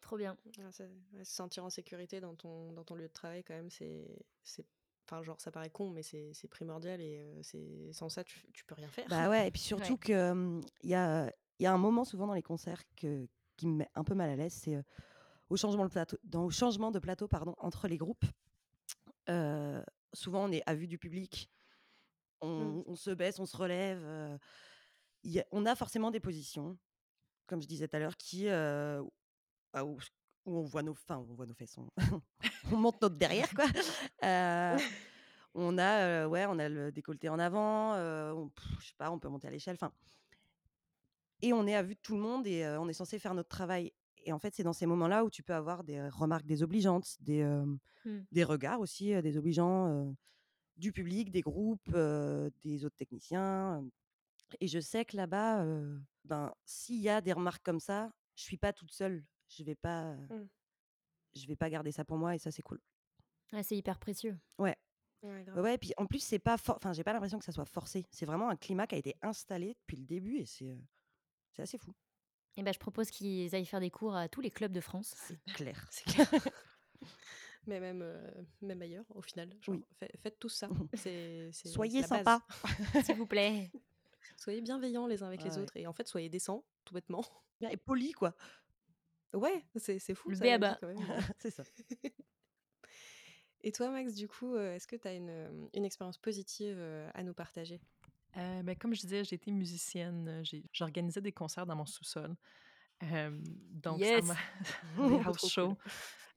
Trop 0.00 0.16
bien. 0.16 0.34
se 0.56 0.84
sentir 1.24 1.62
en 1.62 1.70
sécurité 1.70 2.20
dans 2.20 2.34
ton, 2.34 2.72
dans 2.72 2.84
ton 2.84 2.94
lieu 2.94 3.06
de 3.06 3.12
travail, 3.12 3.44
quand 3.44 3.54
même, 3.54 3.70
c'est, 3.70 4.08
c'est 4.42 4.66
Enfin, 5.12 5.22
genre, 5.22 5.38
ça 5.42 5.50
paraît 5.50 5.68
con, 5.68 5.90
mais 5.90 6.02
c'est 6.02 6.48
primordial 6.48 6.98
et 7.02 7.22
c'est 7.42 7.92
sans 7.92 8.08
ça, 8.08 8.24
tu, 8.24 8.40
tu 8.54 8.64
peux 8.64 8.74
rien 8.74 8.88
faire. 8.88 9.06
Bah 9.08 9.28
ouais, 9.28 9.48
et 9.48 9.50
puis 9.50 9.60
surtout 9.60 9.98
que 9.98 10.58
il 10.82 10.88
y, 10.88 10.94
a, 10.94 11.30
y 11.60 11.66
a 11.66 11.72
un 11.72 11.78
moment 11.78 12.04
souvent 12.04 12.26
dans 12.26 12.32
les 12.32 12.42
concerts 12.42 12.82
que, 12.96 13.28
qui 13.58 13.66
me 13.66 13.76
met 13.76 13.90
un 13.94 14.04
peu 14.04 14.14
mal 14.14 14.30
à 14.30 14.36
l'aise, 14.36 14.54
c'est 14.54 14.82
au 15.50 15.56
changement 15.58 15.84
de 15.84 15.90
plateau, 15.90 16.16
dans, 16.24 16.44
au 16.44 16.50
changement 16.50 16.90
de 16.90 16.98
plateau 16.98 17.28
pardon, 17.28 17.54
entre 17.58 17.88
les 17.88 17.98
groupes. 17.98 18.24
souvent, 20.14 20.44
on 20.44 20.50
est 20.50 20.62
à 20.64 20.74
vue 20.74 20.86
du 20.88 20.96
public, 20.96 21.50
on, 22.40 22.82
mmh. 22.88 22.96
se 22.96 23.10
baisse, 23.10 23.38
on 23.38 23.46
se 23.46 23.56
relève. 23.56 24.38
Y 25.24 25.44
on 25.50 25.66
a 25.66 25.76
forcément 25.76 26.10
des 26.10 26.20
positions, 26.20 26.78
comme 27.46 27.60
je 27.60 27.68
disais 27.68 27.86
tout 27.86 27.96
à 27.96 27.98
l'heure, 27.98 28.16
qui 28.16 28.48
où, 28.48 29.98
on 30.44 30.62
voit 30.62 30.82
nos, 30.82 30.92
enfin, 30.92 31.18
on 31.18 31.34
voit 31.34 31.46
nos 31.46 31.54
fesses, 31.54 31.76
on, 32.72 32.76
monte 32.76 33.00
notre 33.00 33.16
derrière, 33.16 33.52
quoi. 33.54 33.66
on 35.54 35.78
a, 35.78 36.26
ouais, 36.26 36.46
on 36.46 36.58
a 36.58 36.68
le 36.68 36.92
décolleté 36.92 37.28
en 37.28 37.38
avant, 37.38 37.94
on, 37.94 38.50
je 38.80 38.88
sais 38.88 38.94
pas, 38.96 39.10
on 39.10 39.18
peut 39.18 39.28
monter 39.28 39.48
à 39.48 39.50
l'échelle, 39.50 39.74
enfin. 39.74 39.92
Et 41.44 41.52
on 41.52 41.66
est 41.66 41.74
à 41.74 41.82
vue 41.82 41.94
de 41.94 42.00
tout 42.00 42.14
le 42.14 42.20
monde 42.20 42.46
et 42.46 42.64
on 42.78 42.88
est 42.88 42.92
censé 42.92 43.18
faire 43.18 43.34
notre 43.34 43.48
travail. 43.48 43.92
Et 44.24 44.32
en 44.32 44.38
fait, 44.38 44.54
c'est 44.54 44.62
dans 44.62 44.72
ces 44.72 44.86
moments-là 44.86 45.24
où 45.24 45.30
tu 45.30 45.42
peux 45.42 45.54
avoir 45.54 45.82
des 45.82 46.00
remarques 46.08 46.46
désobligeantes, 46.46 47.16
des, 47.20 47.42
mmh. 47.42 48.20
des 48.30 48.44
regards 48.44 48.78
aussi 48.78 49.20
désobligeants 49.22 50.14
du 50.76 50.92
public, 50.92 51.32
des 51.32 51.40
groupes, 51.40 51.90
des 52.62 52.84
autres 52.84 52.96
techniciens. 52.96 53.84
Et 54.60 54.68
je 54.68 54.78
sais 54.78 55.04
que 55.04 55.16
là-bas, 55.16 55.66
ben, 56.24 56.52
s'il 56.64 57.00
y 57.00 57.08
a 57.08 57.20
des 57.20 57.32
remarques 57.32 57.64
comme 57.64 57.80
ça, 57.80 58.12
je 58.36 58.44
suis 58.44 58.56
pas 58.56 58.72
toute 58.72 58.92
seule 58.92 59.24
je 59.56 59.64
vais 59.64 59.74
pas, 59.74 60.14
mmh. 60.14 60.48
je 61.34 61.46
vais 61.46 61.56
pas 61.56 61.70
garder 61.70 61.92
ça 61.92 62.04
pour 62.04 62.16
moi 62.16 62.34
et 62.34 62.38
ça 62.38 62.50
c'est 62.50 62.62
cool. 62.62 62.80
c'est 63.62 63.76
hyper 63.76 63.98
précieux. 63.98 64.38
Ouais. 64.58 64.76
Ouais, 65.22 65.44
ouais, 65.54 65.74
et 65.74 65.78
puis 65.78 65.92
en 65.98 66.06
plus 66.06 66.18
c'est 66.18 66.40
pas, 66.40 66.54
enfin 66.54 66.92
j'ai 66.92 67.04
pas 67.04 67.12
l'impression 67.12 67.38
que 67.38 67.44
ça 67.44 67.52
soit 67.52 67.64
forcé. 67.64 68.06
C'est 68.10 68.26
vraiment 68.26 68.48
un 68.48 68.56
climat 68.56 68.88
qui 68.88 68.96
a 68.96 68.98
été 68.98 69.14
installé 69.22 69.76
depuis 69.80 69.96
le 69.96 70.04
début 70.04 70.38
et 70.38 70.46
c'est, 70.46 70.76
c'est 71.52 71.62
assez 71.62 71.78
fou. 71.78 71.94
Et 72.56 72.62
ben 72.62 72.74
je 72.74 72.78
propose 72.78 73.10
qu'ils 73.10 73.54
aillent 73.54 73.64
faire 73.64 73.80
des 73.80 73.90
cours 73.90 74.16
à 74.16 74.28
tous 74.28 74.40
les 74.40 74.50
clubs 74.50 74.72
de 74.72 74.80
France. 74.80 75.14
C'est 75.16 75.38
clair. 75.54 75.86
c'est 75.90 76.04
clair. 76.04 76.28
Mais 77.66 77.78
même, 77.78 78.04
même 78.60 78.82
ailleurs, 78.82 79.04
au 79.14 79.22
final. 79.22 79.50
oui. 79.68 79.84
faites 80.20 80.38
tout 80.38 80.48
ça. 80.48 80.68
C'est, 80.94 81.50
soyez 81.52 82.02
sympa, 82.02 82.42
s'il 83.04 83.16
vous 83.16 83.26
plaît. 83.26 83.70
Soyez 84.36 84.60
bienveillants 84.60 85.06
les 85.06 85.22
uns 85.22 85.28
avec 85.28 85.44
les 85.44 85.58
autres. 85.58 85.76
Et 85.76 85.86
en 85.86 85.92
fait, 85.92 86.08
soyez 86.08 86.28
décents, 86.28 86.64
tout 86.84 86.94
bêtement. 86.94 87.24
Et 87.60 87.76
polis, 87.76 88.14
quoi. 88.14 88.34
Ouais, 89.34 89.64
c'est 89.76 89.98
c'est 89.98 90.14
fou 90.14 90.30
Le 90.30 90.36
ça, 90.36 90.44
même. 90.44 90.76
C'est 91.38 91.50
ça. 91.50 91.64
Et 93.64 93.72
toi, 93.72 93.90
Max, 93.90 94.14
du 94.14 94.28
coup, 94.28 94.56
est-ce 94.56 94.86
que 94.86 94.96
tu 94.96 95.06
as 95.08 95.14
une, 95.14 95.68
une 95.72 95.84
expérience 95.84 96.18
positive 96.18 96.78
à 97.14 97.22
nous 97.22 97.32
partager? 97.34 97.80
Euh, 98.36 98.62
ben, 98.62 98.76
comme 98.76 98.94
je 98.94 99.00
disais, 99.00 99.24
j'ai 99.24 99.36
été 99.36 99.50
musicienne. 99.50 100.42
J'organisais 100.72 101.20
des 101.20 101.32
concerts 101.32 101.66
dans 101.66 101.76
mon 101.76 101.86
sous-sol. 101.86 102.34
donc, 103.00 103.98
ça 104.00 104.04
Yes! 104.04 104.24
house 105.26 105.48
shows. 105.50 105.76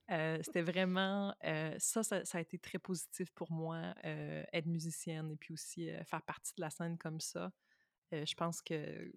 c'était 0.09 0.61
vraiment. 0.61 1.33
ça, 1.77 2.03
ça, 2.03 2.25
ça 2.25 2.37
a 2.37 2.41
été 2.41 2.57
très 2.59 2.79
positif 2.79 3.31
pour 3.31 3.51
moi, 3.51 3.93
être 4.03 4.67
musicienne 4.67 5.31
et 5.31 5.35
puis 5.35 5.53
aussi 5.53 5.89
faire 6.05 6.21
partie 6.23 6.53
de 6.57 6.61
la 6.61 6.69
scène 6.69 6.97
comme 6.97 7.19
ça. 7.19 7.51
je 8.11 8.33
pense 8.35 8.61
que 8.61 9.11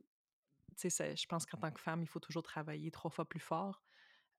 je 0.83 1.26
pense 1.26 1.47
qu'en 1.47 1.59
tant 1.59 1.70
que 1.70 1.81
femme, 1.81 2.03
il 2.03 2.09
faut 2.09 2.20
toujours 2.20 2.43
travailler 2.43 2.91
trois 2.91 3.11
fois 3.11 3.24
plus 3.24 3.41
fort. 3.41 3.83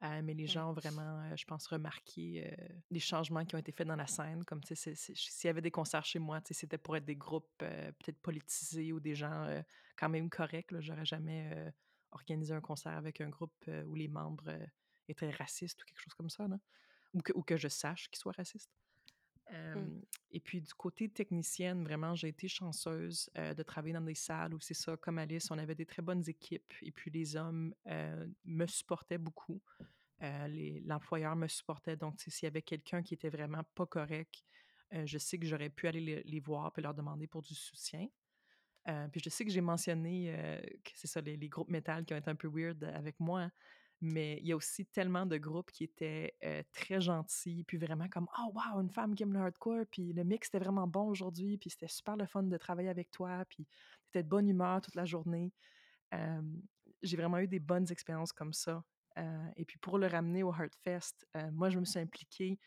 Euh, 0.01 0.21
mais 0.23 0.33
les 0.33 0.47
gens 0.47 0.69
ont 0.69 0.73
vraiment, 0.73 1.21
euh, 1.23 1.35
je 1.35 1.43
pense, 1.43 1.67
remarqué 1.67 2.45
euh, 2.45 2.67
les 2.89 3.01
changements 3.01 3.43
qui 3.43 3.55
ont 3.55 3.57
été 3.57 3.73
faits 3.73 3.87
dans 3.87 3.97
la 3.97 4.07
scène. 4.07 4.45
Comme 4.45 4.61
s'il 4.63 4.95
y 5.43 5.47
avait 5.47 5.61
des 5.61 5.71
concerts 5.71 6.05
chez 6.05 6.19
moi, 6.19 6.39
c'était 6.49 6.77
pour 6.77 6.95
être 6.95 7.03
des 7.03 7.17
groupes 7.17 7.51
peut-être 7.57 8.19
politisés 8.21 8.93
ou 8.93 8.99
des 8.99 9.15
gens 9.15 9.61
quand 9.97 10.09
même 10.09 10.29
corrects. 10.29 10.79
J'aurais 10.79 11.05
jamais 11.05 11.73
organisé 12.11 12.53
un 12.53 12.61
concert 12.61 12.93
avec 12.93 13.19
un 13.19 13.29
groupe 13.29 13.69
où 13.85 13.95
les 13.95 14.07
membres 14.07 14.57
étaient 15.09 15.31
racistes 15.31 15.81
ou 15.81 15.85
quelque 15.85 16.01
chose 16.01 16.13
comme 16.13 16.29
ça. 16.29 16.47
Ou, 17.13 17.21
que, 17.21 17.33
ou 17.33 17.41
que 17.41 17.57
je 17.57 17.67
sache 17.67 18.09
qu'ils 18.09 18.19
soient 18.19 18.33
racistes. 18.37 18.71
Mmh. 19.51 20.01
Et 20.31 20.39
puis 20.39 20.61
du 20.61 20.73
côté 20.73 21.09
technicienne, 21.09 21.83
vraiment, 21.83 22.15
j'ai 22.15 22.27
été 22.27 22.47
chanceuse 22.47 23.29
de 23.35 23.63
travailler 23.63 23.93
dans 23.93 24.01
des 24.01 24.15
salles 24.15 24.53
où 24.53 24.59
c'est 24.59 24.75
ça, 24.75 24.95
comme 24.97 25.17
Alice, 25.17 25.49
on 25.51 25.57
avait 25.57 25.75
des 25.75 25.85
très 25.85 26.01
bonnes 26.01 26.23
équipes. 26.27 26.73
Et 26.81 26.91
puis 26.91 27.09
les 27.11 27.35
hommes 27.35 27.73
me 28.45 28.65
supportaient 28.67 29.17
beaucoup. 29.17 29.61
L'employeur 30.21 31.35
me 31.35 31.47
supportait. 31.47 31.95
Donc, 31.95 32.19
s'il 32.19 32.45
y 32.45 32.47
avait 32.47 32.61
quelqu'un 32.61 33.01
qui 33.01 33.15
était 33.15 33.29
vraiment 33.29 33.63
pas 33.75 33.85
correct, 33.85 34.43
je 34.91 35.17
sais 35.17 35.39
que 35.39 35.45
j'aurais 35.45 35.69
pu 35.69 35.87
aller 35.87 36.23
les, 36.23 36.39
voir 36.39 36.71
et 36.77 36.81
leur 36.81 36.93
demander 36.93 37.27
pour 37.27 37.41
du 37.41 37.55
soutien. 37.55 38.07
puis 39.11 39.21
je 39.23 39.29
sais 39.29 39.45
que 39.45 39.51
j'ai 39.51 39.61
mentionné 39.61 40.31
que 40.83 40.91
c'est 40.93 41.07
ça, 41.07 41.21
les, 41.21 41.37
les, 41.37 41.49
groupes 41.49 41.69
métal 41.69 42.05
qui 42.05 42.13
ont 42.13 42.17
été 42.17 42.29
un 42.29 42.35
peu 42.35 42.49
weird 42.51 42.83
avec 42.83 43.19
moi. 43.19 43.49
Mais 44.01 44.37
il 44.41 44.47
y 44.47 44.53
a 44.53 44.55
aussi 44.55 44.85
tellement 44.85 45.25
de 45.25 45.37
groupes 45.37 45.71
qui 45.71 45.83
étaient 45.83 46.35
très 46.71 47.01
gentils, 47.01 47.63
puis 47.65 47.77
vraiment 47.77 48.07
comme 48.07 48.27
Oh, 48.39 48.51
wow, 48.53 48.81
une 48.81 48.89
femme 48.89 49.13
qui 49.15 49.23
aime 49.23 49.33
le 49.33 49.39
hardcore, 49.39 49.83
puis 49.91 50.13
le 50.13 50.23
mix 50.23 50.47
était 50.47 50.59
vraiment 50.59 50.87
bon 50.87 51.09
aujourd'hui, 51.09 51.57
puis 51.57 51.69
c'était 51.69 51.87
super 51.89 52.15
le 52.15 52.25
fun 52.25 52.43
de 52.43 52.57
travailler 52.57 52.89
avec 52.89 53.11
toi, 53.11 53.43
puis 53.49 53.67
étais 54.09 54.23
de 54.23 54.29
bonne 54.29 54.47
humeur 54.47 54.81
toute 54.81 54.95
la 54.95 55.05
journée. 55.05 55.51
j'ai 57.01 57.17
vraiment 57.17 57.39
eu 57.39 57.47
des 57.47 57.59
bonnes 57.59 57.91
expériences 57.91 58.31
comme 58.33 58.53
ça. 58.53 58.83
et 59.55 59.65
puis 59.65 59.77
pour 59.79 59.97
le 59.97 60.07
ramener 60.07 60.43
au 60.43 60.53
Heartfest, 60.53 61.27
moi, 61.51 61.69
je 61.69 61.79
me 61.79 61.85
suis 61.85 61.99
impliquée 61.99 62.59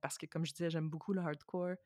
parce 0.00 0.18
que, 0.18 0.26
comme 0.26 0.44
je 0.46 0.52
disais, 0.52 0.70
j'aime 0.70 0.88
beaucoup 0.88 1.12
le 1.12 1.20
hardcore. 1.20 1.76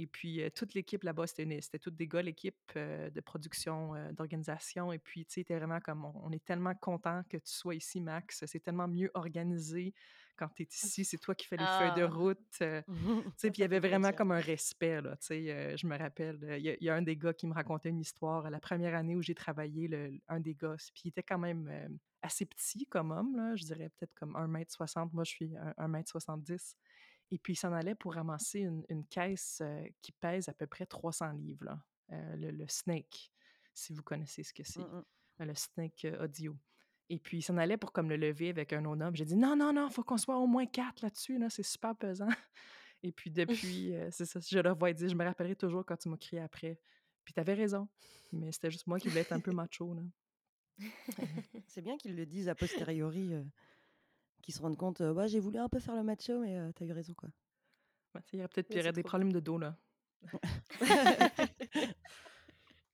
Et 0.00 0.06
puis, 0.06 0.40
toute 0.54 0.74
l'équipe 0.74 1.02
là-bas, 1.02 1.26
c'était, 1.26 1.78
toutes 1.80 1.96
des 1.96 2.06
gars, 2.06 2.22
l'équipe 2.22 2.56
de 2.76 3.20
production, 3.20 3.94
d'organisation. 4.12 4.92
Et 4.92 4.98
puis, 4.98 5.26
tu 5.26 5.32
sais, 5.32 5.40
c'était 5.40 5.56
vraiment 5.56 5.80
comme, 5.80 6.04
on, 6.04 6.30
est 6.30 6.44
tellement 6.44 6.74
content 6.76 7.22
que 7.28 7.36
tu 7.36 7.52
sois 7.52 7.74
ici, 7.74 8.00
Max. 8.00 8.44
C'est 8.46 8.60
tellement 8.60 8.86
mieux 8.86 9.10
organisé 9.14 9.92
quand 10.36 10.48
tu 10.54 10.62
es 10.62 10.68
ici. 10.70 11.04
C'est 11.04 11.18
toi 11.18 11.34
qui 11.34 11.48
fais 11.48 11.56
les 11.56 11.64
feuilles 11.64 11.96
de 11.96 12.04
ah! 12.04 12.08
route. 12.08 12.38
tu 12.52 12.64
sais, 13.36 13.50
puis 13.50 13.58
il 13.58 13.60
y 13.62 13.64
avait 13.64 13.80
vraiment 13.80 14.12
comme 14.12 14.30
un 14.30 14.40
respect, 14.40 15.02
là. 15.02 15.16
Tu 15.16 15.26
sais, 15.26 15.76
je 15.76 15.86
me 15.88 15.98
rappelle, 15.98 16.38
il 16.58 16.76
y, 16.80 16.88
a 16.88 16.94
un 16.94 17.02
des 17.02 17.16
gars 17.16 17.34
qui 17.34 17.48
me 17.48 17.54
racontait 17.54 17.88
une 17.88 18.00
histoire. 18.00 18.48
La 18.50 18.60
première 18.60 18.94
année 18.94 19.16
où 19.16 19.22
j'ai 19.22 19.34
travaillé, 19.34 19.88
le, 19.88 20.12
un 20.28 20.38
des 20.38 20.54
gars, 20.54 20.76
puis 20.94 21.02
il 21.06 21.08
était 21.08 21.24
quand 21.24 21.38
même 21.38 21.98
assez 22.22 22.46
petit 22.46 22.86
comme 22.86 23.10
homme, 23.10 23.36
là. 23.36 23.56
Je 23.56 23.64
dirais 23.64 23.88
peut-être 23.98 24.14
comme 24.14 24.36
1m60. 24.36 25.10
Moi, 25.12 25.24
je 25.24 25.30
suis 25.30 25.54
1m70. 25.76 26.76
Et 27.30 27.38
puis, 27.38 27.52
il 27.52 27.56
s'en 27.56 27.72
allait 27.72 27.94
pour 27.94 28.14
ramasser 28.14 28.60
une, 28.60 29.04
caisse 29.06 29.62
qui 30.00 30.12
pèse 30.12 30.48
à 30.48 30.54
peu 30.54 30.66
près 30.66 30.86
300 30.86 31.32
livres, 31.32 31.78
le, 32.08 32.66
Snake, 32.68 33.32
si 33.74 33.92
vous 33.92 34.02
connaissez 34.02 34.42
ce 34.42 34.52
que 34.52 34.64
c'est, 34.64 34.80
mmh 34.80 35.04
le 35.40 35.54
Snake 35.54 36.04
audio. 36.20 36.56
Et 37.10 37.18
puis, 37.18 37.38
il 37.38 37.42
s'en 37.42 37.56
allait 37.56 37.76
pour 37.76 37.92
comme 37.92 38.08
le 38.08 38.16
lever 38.16 38.50
avec 38.50 38.72
un 38.72 38.84
autre 38.84 39.04
homme. 39.04 39.14
J'ai 39.14 39.24
dit 39.24 39.36
non, 39.36 39.54
non, 39.54 39.72
non, 39.72 39.86
il 39.88 39.92
faut 39.92 40.02
qu'on 40.02 40.18
soit 40.18 40.36
au 40.36 40.46
moins 40.46 40.66
quatre 40.66 41.00
là-dessus, 41.02 41.38
là, 41.38 41.48
c'est 41.48 41.62
super 41.62 41.94
pesant. 41.96 42.28
Et 43.02 43.12
puis, 43.12 43.30
depuis, 43.30 43.94
c'est 44.10 44.24
ça, 44.24 44.40
je 44.40 44.58
le 44.58 44.72
vois 44.72 44.92
dire, 44.92 45.08
je 45.08 45.14
me 45.14 45.24
rappellerai 45.24 45.54
toujours 45.54 45.84
quand 45.86 45.96
tu 45.96 46.08
m'as 46.08 46.16
crié 46.16 46.42
après. 46.42 46.80
Puis, 47.24 47.34
tu 47.34 47.40
avais 47.40 47.54
raison, 47.54 47.88
mais 48.32 48.50
c'était 48.52 48.70
juste 48.70 48.86
moi 48.86 48.98
qui 48.98 49.08
voulais 49.08 49.20
être 49.20 49.32
un 49.32 49.40
peu 49.40 49.52
macho. 49.52 49.94
Là. 49.94 50.02
c'est 51.66 51.82
bien 51.82 51.96
qu'ils 51.96 52.16
le 52.16 52.26
disent 52.26 52.48
a 52.48 52.54
posteriori 52.54 53.32
qui 54.42 54.52
se 54.52 54.60
rendent 54.60 54.76
compte, 54.76 55.00
ouais, 55.00 55.28
j'ai 55.28 55.40
voulu 55.40 55.58
un 55.58 55.68
peu 55.68 55.78
faire 55.78 55.94
le 55.94 56.02
macho, 56.02 56.40
mais 56.40 56.68
tu 56.68 56.74
t'as 56.74 56.84
eu 56.84 56.92
raison, 56.92 57.14
quoi. 57.14 57.28
il 58.32 58.38
y 58.38 58.42
aurait 58.42 58.48
peut-être 58.48 58.94
des 58.94 59.02
problèmes 59.02 59.32
de 59.32 59.40
dos, 59.40 59.58
là. 59.58 59.76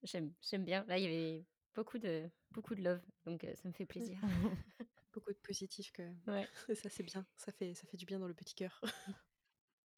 J'aime 0.02 0.34
bien. 0.64 0.84
Là, 0.86 0.98
il 0.98 1.04
y 1.04 1.06
avait 1.06 1.46
beaucoup 1.74 1.98
de, 1.98 2.28
beaucoup 2.50 2.74
de 2.74 2.82
love, 2.82 3.00
donc 3.24 3.46
ça 3.56 3.68
me 3.68 3.72
fait 3.72 3.86
plaisir. 3.86 4.18
beaucoup 5.12 5.32
de 5.32 5.38
positif, 5.38 5.92
quand 5.94 6.02
même. 6.02 6.18
Ouais. 6.26 6.48
ça, 6.74 6.88
c'est 6.88 7.02
bien. 7.02 7.24
Ça 7.36 7.52
fait, 7.52 7.74
ça 7.74 7.86
fait 7.86 7.96
du 7.96 8.04
bien 8.04 8.18
dans 8.18 8.28
le 8.28 8.34
petit 8.34 8.54
cœur. 8.54 8.80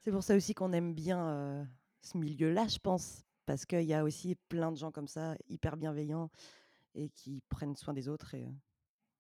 c'est 0.01 0.13
pour 0.13 0.23
ça 0.23 0.37
aussi 0.37 0.55
qu'on 0.55 0.73
aime 0.73 0.95
bien 0.95 1.69
ce 2.03 2.17
milieu-là, 2.19 2.69
je 2.69 2.79
pense. 2.79 3.25
Parce 3.47 3.65
qu'il 3.65 3.83
y 3.83 3.95
a 3.95 4.03
aussi 4.03 4.35
plein 4.49 4.73
de 4.73 4.77
gens 4.77 4.91
comme 4.91 5.07
ça, 5.07 5.37
hyper 5.49 5.77
bienveillants 5.77 6.31
et 6.95 7.11
qui 7.11 7.43
prennent 7.49 7.77
soin 7.77 7.95
des 7.95 8.09
autres. 8.09 8.35
Et 8.35 8.53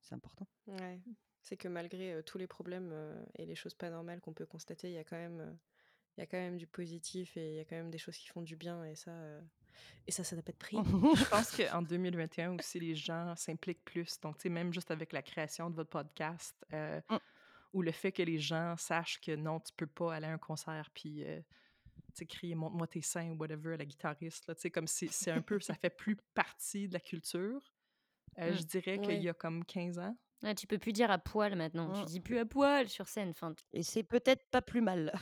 c'est 0.00 0.14
important. 0.14 0.48
Ouais 0.66 1.00
c'est 1.46 1.56
que 1.56 1.68
malgré 1.68 2.22
tous 2.24 2.38
les 2.38 2.48
problèmes 2.48 2.92
et 3.36 3.46
les 3.46 3.54
choses 3.54 3.74
pas 3.74 3.88
normales 3.88 4.20
qu'on 4.20 4.32
peut 4.32 4.46
constater, 4.46 4.88
il 4.88 4.94
y 4.94 4.98
a 4.98 5.04
quand 5.04 5.16
même 5.16 5.56
il 6.16 6.20
y 6.20 6.22
a 6.22 6.26
quand 6.26 6.38
même 6.38 6.56
du 6.56 6.66
positif 6.66 7.36
et 7.36 7.50
il 7.50 7.54
y 7.56 7.60
a 7.60 7.64
quand 7.64 7.76
même 7.76 7.90
des 7.90 7.98
choses 7.98 8.16
qui 8.16 8.26
font 8.26 8.42
du 8.42 8.56
bien 8.56 8.84
et 8.84 8.96
ça, 8.96 9.12
et 10.06 10.10
ça, 10.10 10.24
ça 10.24 10.34
n'a 10.34 10.42
pas 10.42 10.52
de 10.52 10.56
prix. 10.56 10.76
Je 11.16 11.28
pense 11.28 11.56
qu'en 11.56 11.82
2021 11.82 12.58
aussi, 12.58 12.80
les 12.80 12.94
gens 12.94 13.36
s'impliquent 13.36 13.84
plus. 13.84 14.18
Donc, 14.20 14.38
tu 14.38 14.42
sais, 14.42 14.48
même 14.48 14.72
juste 14.72 14.90
avec 14.90 15.12
la 15.12 15.22
création 15.22 15.70
de 15.70 15.76
votre 15.76 15.90
podcast 15.90 16.56
Mmh. 16.72 17.16
ou 17.74 17.82
le 17.82 17.92
fait 17.92 18.10
que 18.10 18.22
les 18.22 18.38
gens 18.38 18.74
sachent 18.76 19.20
que 19.20 19.36
non, 19.36 19.60
tu 19.60 19.72
peux 19.76 19.86
pas 19.86 20.14
aller 20.14 20.26
à 20.26 20.32
un 20.32 20.38
concert 20.38 20.90
puis 20.94 21.24
tu 21.24 21.44
sais, 22.14 22.26
crier 22.26 22.54
montre-moi 22.54 22.86
tes 22.86 23.02
seins 23.02 23.30
ou 23.30 23.36
whatever 23.36 23.74
à 23.74 23.76
la 23.76 23.84
guitariste. 23.84 24.46
Là, 24.48 24.54
tu 24.54 24.62
sais, 24.62 24.70
comme 24.70 24.86
c'est 24.86 25.12
c'est 25.12 25.30
un 25.30 25.42
peu, 25.42 25.60
ça 25.60 25.74
fait 25.82 25.90
plus 25.90 26.16
partie 26.34 26.88
de 26.88 26.94
la 26.94 27.00
culture. 27.00 27.60
Euh, 28.38 28.50
Mmh. 28.50 28.54
Je 28.54 28.62
dirais 28.64 28.98
qu'il 28.98 29.22
y 29.22 29.28
a 29.28 29.34
comme 29.34 29.64
15 29.64 29.98
ans. 29.98 30.16
Ouais, 30.42 30.54
tu 30.54 30.66
peux 30.66 30.78
plus 30.78 30.92
dire 30.92 31.10
à 31.10 31.18
poil 31.18 31.56
maintenant. 31.56 31.92
Tu 31.92 32.02
Mmh. 32.02 32.04
dis 32.06 32.20
plus 32.20 32.38
à 32.38 32.44
poil 32.46 32.88
sur 32.88 33.08
scène. 33.08 33.30
Enfin, 33.30 33.52
t- 33.54 33.62
Et 33.72 33.82
c'est 33.82 34.02
peut-être 34.02 34.44
pas 34.50 34.60
plus 34.62 34.80
mal. 34.82 35.12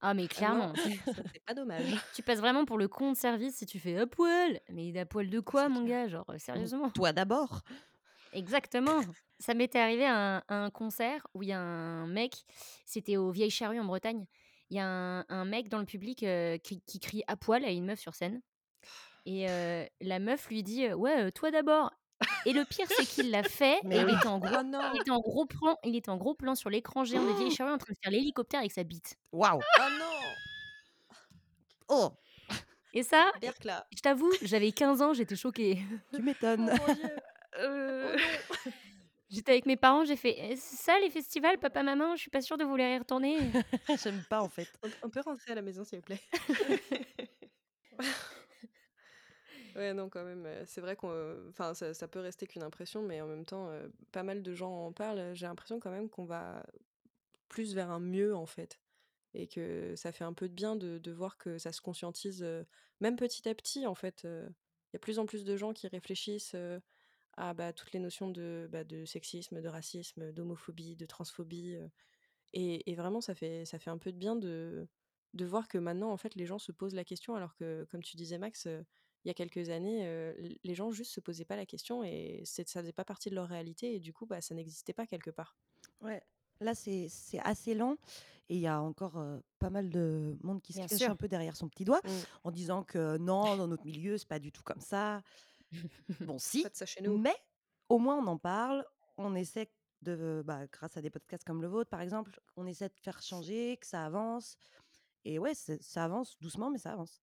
ah 0.00 0.12
mais 0.12 0.24
Ah 0.24 0.28
non, 0.54 0.72
clairement, 0.72 0.74
ça 1.06 1.22
c'est 1.32 1.44
pas 1.44 1.54
dommage. 1.54 1.84
tu 2.14 2.22
passes 2.22 2.40
vraiment 2.40 2.64
pour 2.64 2.76
le 2.78 2.88
con 2.88 3.12
de 3.12 3.16
service 3.16 3.56
si 3.56 3.66
tu 3.66 3.78
fais 3.78 3.96
à 3.98 4.06
poil. 4.06 4.60
Mais 4.70 4.96
à 4.98 5.06
poil 5.06 5.30
de 5.30 5.40
quoi, 5.40 5.64
C'est 5.64 5.68
mon 5.70 5.84
clair. 5.84 6.04
gars 6.06 6.08
Genre 6.08 6.24
euh, 6.30 6.38
sérieusement? 6.38 6.90
Toi 6.90 7.12
d'abord. 7.12 7.62
Exactement. 8.32 9.00
Ça 9.38 9.54
m'était 9.54 9.78
arrivé 9.78 10.04
à 10.04 10.36
un, 10.38 10.42
à 10.48 10.54
un 10.64 10.70
concert 10.70 11.26
où 11.34 11.42
il 11.42 11.48
y 11.50 11.52
a 11.52 11.60
un 11.60 12.06
mec, 12.06 12.44
c'était 12.84 13.16
au 13.16 13.30
Vieille 13.30 13.50
Charrue 13.50 13.78
en 13.80 13.84
Bretagne. 13.84 14.26
Il 14.70 14.76
y 14.76 14.80
a 14.80 14.86
un, 14.86 15.24
un 15.28 15.44
mec 15.44 15.68
dans 15.68 15.78
le 15.78 15.84
public 15.84 16.22
euh, 16.24 16.58
qui, 16.58 16.80
qui 16.82 16.98
crie 16.98 17.22
à 17.28 17.36
poil 17.36 17.64
à 17.64 17.70
une 17.70 17.84
meuf 17.86 18.00
sur 18.00 18.14
scène. 18.14 18.40
Et 19.26 19.48
euh, 19.48 19.84
la 20.00 20.18
meuf 20.18 20.48
lui 20.48 20.62
dit 20.62 20.86
euh, 20.86 20.94
Ouais, 20.94 21.26
euh, 21.26 21.30
toi 21.30 21.50
d'abord. 21.50 21.92
Et 22.46 22.52
le 22.52 22.64
pire, 22.64 22.86
c'est 22.88 23.04
qu'il 23.04 23.30
l'a 23.30 23.42
fait. 23.42 23.78
Mais 23.84 23.96
et 23.96 24.00
il 24.00 24.08
était 24.14 24.26
en 24.28 24.38
gros, 24.38 24.54
Oh 24.56 24.80
il 24.94 25.00
était 25.00 25.10
en 25.10 25.20
gros 25.20 25.44
plan. 25.46 25.76
Il 25.84 25.96
était 25.96 26.10
en 26.10 26.16
gros 26.16 26.34
plan 26.34 26.54
sur 26.54 26.70
l'écran 26.70 27.04
géant 27.04 27.24
de 27.24 27.32
Vieille 27.38 27.50
Charrue 27.50 27.72
en 27.72 27.78
train 27.78 27.92
de 27.92 27.98
faire 28.02 28.12
l'hélicoptère 28.12 28.60
avec 28.60 28.72
sa 28.72 28.84
bite. 28.84 29.16
Waouh. 29.32 29.60
Oh 29.60 29.82
non 29.98 30.06
Oh, 31.88 32.10
Et 32.94 33.02
ça, 33.02 33.30
Berkla 33.40 33.86
je 33.94 34.00
t'avoue, 34.00 34.32
j'avais 34.42 34.72
15 34.72 35.02
ans, 35.02 35.12
j'étais 35.12 35.36
choquée. 35.36 35.76
tu 36.12 36.18
Oh 36.18 36.22
m'étonnes. 36.22 36.66
mon 36.66 36.94
dieu 36.94 37.16
Euh, 37.60 38.16
Oh 38.16 38.70
J'étais 39.28 39.52
avec 39.52 39.66
mes 39.66 39.76
parents, 39.76 40.04
j'ai 40.04 40.14
fait 40.16 40.36
«Eh, 40.38 40.56
c'est 40.56 40.76
ça 40.76 40.98
les 41.00 41.10
festivals, 41.10 41.58
papa, 41.58 41.82
maman, 41.82 42.14
je 42.14 42.20
suis 42.22 42.30
pas 42.30 42.40
sûre 42.40 42.56
de 42.56 42.64
vouloir 42.64 42.88
y 42.88 42.98
retourner. 42.98 43.38
J'aime 44.02 44.22
pas 44.30 44.40
en 44.40 44.48
fait. 44.48 44.68
on, 44.84 44.88
on 45.02 45.10
peut 45.10 45.20
rentrer 45.20 45.50
à 45.52 45.54
la 45.56 45.62
maison 45.62 45.82
s'il 45.84 45.98
vous 45.98 46.04
plaît 46.04 46.20
Ouais, 49.76 49.92
non, 49.94 50.08
quand 50.08 50.24
même. 50.24 50.46
euh, 50.46 50.64
C'est 50.66 50.80
vrai 50.80 50.96
qu'on, 50.96 51.48
enfin, 51.50 51.74
ça, 51.74 52.08
peut 52.08 52.20
rester 52.20 52.46
qu'une 52.46 52.62
impression, 52.62 53.02
mais 53.02 53.20
en 53.20 53.26
même 53.26 53.44
temps, 53.44 53.68
euh, 53.70 53.88
pas 54.12 54.22
mal 54.22 54.42
de 54.42 54.54
gens 54.54 54.72
en 54.86 54.92
parlent. 54.92 55.34
J'ai 55.34 55.46
l'impression 55.46 55.80
quand 55.80 55.90
même 55.90 56.08
qu'on 56.08 56.24
va 56.24 56.64
plus 57.48 57.74
vers 57.74 57.90
un 57.90 58.00
mieux, 58.00 58.34
en 58.36 58.46
fait, 58.46 58.80
et 59.34 59.48
que 59.48 59.94
ça 59.96 60.12
fait 60.12 60.24
un 60.24 60.34
peu 60.34 60.48
de 60.48 60.54
bien 60.54 60.76
de, 60.76 60.98
de 60.98 61.12
voir 61.12 61.38
que 61.38 61.58
ça 61.58 61.72
se 61.72 61.80
conscientise, 61.82 62.42
euh, 62.44 62.64
même 63.00 63.16
petit 63.16 63.48
à 63.48 63.54
petit, 63.54 63.86
en 63.86 63.94
fait. 63.96 64.24
euh, 64.26 64.48
Il 64.92 64.96
y 64.96 64.98
a 64.98 65.00
plus 65.00 65.18
en 65.20 65.26
plus 65.26 65.44
de 65.44 65.56
gens 65.56 65.72
qui 65.74 65.88
réfléchissent 65.88 66.54
euh, 66.56 66.80
à 67.36 67.54
bah, 67.54 67.72
toutes 67.74 67.92
les 67.92 68.00
notions 68.00 68.30
de, 68.30 68.68
bah, 68.72 68.84
de 68.84 69.04
sexisme, 69.06 69.62
de 69.62 69.68
racisme, 69.68 70.32
d'homophobie, 70.32 70.96
de 70.96 71.06
transphobie. 71.06 71.76
euh, 71.76 71.88
et, 72.52 72.90
et 72.90 72.94
vraiment, 72.94 73.20
ça 73.20 73.34
fait, 73.34 73.64
ça 73.64 73.78
fait 73.78 73.90
un 73.90 73.98
peu 73.98 74.12
de 74.12 74.18
bien 74.18 74.36
de, 74.36 74.88
de 75.34 75.44
voir 75.44 75.68
que 75.68 75.78
maintenant, 75.78 76.10
en 76.12 76.16
fait, 76.16 76.34
les 76.34 76.46
gens 76.46 76.58
se 76.58 76.72
posent 76.72 76.94
la 76.94 77.04
question, 77.04 77.34
alors 77.36 77.54
que, 77.56 77.84
comme 77.90 78.02
tu 78.02 78.16
disais, 78.16 78.38
Max, 78.38 78.66
euh, 78.66 78.82
il 79.26 79.28
y 79.28 79.30
a 79.30 79.34
quelques 79.34 79.70
années, 79.70 80.06
euh, 80.06 80.32
les 80.62 80.74
gens 80.76 80.92
juste 80.92 81.10
se 81.10 81.18
posaient 81.18 81.44
pas 81.44 81.56
la 81.56 81.66
question 81.66 82.04
et 82.04 82.42
ça 82.44 82.62
faisait 82.64 82.92
pas 82.92 83.04
partie 83.04 83.28
de 83.28 83.34
leur 83.34 83.48
réalité 83.48 83.96
et 83.96 83.98
du 83.98 84.12
coup, 84.12 84.24
bah, 84.24 84.40
ça 84.40 84.54
n'existait 84.54 84.92
pas 84.92 85.04
quelque 85.04 85.30
part. 85.30 85.56
Ouais. 86.00 86.22
Là, 86.60 86.76
c'est 86.76 87.08
assez 87.42 87.74
lent 87.74 87.96
et 88.48 88.54
il 88.54 88.60
y 88.60 88.68
a 88.68 88.80
encore 88.80 89.18
euh, 89.18 89.40
pas 89.58 89.68
mal 89.68 89.90
de 89.90 90.38
monde 90.44 90.62
qui 90.62 90.72
se 90.72 90.78
Bien 90.78 90.86
cache 90.86 90.98
sûr. 90.98 91.10
un 91.10 91.16
peu 91.16 91.26
derrière 91.26 91.56
son 91.56 91.68
petit 91.68 91.84
doigt 91.84 92.00
Mm. 92.04 92.10
en 92.44 92.50
disant 92.52 92.84
que 92.84 93.16
non, 93.18 93.56
dans 93.56 93.66
notre 93.66 93.84
milieu, 93.84 94.16
c'est 94.16 94.28
pas 94.28 94.38
du 94.38 94.52
tout 94.52 94.62
comme 94.62 94.80
ça. 94.80 95.22
Bon, 96.20 96.38
si, 96.38 96.64
ça 96.72 96.86
chez 96.86 97.02
nous. 97.02 97.18
mais 97.18 97.34
au 97.88 97.98
moins 97.98 98.16
on 98.22 98.26
en 98.28 98.38
parle. 98.38 98.86
On 99.18 99.34
essaie 99.34 99.68
de, 100.02 100.44
bah, 100.46 100.66
grâce 100.70 100.96
à 100.96 101.02
des 101.02 101.10
podcasts 101.10 101.42
comme 101.42 101.60
le 101.62 101.66
vôtre, 101.68 101.90
par 101.90 102.00
exemple, 102.00 102.38
on 102.56 102.64
essaie 102.68 102.88
de 102.88 102.94
faire 103.02 103.20
changer, 103.20 103.76
que 103.78 103.86
ça 103.86 104.06
avance. 104.06 104.56
Et 105.24 105.40
ouais, 105.40 105.54
ça 105.54 106.04
avance 106.04 106.38
doucement, 106.38 106.70
mais 106.70 106.78
ça 106.78 106.92
avance. 106.92 107.20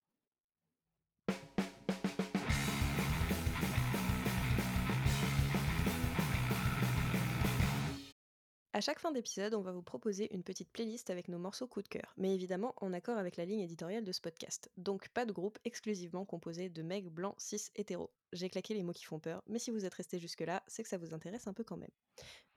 À 8.75 8.81
chaque 8.81 8.97
fin 8.97 9.11
d'épisode, 9.11 9.53
on 9.53 9.61
va 9.61 9.71
vous 9.71 9.83
proposer 9.83 10.33
une 10.33 10.41
petite 10.41 10.71
playlist 10.71 11.11
avec 11.11 11.27
nos 11.27 11.37
morceaux 11.37 11.67
coup 11.67 11.83
de 11.83 11.87
cœur, 11.87 12.11
mais 12.17 12.33
évidemment 12.33 12.73
en 12.77 12.91
accord 12.91 13.19
avec 13.19 13.37
la 13.37 13.45
ligne 13.45 13.59
éditoriale 13.59 14.03
de 14.03 14.11
ce 14.11 14.19
podcast. 14.19 14.71
Donc 14.77 15.09
pas 15.09 15.27
de 15.27 15.31
groupe 15.31 15.59
exclusivement 15.63 16.25
composé 16.25 16.69
de 16.69 16.81
mecs 16.81 17.07
blancs, 17.07 17.35
cis, 17.37 17.69
hétéros. 17.75 18.11
J'ai 18.31 18.49
claqué 18.49 18.73
les 18.73 18.81
mots 18.81 18.91
qui 18.91 19.05
font 19.05 19.19
peur, 19.19 19.43
mais 19.45 19.59
si 19.59 19.69
vous 19.69 19.85
êtes 19.85 19.93
restés 19.93 20.17
jusque-là, 20.17 20.63
c'est 20.65 20.81
que 20.81 20.89
ça 20.89 20.97
vous 20.97 21.13
intéresse 21.13 21.45
un 21.45 21.53
peu 21.53 21.63
quand 21.63 21.77
même. 21.77 21.91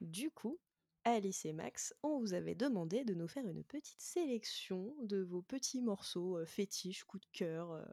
Du 0.01 0.31
coup, 0.31 0.59
Alice 1.03 1.45
et 1.45 1.53
Max, 1.53 1.93
on 2.01 2.17
vous 2.17 2.33
avait 2.33 2.55
demandé 2.55 3.05
de 3.05 3.13
nous 3.13 3.27
faire 3.27 3.45
une 3.47 3.63
petite 3.63 4.01
sélection 4.01 4.95
de 5.03 5.21
vos 5.21 5.43
petits 5.43 5.81
morceaux 5.81 6.39
euh, 6.39 6.47
fétiches, 6.47 7.03
coup 7.03 7.19
de 7.19 7.27
cœur. 7.31 7.73
euh, 7.73 7.85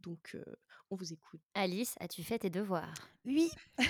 donc 0.00 0.34
euh, 0.34 0.44
on 0.90 0.96
vous 0.96 1.12
écoute. 1.12 1.42
Alice, 1.52 1.94
as-tu 2.00 2.22
fait 2.22 2.38
tes 2.38 2.50
devoirs? 2.50 2.94
Oui. 3.26 3.50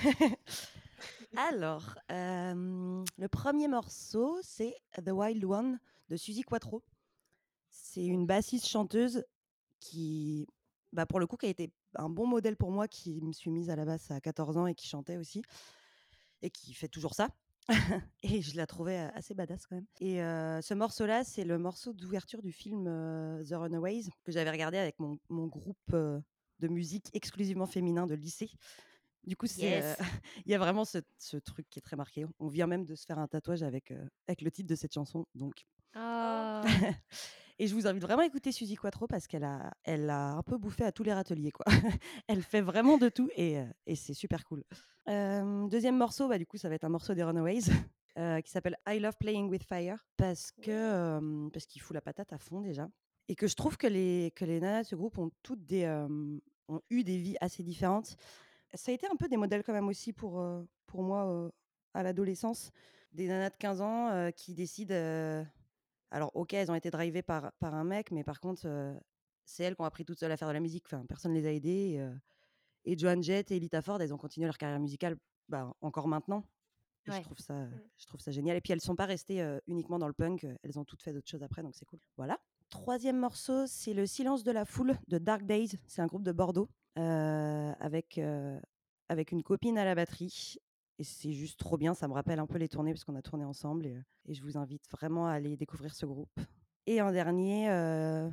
Alors, 1.37 1.95
euh, 2.11 3.03
le 3.17 3.27
premier 3.27 3.67
morceau, 3.67 4.39
c'est 4.41 4.75
The 5.03 5.11
Wild 5.11 5.43
One 5.43 5.79
de 6.09 6.15
Suzy 6.15 6.43
Quattro. 6.43 6.83
C'est 7.69 8.05
une 8.05 8.25
bassiste 8.25 8.67
chanteuse 8.67 9.25
qui, 9.79 10.47
bah, 10.93 11.05
pour 11.05 11.19
le 11.19 11.27
coup, 11.27 11.35
qui 11.35 11.45
a 11.45 11.49
été 11.49 11.71
un 11.95 12.09
bon 12.09 12.25
modèle 12.25 12.55
pour 12.55 12.71
moi, 12.71 12.87
qui 12.87 13.21
me 13.21 13.33
suis 13.33 13.51
mise 13.51 13.69
à 13.69 13.75
la 13.75 13.85
basse 13.85 14.11
à 14.11 14.21
14 14.21 14.57
ans 14.57 14.67
et 14.67 14.75
qui 14.75 14.87
chantait 14.87 15.17
aussi, 15.17 15.41
et 16.41 16.49
qui 16.49 16.73
fait 16.73 16.87
toujours 16.87 17.13
ça. 17.13 17.29
et 18.23 18.41
je 18.41 18.55
la 18.55 18.67
trouvais 18.67 18.97
assez 19.15 19.33
badass 19.33 19.65
quand 19.67 19.75
même. 19.75 19.87
Et 19.99 20.21
euh, 20.21 20.61
ce 20.61 20.73
morceau-là, 20.73 21.23
c'est 21.23 21.43
le 21.43 21.57
morceau 21.57 21.93
d'ouverture 21.93 22.41
du 22.41 22.51
film 22.51 22.85
euh, 22.87 23.43
The 23.43 23.55
Runaways 23.55 24.03
que 24.23 24.31
j'avais 24.31 24.51
regardé 24.51 24.77
avec 24.77 24.99
mon, 24.99 25.19
mon 25.29 25.47
groupe 25.47 25.91
de 25.91 26.67
musique 26.67 27.09
exclusivement 27.13 27.65
féminin 27.65 28.07
de 28.07 28.15
lycée. 28.15 28.51
Du 29.25 29.35
coup, 29.35 29.47
c'est, 29.47 29.61
Yes. 29.61 29.97
euh, 29.99 30.03
il 30.45 30.51
y 30.51 30.55
a 30.55 30.59
vraiment 30.59 30.85
ce, 30.85 30.99
ce 31.17 31.37
truc 31.37 31.67
qui 31.69 31.79
est 31.79 31.81
très 31.81 31.95
marqué. 31.95 32.25
On 32.39 32.47
vient 32.47 32.67
même 32.67 32.85
de 32.85 32.95
se 32.95 33.05
faire 33.05 33.19
un 33.19 33.27
tatouage 33.27 33.63
avec, 33.63 33.91
euh, 33.91 34.05
avec 34.27 34.41
le 34.41 34.51
titre 34.51 34.69
de 34.69 34.75
cette 34.75 34.93
chanson. 34.93 35.25
Donc, 35.35 35.65
Oh. 35.97 36.61
et 37.57 37.67
je 37.67 37.73
vous 37.73 37.87
invite 37.87 38.01
vraiment 38.03 38.21
à 38.23 38.25
écouter 38.25 38.51
Suzy 38.51 38.75
Quattro 38.75 39.07
parce 39.07 39.27
qu'elle 39.27 39.45
a, 39.45 39.71
elle 39.85 40.09
a 40.09 40.33
un 40.33 40.43
peu 40.43 40.57
bouffé 40.57 40.83
à 40.83 40.91
tous 40.91 41.03
les 41.03 41.13
râteliers. 41.13 41.51
Quoi. 41.51 41.65
elle 42.27 42.41
fait 42.43 42.59
vraiment 42.59 42.97
de 42.97 43.07
tout 43.07 43.29
et, 43.37 43.59
euh, 43.59 43.65
et 43.85 43.95
c'est 43.95 44.13
super 44.13 44.43
cool. 44.43 44.63
Euh, 45.07 45.65
deuxième 45.69 45.95
morceau, 45.97 46.27
bah, 46.27 46.37
du 46.37 46.45
coup, 46.45 46.57
ça 46.57 46.67
va 46.67 46.75
être 46.75 46.83
un 46.83 46.89
morceau 46.89 47.13
des 47.13 47.23
Runaways 47.23 47.61
euh, 48.17 48.41
qui 48.41 48.51
s'appelle 48.51 48.75
I 48.85 48.99
Love 48.99 49.15
Playing 49.17 49.49
with 49.49 49.63
Fire 49.63 50.05
parce 50.17 50.51
que 50.51 50.69
euh, 50.71 51.49
parce 51.53 51.65
qu'il 51.65 51.81
fout 51.81 51.93
la 51.93 52.01
patate 52.01 52.33
à 52.33 52.37
fond 52.37 52.59
déjà 52.59 52.89
et 53.29 53.35
que 53.35 53.47
je 53.47 53.55
trouve 53.55 53.77
que 53.77 53.87
les 53.87 54.31
que 54.35 54.43
les 54.43 54.59
nanas 54.59 54.83
de 54.83 54.87
ce 54.89 54.95
groupe 54.95 55.17
ont 55.17 55.31
toutes 55.43 55.65
des 55.65 55.87
ont 56.67 56.81
eu 56.89 57.03
des 57.03 57.17
vies 57.17 57.37
assez 57.39 57.63
différentes. 57.63 58.17
Ça 58.75 58.91
a 58.91 58.95
été 58.95 59.07
un 59.07 59.15
peu 59.15 59.27
des 59.27 59.37
modèles 59.37 59.63
quand 59.63 59.73
même 59.73 59.87
aussi 59.87 60.13
pour 60.13 60.43
pour 60.85 61.03
moi 61.03 61.51
à 61.93 62.03
l'adolescence, 62.03 62.71
des 63.11 63.27
nanas 63.27 63.49
de 63.49 63.57
15 63.57 63.81
ans 63.81 64.31
qui 64.35 64.53
décident 64.53 65.45
alors, 66.11 66.31
ok, 66.33 66.53
elles 66.53 66.71
ont 66.71 66.75
été 66.75 66.91
drivées 66.91 67.23
par, 67.23 67.51
par 67.59 67.73
un 67.75 67.83
mec, 67.83 68.11
mais 68.11 68.23
par 68.23 68.39
contre, 68.39 68.95
c'est 69.43 69.63
elles 69.63 69.75
qui 69.75 69.81
ont 69.81 69.85
appris 69.85 70.05
toutes 70.05 70.19
seules 70.19 70.31
à 70.31 70.37
faire 70.37 70.47
de 70.47 70.53
la 70.53 70.59
musique. 70.59 70.85
Enfin, 70.85 71.05
personne 71.05 71.33
ne 71.33 71.37
les 71.37 71.45
a 71.45 71.51
aidées. 71.51 72.01
Et, 72.85 72.93
et 72.93 72.97
Joan 72.97 73.21
Jett 73.21 73.51
et 73.51 73.59
Lita 73.59 73.81
Ford, 73.81 74.01
elles 74.01 74.13
ont 74.13 74.17
continué 74.17 74.45
leur 74.45 74.57
carrière 74.57 74.79
musicale 74.79 75.17
bah, 75.49 75.73
encore 75.81 76.07
maintenant. 76.07 76.43
Ouais. 77.07 77.17
je, 77.17 77.21
trouve 77.21 77.37
ça, 77.37 77.67
je 77.97 78.05
trouve 78.07 78.19
ça 78.19 78.31
génial. 78.31 78.57
Et 78.57 78.61
puis, 78.61 78.71
elles 78.71 78.79
ne 78.79 78.83
sont 78.83 78.95
pas 78.95 79.05
restées 79.05 79.41
euh, 79.41 79.59
uniquement 79.67 79.99
dans 79.99 80.07
le 80.07 80.13
punk. 80.13 80.47
Elles 80.63 80.79
ont 80.79 80.85
toutes 80.85 81.03
fait 81.03 81.13
d'autres 81.13 81.29
choses 81.29 81.43
après, 81.43 81.61
donc 81.61 81.75
c'est 81.75 81.85
cool. 81.85 81.99
Voilà. 82.17 82.39
Troisième 82.69 83.19
morceau, 83.19 83.67
c'est 83.67 83.93
Le 83.93 84.07
silence 84.07 84.43
de 84.43 84.51
la 84.51 84.65
foule 84.65 84.97
de 85.07 85.17
Dark 85.17 85.43
Days. 85.43 85.77
C'est 85.87 86.01
un 86.01 86.07
groupe 86.07 86.23
de 86.23 86.31
Bordeaux 86.31 86.69
avec, 86.95 88.17
euh, 88.17 88.59
avec 89.09 89.31
une 89.31 89.43
copine 89.43 89.77
à 89.77 89.85
la 89.85 89.95
batterie. 89.95 90.57
Et 90.97 91.03
c'est 91.03 91.33
juste 91.33 91.59
trop 91.59 91.77
bien. 91.77 91.93
Ça 91.93 92.07
me 92.07 92.13
rappelle 92.13 92.39
un 92.39 92.47
peu 92.47 92.57
les 92.57 92.69
tournées 92.69 92.93
parce 92.93 93.03
qu'on 93.03 93.15
a 93.15 93.21
tourné 93.21 93.43
ensemble. 93.43 93.85
Et, 93.85 93.95
euh, 93.95 94.01
et 94.27 94.33
je 94.33 94.41
vous 94.41 94.57
invite 94.57 94.89
vraiment 94.91 95.27
à 95.27 95.33
aller 95.33 95.57
découvrir 95.57 95.93
ce 95.93 96.05
groupe. 96.05 96.39
Et 96.87 97.01
en 97.01 97.11
dernier, 97.11 97.69
euh, 97.69 98.29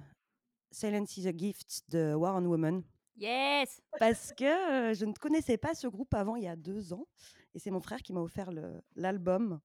Silence 0.70 1.16
is 1.16 1.26
a 1.26 1.36
Gift 1.36 1.82
de 1.88 2.14
War 2.14 2.36
on 2.36 2.44
Woman. 2.44 2.82
Yes 3.16 3.80
Parce 3.98 4.32
que 4.32 4.44
euh, 4.90 4.94
je 4.94 5.04
ne 5.04 5.12
connaissais 5.12 5.58
pas 5.58 5.74
ce 5.74 5.86
groupe 5.86 6.14
avant 6.14 6.36
il 6.36 6.44
y 6.44 6.48
a 6.48 6.56
deux 6.56 6.92
ans. 6.92 7.06
Et 7.54 7.58
c'est 7.58 7.70
mon 7.70 7.80
frère 7.80 8.02
qui 8.02 8.12
m'a 8.12 8.20
offert 8.20 8.50
l'album 8.96 9.60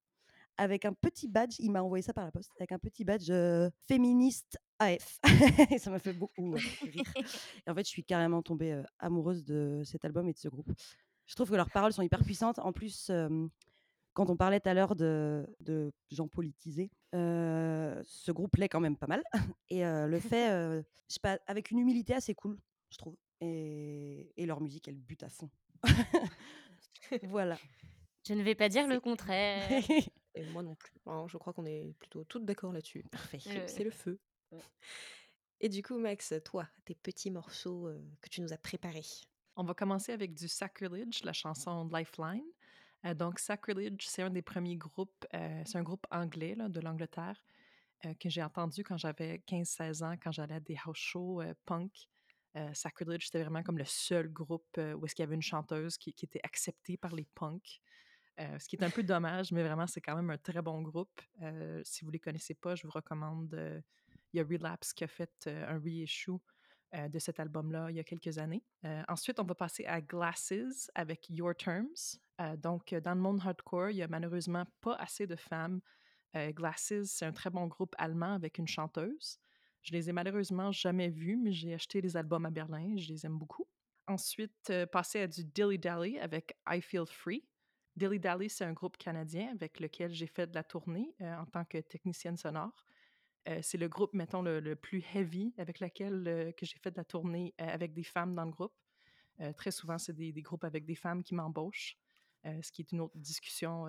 avec 0.57 0.85
un 0.85 0.93
petit 0.93 1.27
badge. 1.27 1.55
Il 1.59 1.71
m'a 1.71 1.81
envoyé 1.81 2.01
ça 2.01 2.13
par 2.13 2.25
la 2.25 2.31
poste 2.31 2.51
avec 2.59 2.71
un 2.71 2.79
petit 2.79 3.05
badge 3.05 3.29
euh, 3.29 3.69
féministe 3.87 4.57
AF. 4.79 5.19
et 5.71 5.77
ça 5.79 5.89
m'a 5.89 5.99
fait 5.99 6.13
beaucoup 6.13 6.53
euh, 6.53 6.59
rire. 6.81 7.03
Et 7.67 7.69
en 7.69 7.75
fait, 7.75 7.83
je 7.83 7.89
suis 7.89 8.03
carrément 8.03 8.41
tombée 8.41 8.73
euh, 8.73 8.83
amoureuse 8.99 9.43
de 9.43 9.81
cet 9.83 10.05
album 10.05 10.27
et 10.29 10.33
de 10.33 10.37
ce 10.37 10.49
groupe. 10.49 10.71
Je 11.25 11.35
trouve 11.35 11.49
que 11.49 11.55
leurs 11.55 11.69
paroles 11.69 11.93
sont 11.93 12.01
hyper 12.01 12.23
puissantes. 12.23 12.59
En 12.59 12.71
plus, 12.71 13.09
euh, 13.09 13.47
quand 14.13 14.29
on 14.29 14.37
parlait 14.37 14.59
tout 14.59 14.69
à 14.69 14.73
l'heure 14.73 14.95
de, 14.95 15.45
de 15.59 15.91
gens 16.11 16.27
politisés, 16.27 16.91
ce 17.13 18.31
groupe 18.31 18.55
l'est 18.55 18.69
quand 18.69 18.79
même 18.79 18.97
pas 18.97 19.07
mal 19.07 19.23
et 19.69 19.83
le 19.83 20.19
fait, 20.19 20.49
je 20.49 20.83
sais 21.13 21.19
pas, 21.19 21.39
avec 21.47 21.71
une 21.71 21.79
humilité 21.79 22.13
assez 22.13 22.33
cool, 22.33 22.57
je 22.89 22.97
trouve 22.97 23.15
et 23.41 24.31
et 24.37 24.45
leur 24.45 24.61
musique, 24.61 24.87
elle 24.87 24.95
bute 24.95 25.23
à 25.23 25.29
fond. 25.29 25.49
Voilà. 27.23 27.57
Je 28.27 28.33
ne 28.33 28.43
vais 28.43 28.55
pas 28.55 28.69
dire 28.69 28.87
le 28.87 28.99
contraire. 28.99 29.69
Et 30.35 30.43
moi 30.51 30.61
non 30.61 30.75
plus. 30.75 30.93
Je 31.27 31.37
crois 31.37 31.53
qu'on 31.53 31.65
est 31.65 31.93
plutôt 31.99 32.23
toutes 32.23 32.45
d'accord 32.45 32.73
là-dessus. 32.73 33.03
Parfait. 33.11 33.39
C'est 33.67 33.83
le 33.83 33.91
feu. 33.91 34.19
Et 35.59 35.69
du 35.69 35.81
coup, 35.81 35.97
Max, 35.97 36.33
toi, 36.45 36.67
tes 36.85 36.95
petits 36.95 37.31
morceaux 37.31 37.89
que 38.21 38.29
tu 38.29 38.41
nous 38.41 38.53
as 38.53 38.57
préparés. 38.57 39.05
On 39.55 39.63
va 39.63 39.73
commencer 39.73 40.11
avec 40.11 40.35
du 40.35 40.47
Sacrilege, 40.47 41.23
la 41.23 41.33
chanson 41.33 41.89
Lifeline. 41.91 42.45
Euh, 43.05 43.13
donc, 43.13 43.39
Sacrilege, 43.39 44.05
c'est 44.07 44.21
un 44.21 44.29
des 44.29 44.43
premiers 44.43 44.75
groupes, 44.75 45.25
euh, 45.33 45.63
c'est 45.65 45.77
un 45.77 45.83
groupe 45.83 46.05
anglais 46.11 46.55
là, 46.55 46.69
de 46.69 46.79
l'Angleterre 46.79 47.41
euh, 48.05 48.13
que 48.19 48.29
j'ai 48.29 48.43
entendu 48.43 48.83
quand 48.83 48.97
j'avais 48.97 49.41
15-16 49.47 50.03
ans, 50.03 50.15
quand 50.21 50.31
j'allais 50.31 50.55
à 50.55 50.59
des 50.59 50.77
house 50.85 50.97
shows 50.97 51.41
punk. 51.65 52.07
Sacrilege, 52.73 53.25
c'était 53.25 53.43
vraiment 53.43 53.61
comme 53.61 53.77
le 53.77 53.85
seul 53.85 54.29
groupe 54.29 54.79
où 54.79 55.05
est-ce 55.05 55.13
qu'il 55.13 55.21
y 55.21 55.27
avait 55.27 55.35
une 55.35 55.43
chanteuse 55.43 55.95
qui, 55.95 56.11
qui 56.11 56.25
était 56.25 56.39
acceptée 56.41 56.97
par 56.97 57.13
les 57.13 57.27
punks. 57.35 57.79
ce 58.39 58.67
qui 58.67 58.75
est 58.75 58.83
un 58.83 58.89
peu 58.89 59.03
dommage, 59.03 59.51
mais 59.51 59.61
vraiment, 59.61 59.85
c'est 59.85 60.01
quand 60.01 60.15
même 60.15 60.31
un 60.31 60.39
très 60.39 60.63
bon 60.63 60.81
groupe. 60.81 61.21
si 61.83 62.01
vous 62.01 62.07
ne 62.07 62.13
les 62.13 62.19
connaissez 62.19 62.55
pas, 62.55 62.73
je 62.73 62.87
vous 62.87 62.91
recommande. 62.91 63.83
Il 64.33 64.37
y 64.37 64.39
a 64.39 64.43
Relapse 64.43 64.93
qui 64.93 65.03
a 65.03 65.07
fait 65.07 65.47
un 65.47 65.79
reissue 65.79 66.39
de 66.93 67.19
cet 67.19 67.39
album-là 67.39 67.87
il 67.89 67.97
y 67.97 67.99
a 67.99 68.03
quelques 68.03 68.37
années. 68.37 68.63
ensuite, 69.07 69.39
on 69.39 69.43
va 69.43 69.55
passer 69.55 69.85
à 69.85 70.01
Glasses 70.01 70.89
avec 70.95 71.29
Your 71.29 71.55
Terms. 71.55 72.17
donc, 72.57 72.93
dans 72.93 73.13
le 73.13 73.21
monde 73.21 73.41
hardcore, 73.43 73.89
il 73.89 73.95
n'y 73.95 74.03
a 74.03 74.07
malheureusement 74.07 74.65
pas 74.81 74.95
assez 74.95 75.27
de 75.27 75.35
femmes. 75.35 75.81
Glasses, 76.33 77.03
c'est 77.05 77.25
un 77.25 77.33
très 77.33 77.49
bon 77.49 77.67
groupe 77.67 77.93
allemand 77.97 78.33
avec 78.33 78.57
une 78.57 78.67
chanteuse. 78.67 79.39
Je 79.81 79.93
les 79.93 80.09
ai 80.09 80.13
malheureusement 80.13 80.71
jamais 80.71 81.09
vus, 81.09 81.37
mais 81.37 81.51
j'ai 81.51 81.73
acheté 81.73 82.01
les 82.01 82.15
albums 82.17 82.45
à 82.45 82.49
Berlin. 82.49 82.95
Je 82.97 83.07
les 83.09 83.25
aime 83.25 83.37
beaucoup. 83.37 83.67
Ensuite, 84.07 84.71
passer 84.91 85.21
à 85.21 85.27
du 85.27 85.43
Dilly 85.43 85.77
Dally 85.77 86.19
avec 86.19 86.57
I 86.69 86.81
Feel 86.81 87.05
Free. 87.07 87.43
Dilly 87.95 88.19
Dally, 88.19 88.49
c'est 88.49 88.63
un 88.63 88.73
groupe 88.73 88.97
canadien 88.97 89.51
avec 89.51 89.79
lequel 89.79 90.13
j'ai 90.13 90.27
fait 90.27 90.47
de 90.47 90.55
la 90.55 90.63
tournée 90.63 91.15
en 91.19 91.45
tant 91.45 91.65
que 91.65 91.79
technicienne 91.79 92.37
sonore. 92.37 92.85
Euh, 93.47 93.59
c'est 93.61 93.77
le 93.77 93.87
groupe, 93.87 94.13
mettons, 94.13 94.41
le, 94.41 94.75
plus 94.75 95.03
heavy 95.13 95.53
avec 95.57 95.79
lequel 95.79 96.27
euh, 96.27 96.51
que 96.51 96.65
j'ai 96.65 96.77
fait 96.77 96.91
de 96.91 96.97
la 96.97 97.05
tournée 97.05 97.53
euh, 97.61 97.67
avec 97.67 97.93
des 97.93 98.03
femmes 98.03 98.35
dans 98.35 98.45
le 98.45 98.51
groupe. 98.51 98.73
très 99.55 99.71
souvent, 99.71 99.97
c'est 99.97 100.13
des, 100.13 100.33
groupes 100.41 100.63
avec 100.63 100.85
des 100.85 100.95
femmes 100.95 101.23
qui 101.23 101.35
m'embauchent, 101.35 101.95
ce 102.43 102.71
qui 102.71 102.81
est 102.81 102.91
une 102.91 103.01
autre 103.01 103.17
discussion 103.17 103.85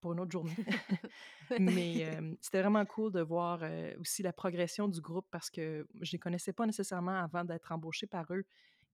pour 0.00 0.12
une 0.12 0.20
autre 0.20 0.30
journée. 0.30 0.54
Mais 1.58 2.06
c'était 2.40 2.62
vraiment 2.62 2.84
cool 2.86 3.10
de 3.10 3.20
voir 3.20 3.62
aussi 3.98 4.22
la 4.22 4.32
progression 4.32 4.86
du 4.86 5.00
groupe 5.00 5.26
parce 5.32 5.50
que 5.50 5.88
je 6.00 6.10
ne 6.10 6.12
les 6.12 6.18
connaissais 6.20 6.52
pas 6.52 6.66
nécessairement 6.66 7.18
avant 7.18 7.44
d'être 7.44 7.72
embauchée 7.72 8.06
par 8.06 8.32
eux. 8.32 8.44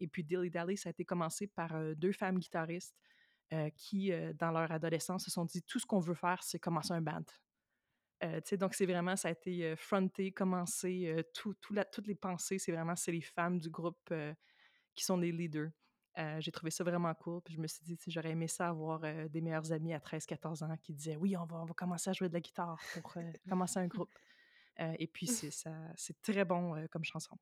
Et 0.01 0.07
puis 0.09 0.25
Dilly 0.25 0.49
Dally, 0.49 0.79
ça 0.79 0.89
a 0.89 0.93
été 0.93 1.05
commencé 1.05 1.47
par 1.47 1.77
deux 1.95 2.13
femmes 2.13 2.39
guitaristes 2.39 2.97
qui, 3.77 4.11
dans 4.39 4.51
leur 4.51 4.73
adolescence, 4.73 5.25
se 5.25 5.31
sont 5.31 5.45
dit 5.45 5.63
tout 5.63 5.79
ce 5.79 5.85
qu'on 5.85 6.01
veut 6.01 6.15
faire, 6.15 6.43
c'est 6.43 6.59
commencer 6.59 6.95
un 6.95 7.03
band. 7.03 7.25
Euh, 8.25 8.41
donc, 8.59 8.75
c'est 8.75 8.87
vraiment, 8.87 9.17
ça 9.17 9.29
a 9.29 9.31
été 9.31 9.77
fronté, 9.77 10.33
commencé, 10.33 11.25
tout, 11.35 11.55
la, 11.71 11.85
toutes 11.85 12.07
les 12.07 12.15
pensées, 12.15 12.59
c'est 12.59 12.73
vraiment, 12.73 12.97
c'est 12.97 13.13
les 13.13 13.21
femmes 13.21 13.59
du 13.59 13.71
groupe 13.71 14.13
qui 14.95 15.05
sont 15.05 15.19
des 15.19 15.31
leaders. 15.31 15.71
j'ai 16.39 16.51
trouvé 16.51 16.71
ça 16.71 16.83
vraiment 16.83 17.15
cool. 17.15 17.41
Puis 17.43 17.55
je 17.55 17.61
me 17.61 17.67
suis 17.67 17.85
dit, 17.85 17.97
j'aurais 18.09 18.31
aimé 18.31 18.49
ça 18.49 18.69
avoir 18.69 19.01
des 19.29 19.41
meilleurs 19.41 19.71
amis 19.73 19.95
à 19.95 19.99
13-14 19.99 20.65
ans 20.65 20.77
qui 20.83 20.93
disaient 20.93 21.17
Oui, 21.17 21.37
on 21.37 21.45
va, 21.45 21.59
on 21.59 21.65
va 21.65 21.75
commencer 21.75 22.11
à 22.11 22.13
jouer 22.13 22.29
de 22.29 22.35
la 22.35 22.41
guitare 22.41 22.81
pour 22.95 23.15
commencer 23.49 23.79
un 23.79 23.87
groupe. 23.87 24.13
et 24.79 25.07
puis, 25.07 25.27
c'est, 25.27 25.51
ça, 25.53 25.73
c'est 25.95 26.21
très 26.23 26.45
bon 26.45 26.87
comme 26.91 27.05
chanson. 27.05 27.37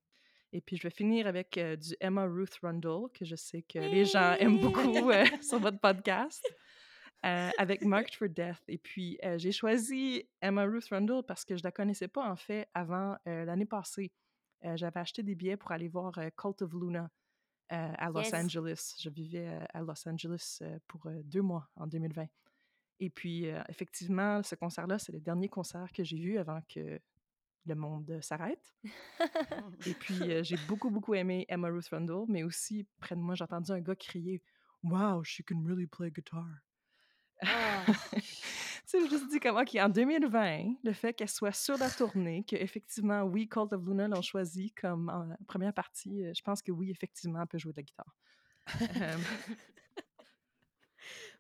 Et 0.52 0.60
puis, 0.60 0.76
je 0.76 0.82
vais 0.82 0.90
finir 0.90 1.26
avec 1.26 1.58
du 1.58 1.96
Emma 2.00 2.24
Ruth 2.26 2.58
Rundle, 2.62 3.10
que 3.14 3.24
je 3.24 3.34
sais 3.34 3.62
que 3.62 3.78
les 3.78 4.04
gens 4.04 4.34
aiment 4.34 4.60
beaucoup 4.60 4.92
sur 5.42 5.58
votre 5.58 5.80
podcast. 5.80 6.46
Euh, 7.26 7.50
avec 7.58 7.82
Marked 7.82 8.14
for 8.14 8.28
Death. 8.28 8.62
Et 8.68 8.78
puis, 8.78 9.18
euh, 9.24 9.36
j'ai 9.36 9.50
choisi 9.50 10.28
Emma 10.40 10.62
Ruth 10.62 10.86
Rundle 10.90 11.24
parce 11.26 11.44
que 11.44 11.56
je 11.56 11.62
ne 11.62 11.64
la 11.64 11.72
connaissais 11.72 12.06
pas, 12.06 12.30
en 12.30 12.36
fait, 12.36 12.68
avant 12.72 13.16
euh, 13.26 13.44
l'année 13.44 13.66
passée. 13.66 14.12
J'avais 14.74 14.98
acheté 14.98 15.22
des 15.22 15.36
billets 15.36 15.56
pour 15.56 15.70
aller 15.70 15.86
voir 15.86 16.12
Cult 16.36 16.62
of 16.62 16.72
Luna 16.72 17.08
à 17.68 18.10
Los 18.10 18.34
Angeles. 18.34 18.96
Je 19.00 19.08
vivais 19.10 19.60
à 19.72 19.80
Los 19.80 20.08
Angeles 20.08 20.60
pour 20.88 21.08
deux 21.22 21.42
mois 21.42 21.68
en 21.76 21.86
2020. 21.86 22.26
Et 22.98 23.10
puis, 23.10 23.44
effectivement, 23.68 24.42
ce 24.42 24.56
concert-là, 24.56 24.98
c'est 24.98 25.12
le 25.12 25.20
dernier 25.20 25.48
concert 25.48 25.92
que 25.92 26.02
j'ai 26.02 26.18
vu 26.18 26.38
avant 26.38 26.60
que 26.68 26.98
le 27.66 27.74
monde 27.76 28.18
s'arrête. 28.22 28.74
Et 29.86 29.94
puis, 29.94 30.42
j'ai 30.42 30.56
beaucoup, 30.66 30.90
beaucoup 30.90 31.14
aimé 31.14 31.44
Emma 31.48 31.68
Ruth 31.68 31.88
Rundle, 31.90 32.24
mais 32.26 32.42
aussi, 32.42 32.84
près 32.98 33.14
de 33.14 33.20
moi, 33.20 33.36
j'ai 33.36 33.44
entendu 33.44 33.70
un 33.70 33.80
gars 33.80 33.94
crier 33.94 34.42
Wow, 34.82 35.22
she 35.22 35.42
can 35.42 35.62
really 35.64 35.86
play 35.86 36.10
guitar. 36.10 36.65
Ah! 37.42 37.84
tu 38.14 38.22
sais, 38.86 39.04
je 39.04 39.10
juste 39.10 39.28
dis 39.30 39.40
comment 39.40 39.62
en 39.62 39.88
2020, 39.88 40.76
le 40.82 40.92
fait 40.92 41.12
qu'elle 41.12 41.28
soit 41.28 41.52
sur 41.52 41.76
la 41.76 41.90
tournée, 41.90 42.44
qu'effectivement, 42.44 43.22
oui, 43.22 43.48
Cult 43.48 43.72
of 43.72 43.84
Luna 43.84 44.08
l'ont 44.08 44.22
choisi 44.22 44.72
comme 44.72 45.08
en 45.08 45.36
première 45.46 45.72
partie, 45.72 46.24
euh, 46.24 46.32
je 46.34 46.42
pense 46.42 46.62
que 46.62 46.72
oui, 46.72 46.90
effectivement, 46.90 47.40
elle 47.40 47.48
peut 47.48 47.58
jouer 47.58 47.72
de 47.72 47.78
la 47.78 47.82
guitare. 47.82 48.16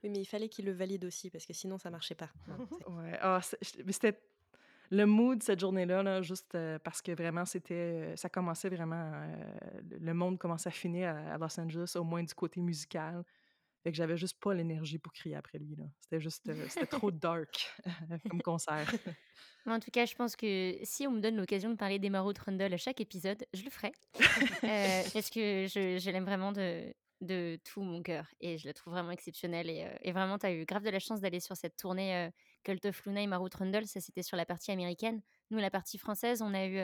oui, 0.02 0.10
mais 0.10 0.20
il 0.20 0.26
fallait 0.26 0.48
qu'il 0.48 0.66
le 0.66 0.72
valide 0.72 1.04
aussi, 1.04 1.30
parce 1.30 1.46
que 1.46 1.52
sinon, 1.52 1.78
ça 1.78 1.90
marchait 1.90 2.14
pas. 2.14 2.30
ouais, 2.88 3.18
ah, 3.20 3.40
c'était 3.62 4.20
le 4.90 5.04
mood 5.04 5.42
cette 5.42 5.60
journée-là, 5.60 6.02
là, 6.02 6.22
juste 6.22 6.54
euh, 6.54 6.78
parce 6.78 7.02
que 7.02 7.12
vraiment, 7.12 7.44
c'était, 7.44 7.74
euh, 7.74 8.16
ça 8.16 8.28
commençait 8.28 8.68
vraiment, 8.68 9.12
le 10.00 10.12
monde 10.14 10.38
commençait 10.38 10.68
à 10.68 10.72
finir 10.72 11.08
à, 11.08 11.38
Los 11.38 11.58
Angeles, 11.58 11.92
au 11.96 12.04
moins 12.04 12.22
du 12.22 12.34
côté 12.34 12.60
musical. 12.60 13.24
Fait 13.86 13.92
que 13.92 13.98
j'avais 13.98 14.16
juste 14.16 14.40
pas 14.40 14.52
l'énergie 14.52 14.98
pour 14.98 15.12
crier 15.12 15.36
après 15.36 15.58
lui. 15.58 15.76
C'était 16.00 16.18
juste, 16.18 16.48
euh, 16.48 16.66
c'était 16.68 16.86
trop 16.88 17.10
dark 17.12 17.72
comme 18.28 18.42
concert. 18.42 18.92
en 19.64 19.78
tout 19.78 19.92
cas, 19.92 20.06
je 20.06 20.16
pense 20.16 20.34
que 20.34 20.76
si 20.82 21.06
on 21.06 21.12
me 21.12 21.20
donne 21.20 21.36
l'occasion 21.36 21.70
de 21.70 21.76
parler 21.76 22.00
d'Emma 22.00 22.24
Trundle 22.34 22.74
à 22.74 22.76
chaque 22.78 23.00
épisode, 23.00 23.46
je 23.54 23.62
le 23.62 23.70
ferai. 23.70 23.92
euh, 24.64 25.02
parce 25.12 25.30
que 25.30 25.68
je, 25.68 25.98
je 26.00 26.10
l'aime 26.10 26.24
vraiment 26.24 26.50
de, 26.50 26.92
de 27.20 27.60
tout 27.62 27.80
mon 27.80 28.02
cœur. 28.02 28.26
Et 28.40 28.58
je 28.58 28.66
la 28.66 28.74
trouve 28.74 28.92
vraiment 28.92 29.12
exceptionnelle. 29.12 29.70
Et, 29.70 29.84
euh, 29.84 29.96
et 30.02 30.10
vraiment, 30.10 30.36
tu 30.36 30.46
as 30.46 30.52
eu 30.52 30.64
grave 30.64 30.82
de 30.82 30.90
la 30.90 30.98
chance 30.98 31.20
d'aller 31.20 31.38
sur 31.38 31.56
cette 31.56 31.76
tournée 31.76 32.26
euh, 32.26 32.30
Cult 32.64 32.84
of 32.86 33.06
Luna 33.06 33.22
et 33.22 33.28
Maru 33.28 33.50
Trundle. 33.50 33.86
Ça, 33.86 34.00
c'était 34.00 34.24
sur 34.24 34.36
la 34.36 34.46
partie 34.46 34.72
américaine. 34.72 35.22
Nous, 35.52 35.58
la 35.58 35.70
partie 35.70 35.96
française, 35.96 36.42
on 36.42 36.54
a 36.54 36.66
eu 36.66 36.78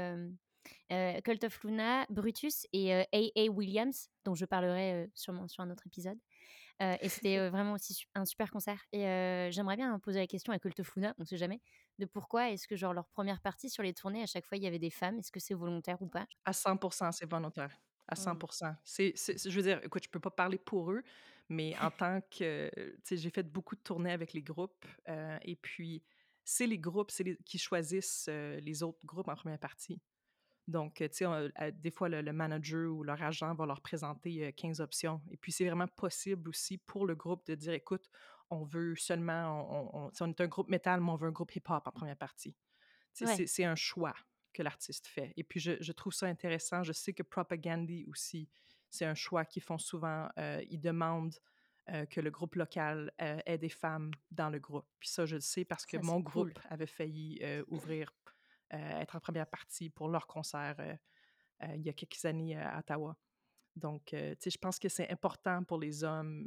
euh, 0.93 1.21
Cult 1.23 1.43
of 1.43 1.65
Luna, 1.65 2.07
Brutus 2.11 2.65
et 2.73 2.93
A.A. 2.95 3.51
Williams, 3.51 4.09
dont 4.25 4.37
je 4.37 4.45
parlerai 4.45 5.11
sûrement 5.17 5.49
sur 5.49 5.65
un 5.65 5.71
autre 5.73 5.85
épisode. 5.89 6.21
Euh, 6.81 6.97
et 7.01 7.09
c'était 7.09 7.49
vraiment 7.49 7.73
aussi 7.75 8.05
un 8.15 8.25
super 8.25 8.51
concert. 8.51 8.85
Et 8.93 9.01
j'aimerais 9.51 9.77
bien 9.77 9.99
poser 9.99 10.21
la 10.21 10.27
question 10.27 10.53
à 10.53 10.59
Cult 10.59 10.83
Fluna, 10.83 11.15
on 11.19 11.25
sait 11.25 11.37
jamais, 11.37 11.61
de 11.99 12.07
pourquoi 12.07 12.51
est-ce 12.51 12.67
que 12.67 12.77
genre 12.77 12.95
leur 12.95 13.09
première 13.09 13.41
partie 13.41 13.71
sur 13.71 13.83
les 13.83 13.95
tournées, 13.95 14.23
à 14.23 14.27
chaque 14.27 14.47
fois 14.47 14.57
il 14.57 14.65
y 14.65 14.67
avait 14.67 14.79
des 14.79 14.91
femmes, 14.91 15.19
est-ce 15.19 15.31
que 15.31 15.41
c'est 15.41 15.55
volontaire 15.55 16.01
ou 16.03 16.09
pas? 16.09 16.27
À 16.45 16.53
100%, 16.53 17.13
c'est 17.13 17.31
volontaire. 17.31 17.77
À 18.09 18.17
100%. 18.17 18.71
Mmh. 18.73 18.77
C'est, 18.85 19.15
je 19.17 19.57
veux 19.57 19.63
dire, 19.63 19.81
écoute, 19.85 20.05
je 20.05 20.11
peux 20.11 20.21
pas 20.21 20.31
parler 20.31 20.59
pour 20.59 20.91
eux, 20.93 21.03
mais 21.49 21.77
en 21.79 21.91
tant 21.93 22.21
que, 22.21 22.71
tu 22.75 23.01
sais, 23.05 23.17
j'ai 23.17 23.31
fait 23.31 23.45
beaucoup 23.45 23.77
de 23.77 23.81
tournées 23.81 24.13
avec 24.13 24.33
les 24.33 24.43
groupes, 24.43 24.85
et 25.07 25.57
puis 25.57 26.03
c'est 26.45 26.67
les 26.67 26.79
groupes 26.79 27.11
c'est 27.13 27.37
qui 27.45 27.59
choisissent 27.59 28.29
les 28.29 28.83
autres 28.83 28.99
groupes 29.05 29.29
en 29.29 29.35
première 29.37 29.59
partie. 29.61 30.01
Donc, 30.69 30.95
tu 30.95 31.09
sais, 31.11 31.27
des 31.73 31.91
fois, 31.91 32.09
le, 32.09 32.33
manager 32.33 32.93
ou 32.93 33.03
leur 33.03 33.21
agent 33.23 33.55
va 33.55 33.67
leur 33.67 33.81
présenter 33.81 34.53
15 34.53 34.81
options. 34.81 35.21
Et 35.31 35.37
puis, 35.37 35.53
c'est 35.53 35.67
vraiment 35.67 35.89
possible 35.89 36.49
aussi 36.49 36.79
pour 36.79 37.07
le 37.07 37.15
groupe 37.15 37.45
de 37.47 37.55
dire, 37.55 37.73
écoute, 37.73 38.09
on 38.51 38.65
veut 38.65 38.95
seulement, 38.97 39.93
on, 39.95 40.11
on, 40.21 40.29
est 40.29 40.41
un 40.41 40.47
groupe 40.47 40.69
métal, 40.69 41.01
mais 41.01 41.11
on 41.11 41.17
veut 41.17 41.29
un 41.29 41.33
groupe 41.33 41.55
hip-hop 41.55 41.87
en 41.87 41.91
première 41.91 42.17
partie. 42.17 42.57
C'est 43.13 43.65
un 43.65 43.75
choix 43.75 44.15
que 44.53 44.63
l'artiste 44.63 45.07
fait. 45.07 45.33
Et 45.37 45.45
puis, 45.45 45.59
je, 45.59 45.93
trouve 45.93 46.13
ça 46.13 46.27
intéressant. 46.27 46.83
Je 46.83 46.93
sais 46.93 47.13
que 47.13 47.23
Propagandy 47.23 48.05
aussi, 48.09 48.49
c'est 48.89 49.07
un 49.07 49.15
choix 49.15 49.45
qu'ils 49.45 49.63
font 49.63 49.79
souvent. 49.79 50.29
ils 50.37 50.81
demandent 50.81 51.35
que 52.11 52.21
le 52.21 52.31
groupe 52.31 52.55
local 52.55 53.13
ait 53.19 53.59
des 53.59 53.69
femmes 53.69 54.13
dans 54.31 54.51
le 54.51 54.59
groupe. 54.59 54.87
Puis 55.01 55.09
ça, 55.09 55.27
je 55.27 55.37
le 55.37 55.41
sais 55.41 55.65
parce 55.65 55.87
que 55.87 55.97
mon 55.97 56.21
groupe 56.21 56.59
avait 56.69 56.87
failli 56.87 57.41
ouvrir 57.69 58.11
euh, 58.11 58.32
être 58.79 59.17
en 59.17 59.21
première 59.21 59.47
partie 59.47 59.91
pour 59.91 60.09
leur 60.09 60.27
concert 60.27 60.77
euh, 60.79 60.95
euh, 61.63 61.77
il 61.77 61.83
y 61.83 61.89
a 61.89 61.93
quelques 61.93 62.25
années 62.25 62.57
à 62.57 62.79
Ottawa. 62.79 63.17
Donc, 63.77 64.07
tu 64.07 64.17
sais, 64.17 64.51
je 64.51 64.59
pense 64.59 64.79
que 64.79 64.89
c'est 64.89 65.11
important 65.11 65.65
pour 65.65 65.79
les 65.79 66.05
hommes 66.05 66.47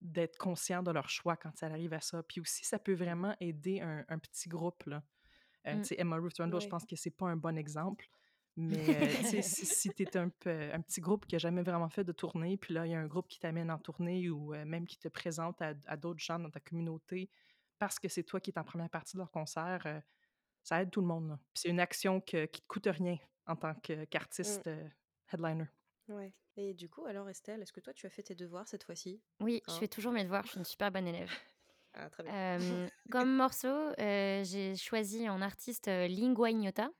d'être 0.00 0.36
conscients 0.38 0.82
de 0.82 0.92
leur 0.92 1.08
choix 1.08 1.36
quand 1.36 1.56
ça 1.56 1.66
arrive 1.66 1.92
à 1.94 2.00
ça. 2.00 2.22
Puis 2.22 2.40
aussi, 2.40 2.64
ça 2.64 2.78
peut 2.78 2.94
vraiment 2.94 3.34
aider 3.40 3.80
un, 3.80 4.18
petit 4.18 4.48
groupe. 4.48 4.84
Là. 4.84 5.02
Tu 5.64 5.74
mmh. 5.74 5.84
sais, 5.84 5.94
Emma 5.98 6.16
Ruth 6.16 6.38
Rundle, 6.38 6.60
je 6.60 6.68
pense 6.68 6.84
que 6.84 6.94
c'est 6.94 7.10
pas 7.10 7.26
un 7.26 7.36
bon 7.36 7.58
exemple. 7.58 8.06
Mais 8.54 8.76
si, 9.42 9.42
si 9.42 9.90
tu 9.90 10.04
es 10.04 10.16
un, 10.16 10.26
un, 10.26 10.80
petit 10.80 11.00
groupe 11.00 11.26
qui 11.26 11.34
n'a 11.34 11.40
jamais 11.40 11.62
vraiment 11.62 11.88
fait 11.88 12.04
de 12.04 12.12
tournée, 12.12 12.56
puis 12.56 12.72
là, 12.72 12.86
il 12.86 12.92
y 12.92 12.94
a 12.94 13.00
un 13.00 13.08
groupe 13.08 13.26
qui 13.26 13.40
t'amène 13.40 13.70
en 13.70 13.78
tournée 13.78 14.30
ou 14.30 14.54
même 14.64 14.86
qui 14.86 14.98
te 14.98 15.08
présente 15.08 15.60
à, 15.60 15.74
à 15.86 15.96
d'autres 15.96 16.22
gens 16.22 16.38
dans 16.38 16.50
ta 16.50 16.60
communauté 16.60 17.30
parce 17.82 17.98
que 17.98 18.06
c'est 18.06 18.22
toi 18.22 18.38
qui 18.38 18.50
es 18.50 18.58
en 18.60 18.62
première 18.62 18.90
partie 18.90 19.16
de 19.16 19.18
leur 19.18 19.32
concert, 19.32 20.02
ça 20.64 20.82
aide 20.82 20.90
tout 20.90 21.00
le 21.00 21.06
monde, 21.06 21.38
c'est 21.54 21.68
une 21.68 21.80
action 21.80 22.20
que 22.20 22.46
qui 22.46 22.60
te 22.62 22.66
coûte 22.68 22.86
rien 22.86 23.18
en 23.46 23.56
tant 23.56 23.74
que 23.74 24.04
qu'artiste, 24.06 24.66
Mmh. 24.66 24.68
heu, 24.68 24.90
headliner. 25.32 25.66
Ouais 26.06 26.32
et 26.56 26.74
du 26.74 26.88
coup, 26.88 27.06
alors 27.06 27.28
Estelle, 27.30 27.60
est-ce 27.62 27.72
que 27.72 27.80
toi, 27.80 27.92
tu 27.94 28.06
as 28.06 28.10
fait 28.10 28.22
tes 28.22 28.34
devoirs 28.36 28.68
cette 28.68 28.84
fois-ci? 28.84 29.20
Oui, 29.40 29.62
je 29.68 29.74
Hein? 29.74 29.78
fais 29.78 29.88
toujours 29.88 30.12
mes 30.12 30.24
devoirs, 30.24 30.44
je 30.46 30.50
suis 30.52 30.58
une 30.58 30.64
super 30.64 30.90
bonne 30.90 31.06
élève. 31.06 31.30
Ah 31.94 32.08
très 32.10 32.22
bien. 32.22 32.34
Comme 33.10 33.34
morceau, 33.36 33.68
heu, 33.98 34.42
j'ai 34.44 34.76
choisi 34.76 35.28
en 35.28 35.40
artiste, 35.42 35.88
heu, 35.88 36.06
Lingua 36.06 36.50
Ignota, 36.50 36.90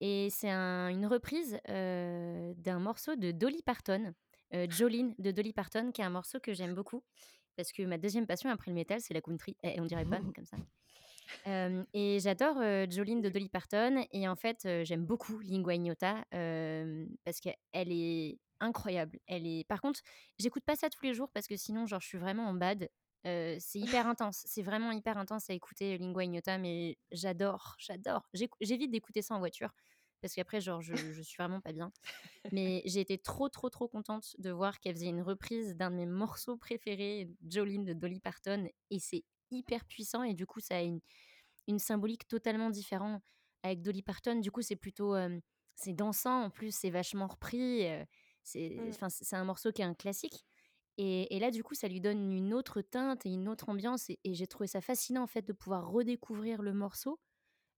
et 0.00 0.28
c'est 0.30 0.50
un 0.50 0.88
une 0.88 1.06
reprise, 1.06 1.58
d'un 1.66 2.78
morceau 2.78 3.16
de 3.16 3.30
Dolly 3.32 3.62
Parton, 3.62 4.14
Jolene 4.70 5.14
de 5.18 5.30
Dolly 5.30 5.52
Parton, 5.52 5.92
qui 5.92 6.00
est 6.00 6.04
un 6.04 6.10
morceau 6.10 6.40
que 6.40 6.54
j'aime 6.54 6.74
beaucoup 6.74 7.02
parce 7.56 7.72
que 7.72 7.82
ma 7.84 7.98
deuxième 7.98 8.26
passion 8.26 8.50
après 8.50 8.70
le 8.70 8.76
métal, 8.76 9.00
c'est 9.02 9.14
la 9.14 9.20
country. 9.22 9.56
Eh, 9.64 9.80
on 9.80 9.86
dirait 9.86 10.06
pas, 10.06 10.20
mais 10.24 10.32
comme 10.34 10.46
ça. 10.46 10.58
Et 11.46 12.18
j'adore, 12.20 12.56
Jolene 12.90 13.20
de 13.20 13.28
Dolly 13.28 13.48
Parton 13.48 14.04
et 14.12 14.28
en 14.28 14.36
fait, 14.36 14.66
j'aime 14.84 15.04
beaucoup 15.04 15.38
Lingua 15.40 15.74
Ignota, 15.74 16.24
parce 16.30 17.40
qu'elle 17.40 17.56
est 17.92 18.38
incroyable. 18.60 19.18
Elle 19.26 19.46
est 19.46 19.64
par 19.68 19.80
contre, 19.80 20.00
j'écoute 20.38 20.64
pas 20.64 20.76
ça 20.76 20.90
tous 20.90 21.04
les 21.04 21.14
jours 21.14 21.30
parce 21.32 21.46
que 21.46 21.56
sinon, 21.56 21.86
genre, 21.86 22.00
je 22.00 22.08
suis 22.08 22.18
vraiment 22.18 22.46
en 22.48 22.54
bad. 22.54 22.88
C'est 23.24 23.78
hyper 23.78 24.06
intense, 24.06 24.42
c'est 24.46 24.62
vraiment 24.62 24.90
hyper 24.92 25.18
intense 25.18 25.50
à 25.50 25.54
écouter 25.54 25.98
Lingua 25.98 26.24
Ignota, 26.24 26.58
mais 26.58 26.98
j'adore, 27.12 27.76
j'adore. 27.78 28.28
J'évite 28.60 28.90
d'écouter 28.90 29.22
ça 29.22 29.34
en 29.34 29.38
voiture 29.38 29.72
parce 30.20 30.34
qu'après, 30.34 30.60
genre, 30.60 30.80
je 30.82 30.94
je 30.96 31.22
suis 31.22 31.36
vraiment 31.36 31.60
pas 31.60 31.72
bien. 31.72 31.92
Mais 32.52 32.82
j'ai 32.86 33.00
été 33.00 33.18
trop, 33.18 33.48
trop, 33.48 33.70
trop 33.70 33.88
contente 33.88 34.34
de 34.38 34.50
voir 34.50 34.80
qu'elle 34.80 34.94
faisait 34.94 35.06
une 35.08 35.22
reprise 35.22 35.76
d'un 35.76 35.90
de 35.90 35.96
mes 35.96 36.06
morceaux 36.06 36.56
préférés, 36.56 37.30
Jolene 37.48 37.84
de 37.84 37.92
Dolly 37.92 38.20
Parton 38.20 38.68
et 38.90 38.98
c'est 38.98 39.24
hyper 39.50 39.84
puissant 39.84 40.22
et 40.22 40.34
du 40.34 40.46
coup, 40.46 40.60
ça 40.60 40.76
a 40.78 40.82
une 40.82 41.00
une 41.66 41.78
symbolique 41.78 42.26
totalement 42.28 42.70
différente 42.70 43.22
avec 43.62 43.82
Dolly 43.82 44.02
Parton. 44.02 44.36
Du 44.40 44.50
coup, 44.50 44.62
c'est 44.62 44.76
plutôt, 44.76 45.14
c'est 45.74 45.92
dansant 45.92 46.44
en 46.44 46.50
plus, 46.50 46.74
c'est 46.74 46.90
vachement 46.90 47.26
repris, 47.26 47.86
c'est 48.42 48.70
Mmh. 48.70 49.08
c'est 49.10 49.36
un 49.36 49.44
morceau 49.44 49.72
qui 49.72 49.82
est 49.82 49.84
un 49.84 49.94
classique 49.94 50.44
et 50.96 51.36
et 51.36 51.38
là, 51.40 51.50
du 51.50 51.62
coup, 51.62 51.74
ça 51.74 51.88
lui 51.88 52.00
donne 52.00 52.32
une 52.32 52.54
autre 52.54 52.80
teinte 52.80 53.26
et 53.26 53.30
une 53.30 53.48
autre 53.48 53.68
ambiance 53.68 54.10
et 54.10 54.18
et 54.24 54.34
j'ai 54.34 54.46
trouvé 54.46 54.66
ça 54.66 54.80
fascinant, 54.80 55.22
en 55.22 55.26
fait, 55.26 55.42
de 55.42 55.52
pouvoir 55.52 55.90
redécouvrir 55.90 56.62
le 56.62 56.72
morceau, 56.72 57.20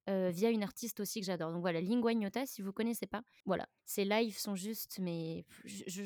via 0.06 0.50
une 0.50 0.62
artiste 0.64 1.00
aussi 1.00 1.20
que 1.20 1.26
j'adore. 1.26 1.52
Donc 1.52 1.60
voilà, 1.60 1.80
Lingua 1.80 2.12
Ignota, 2.12 2.46
si 2.46 2.62
vous 2.62 2.72
connaissez 2.72 3.06
pas, 3.06 3.22
voilà, 3.46 3.68
ses 3.84 4.04
lives 4.04 4.38
sont 4.38 4.56
juste 4.56 4.98
mais 5.00 5.44
je 5.64 5.84
je 5.86 6.02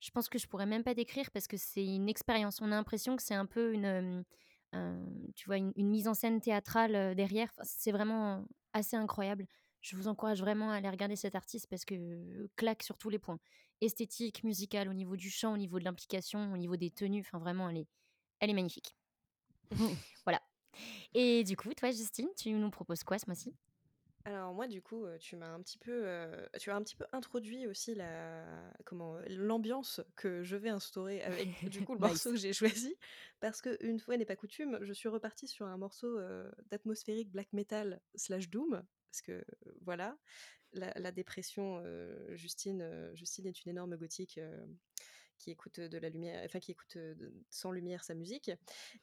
je 0.00 0.10
pense 0.10 0.28
que 0.28 0.38
je 0.38 0.48
pourrais 0.48 0.66
même 0.66 0.82
pas 0.82 0.94
décrire 0.94 1.30
parce 1.30 1.46
que 1.46 1.56
c'est 1.56 1.84
une 1.84 2.08
expérience. 2.08 2.60
On 2.60 2.66
a 2.66 2.76
l'impression 2.76 3.16
que 3.16 3.22
c'est 3.22 3.34
un 3.34 3.46
peu 3.46 3.72
une, 3.72 4.24
tu 5.34 5.46
vois, 5.46 5.56
une 5.58 5.72
une 5.76 5.88
mise 5.88 6.08
en 6.08 6.14
scène 6.14 6.40
théâtrale, 6.40 7.14
derrière. 7.14 7.50
Enfin, 7.52 7.62
c'est 7.64 7.92
vraiment 7.92 8.46
assez 8.72 8.96
incroyable. 8.96 9.46
Je 9.80 9.96
vous 9.96 10.08
encourage 10.08 10.40
vraiment 10.40 10.70
à 10.70 10.76
aller 10.76 10.88
regarder 10.90 11.16
cette 11.16 11.34
artiste 11.34 11.66
parce 11.68 11.84
que 11.84 12.48
claque 12.56 12.82
sur 12.82 12.98
tous 12.98 13.10
les 13.10 13.18
points. 13.18 13.38
Esthétique, 13.80 14.44
musicale, 14.44 14.88
au 14.88 14.94
niveau 14.94 15.16
du 15.16 15.28
chant, 15.30 15.54
au 15.54 15.56
niveau 15.56 15.78
de 15.80 15.84
l'implication, 15.84 16.52
au 16.52 16.56
niveau 16.56 16.76
des 16.76 16.90
tenues, 16.90 17.20
enfin 17.20 17.38
vraiment 17.38 17.68
elle 17.68 17.78
est 17.78 17.88
elle 18.40 18.50
est 18.50 18.54
magnifique. 18.54 18.96
Voilà 20.24 20.40
et 21.14 21.44
du 21.44 21.56
coup, 21.56 21.72
toi, 21.74 21.90
Justine, 21.90 22.28
tu 22.36 22.50
nous 22.52 22.70
proposes 22.70 23.04
quoi 23.04 23.18
ce 23.18 23.26
mois-ci? 23.26 23.54
Alors 24.24 24.54
moi, 24.54 24.68
du 24.68 24.80
coup, 24.82 25.04
heu, 25.04 25.18
tu 25.18 25.34
m'as 25.36 25.48
un 25.52 25.60
petit 25.62 25.78
peu, 25.78 26.06
heu, 26.06 26.48
tu 26.60 26.70
as 26.70 26.76
un 26.76 26.82
petit 26.84 26.94
peu 26.94 27.04
introduit 27.12 27.66
aussi 27.66 27.92
la 27.94 28.72
comment, 28.84 29.16
heu, 29.18 29.24
l'ambiance 29.28 30.00
que 30.14 30.44
je 30.44 30.54
vais 30.56 30.68
instaurer 30.68 31.22
avec 31.22 31.68
du 31.68 31.82
coup 31.82 31.94
le 31.94 32.00
morceau 32.00 32.30
Nice. 32.30 32.30
que 32.30 32.36
j'ai 32.36 32.52
choisi. 32.52 32.94
Parce 33.40 33.60
qu'une 33.60 33.98
fois 33.98 34.16
n'est 34.16 34.24
pas 34.24 34.36
coutume, 34.36 34.78
je 34.82 34.92
suis 34.92 35.08
repartie 35.08 35.48
sur 35.48 35.66
un 35.66 35.76
morceau, 35.76 36.18
heu, 36.20 36.52
d'atmosphérique 36.70 37.30
black 37.32 37.52
metal 37.52 38.00
slash 38.14 38.48
doom 38.48 38.84
parce 39.10 39.22
que, 39.22 39.32
heu, 39.32 39.44
voilà, 39.82 40.16
la 40.72 40.92
la 40.96 41.12
dépression, 41.12 41.80
heu, 41.84 42.28
Justine, 42.36 42.82
heu, 42.82 43.14
Justine 43.16 43.46
est 43.46 43.64
une 43.64 43.70
énorme 43.72 43.96
gothique, 43.96 44.38
heu, 44.38 44.66
qui 45.38 45.50
écoute, 45.50 45.78
heu, 45.78 45.88
de 45.88 45.98
la 45.98 46.08
lumière 46.08 46.42
enfin 46.44 46.60
qui 46.60 46.72
écoute, 46.72 46.96
heu, 46.96 47.14
de 47.14 47.34
sans 47.50 47.72
lumière 47.72 48.04
sa 48.04 48.14
musique 48.14 48.50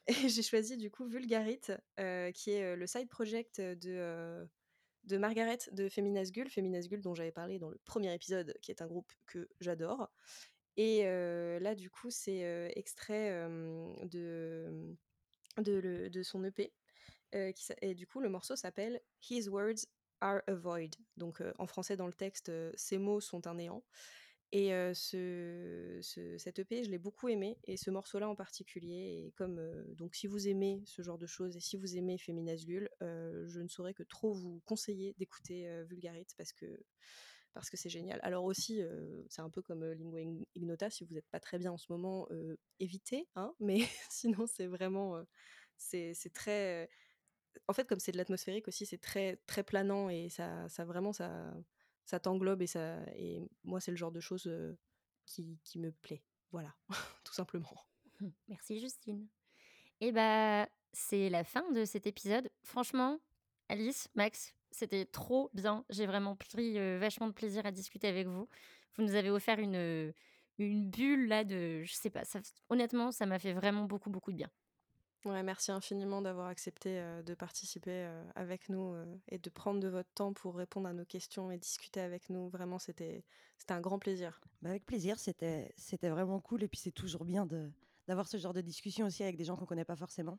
et 0.06 0.28
j'ai 0.28 0.42
choisi 0.42 0.76
du 0.76 0.90
coup 0.90 1.06
Vulgarit, 1.06 1.60
heu, 2.00 2.30
qui 2.32 2.52
est, 2.52 2.74
heu, 2.74 2.76
le 2.76 2.86
side 2.86 3.08
project, 3.08 3.60
de, 3.60 3.90
heu, 3.90 4.48
de 5.04 5.18
Margaret 5.18 5.58
de 5.72 5.88
Feminazgul. 5.88 6.48
Feminazgul 6.48 7.00
dont 7.00 7.14
j'avais 7.14 7.32
parlé 7.32 7.58
dans 7.58 7.70
le 7.70 7.78
premier 7.84 8.14
épisode, 8.14 8.56
qui 8.62 8.70
est 8.70 8.82
un 8.82 8.86
groupe 8.86 9.12
que 9.26 9.48
j'adore 9.60 10.10
et 10.76 11.02
là 11.60 11.74
du 11.74 11.90
coup 11.90 12.10
c'est, 12.10 12.72
extrait, 12.74 13.48
de, 14.04 14.96
de 15.58 16.22
son 16.22 16.44
EP, 16.44 16.72
et 17.32 17.94
du 17.94 18.06
coup 18.06 18.20
le 18.20 18.28
morceau 18.28 18.56
s'appelle 18.56 19.00
«His 19.28 19.48
words 19.48 19.86
are 20.20 20.40
a 20.46 20.54
void» 20.54 20.96
donc 21.16 21.42
en 21.58 21.66
français 21.66 21.96
dans 21.96 22.06
le 22.06 22.12
texte, 22.12 22.50
«Ses 22.76 22.98
mots 22.98 23.20
sont 23.20 23.46
un 23.46 23.54
néant» 23.54 23.84
et 24.52 24.72
heu, 24.74 24.94
ce 24.94 25.98
ce 26.02 26.38
cet 26.38 26.58
EP, 26.58 26.84
je 26.84 26.90
l'ai 26.90 26.98
beaucoup 26.98 27.28
aimé 27.28 27.58
et 27.64 27.76
ce 27.76 27.90
morceau-là 27.90 28.28
en 28.28 28.34
particulier 28.36 29.24
et 29.26 29.32
comme, 29.36 29.60
donc 29.94 30.14
si 30.16 30.26
vous 30.26 30.48
aimez 30.48 30.82
ce 30.86 31.02
genre 31.02 31.18
de 31.18 31.26
choses 31.26 31.56
et 31.56 31.60
si 31.60 31.76
vous 31.76 31.96
aimez 31.96 32.18
Feminazgul, 32.18 32.88
heu, 33.02 33.46
je 33.48 33.60
ne 33.60 33.68
saurais 33.68 33.94
que 33.94 34.02
trop 34.02 34.32
vous 34.32 34.60
conseiller 34.66 35.14
d'écouter, 35.18 35.68
heu, 35.68 35.84
Vulgarit 35.84 36.26
parce 36.36 36.52
que 36.52 36.66
parce 37.54 37.70
que 37.70 37.76
c'est 37.76 37.90
génial. 37.90 38.20
Alors 38.22 38.44
aussi, 38.44 38.80
c'est 39.28 39.42
un 39.42 39.50
peu 39.50 39.62
comme, 39.62 39.84
Lingua 39.92 40.20
Ign 40.20 40.44
Ignota, 40.54 40.90
si 40.90 41.04
vous 41.04 41.16
êtes 41.18 41.28
pas 41.30 41.40
très 41.40 41.58
bien 41.58 41.72
en 41.72 41.78
ce 41.78 41.90
moment, 41.92 42.28
évitez, 42.78 43.28
hein, 43.36 43.54
mais 43.60 43.78
sinon 44.10 44.46
c'est 44.46 44.66
vraiment, 44.66 45.22
c'est 45.76 46.14
très, 46.34 46.88
en 47.68 47.72
fait, 47.72 47.86
comme 47.88 48.00
c'est 48.00 48.12
de 48.12 48.16
l'atmosphérique 48.18 48.68
aussi, 48.68 48.86
c'est 48.86 48.98
très 49.00 49.36
très 49.46 49.62
planant 49.64 50.08
et 50.10 50.28
ça 50.28 50.68
ça 50.68 50.84
vraiment 50.84 51.12
ça 51.12 51.54
ça 52.10 52.20
t'englobe 52.20 52.62
et 52.62 52.66
ça 52.66 52.98
et 53.14 53.40
moi, 53.64 53.80
c'est 53.80 53.92
le 53.92 53.96
genre 53.96 54.12
de 54.12 54.20
choses, 54.20 54.50
qui 55.26 55.58
qui 55.64 55.78
me 55.78 55.92
plaît. 55.92 56.22
Voilà, 56.50 56.74
tout 57.24 57.32
simplement. 57.32 57.72
Merci 58.48 58.80
Justine 58.80 59.28
et 60.00 60.12
bah, 60.12 60.68
c'est 60.92 61.28
la 61.28 61.44
fin 61.44 61.70
de 61.72 61.84
cet 61.84 62.06
épisode. 62.06 62.50
Franchement, 62.62 63.18
Alice, 63.68 64.08
Max, 64.14 64.54
c'était 64.70 65.04
trop 65.04 65.50
bien. 65.52 65.84
J'ai 65.90 66.06
vraiment 66.06 66.36
pris, 66.36 66.78
vachement 66.98 67.28
de 67.28 67.32
plaisir 67.32 67.66
à 67.66 67.70
discuter 67.70 68.08
avec 68.08 68.26
vous. 68.26 68.48
Vous 68.96 69.02
nous 69.02 69.14
avez 69.14 69.30
offert 69.30 69.58
une, 69.58 70.12
une 70.58 70.90
bulle 70.90 71.28
là 71.28 71.44
de 71.44 71.82
je 71.84 71.92
sais 71.92 72.10
pas, 72.10 72.22
honnêtement, 72.70 73.12
ça 73.12 73.26
m'a 73.26 73.38
fait 73.38 73.52
vraiment 73.52 73.84
beaucoup, 73.84 74.10
beaucoup 74.10 74.32
de 74.32 74.36
bien. 74.36 74.50
Ouais, 75.26 75.42
merci 75.42 75.70
infiniment 75.70 76.22
d'avoir 76.22 76.46
accepté, 76.46 77.02
de 77.24 77.34
participer, 77.34 78.10
avec 78.34 78.68
nous, 78.68 78.94
et 79.28 79.38
de 79.38 79.50
prendre 79.50 79.80
de 79.80 79.88
votre 79.88 80.10
temps 80.14 80.32
pour 80.32 80.56
répondre 80.56 80.88
à 80.88 80.92
nos 80.92 81.04
questions 81.04 81.50
et 81.50 81.58
discuter 81.58 82.00
avec 82.00 82.30
nous. 82.30 82.48
Vraiment, 82.48 82.78
c'était 82.78 83.24
c'était 83.58 83.74
un 83.74 83.80
grand 83.80 83.98
plaisir. 83.98 84.40
Bah, 84.62 84.70
avec 84.70 84.86
plaisir, 84.86 85.18
c'était 85.18 85.72
c'était 85.76 86.08
vraiment 86.08 86.40
cool 86.40 86.62
et 86.62 86.68
puis 86.68 86.80
c'est 86.80 86.92
toujours 86.92 87.24
bien 87.26 87.44
de 87.44 87.70
d'avoir 88.08 88.26
ce 88.26 88.38
genre 88.38 88.54
de 88.54 88.62
discussion 88.62 89.06
aussi 89.06 89.22
avec 89.22 89.36
des 89.36 89.44
gens 89.44 89.56
qu'on 89.56 89.66
connaît 89.66 89.84
pas 89.84 89.96
forcément 89.96 90.38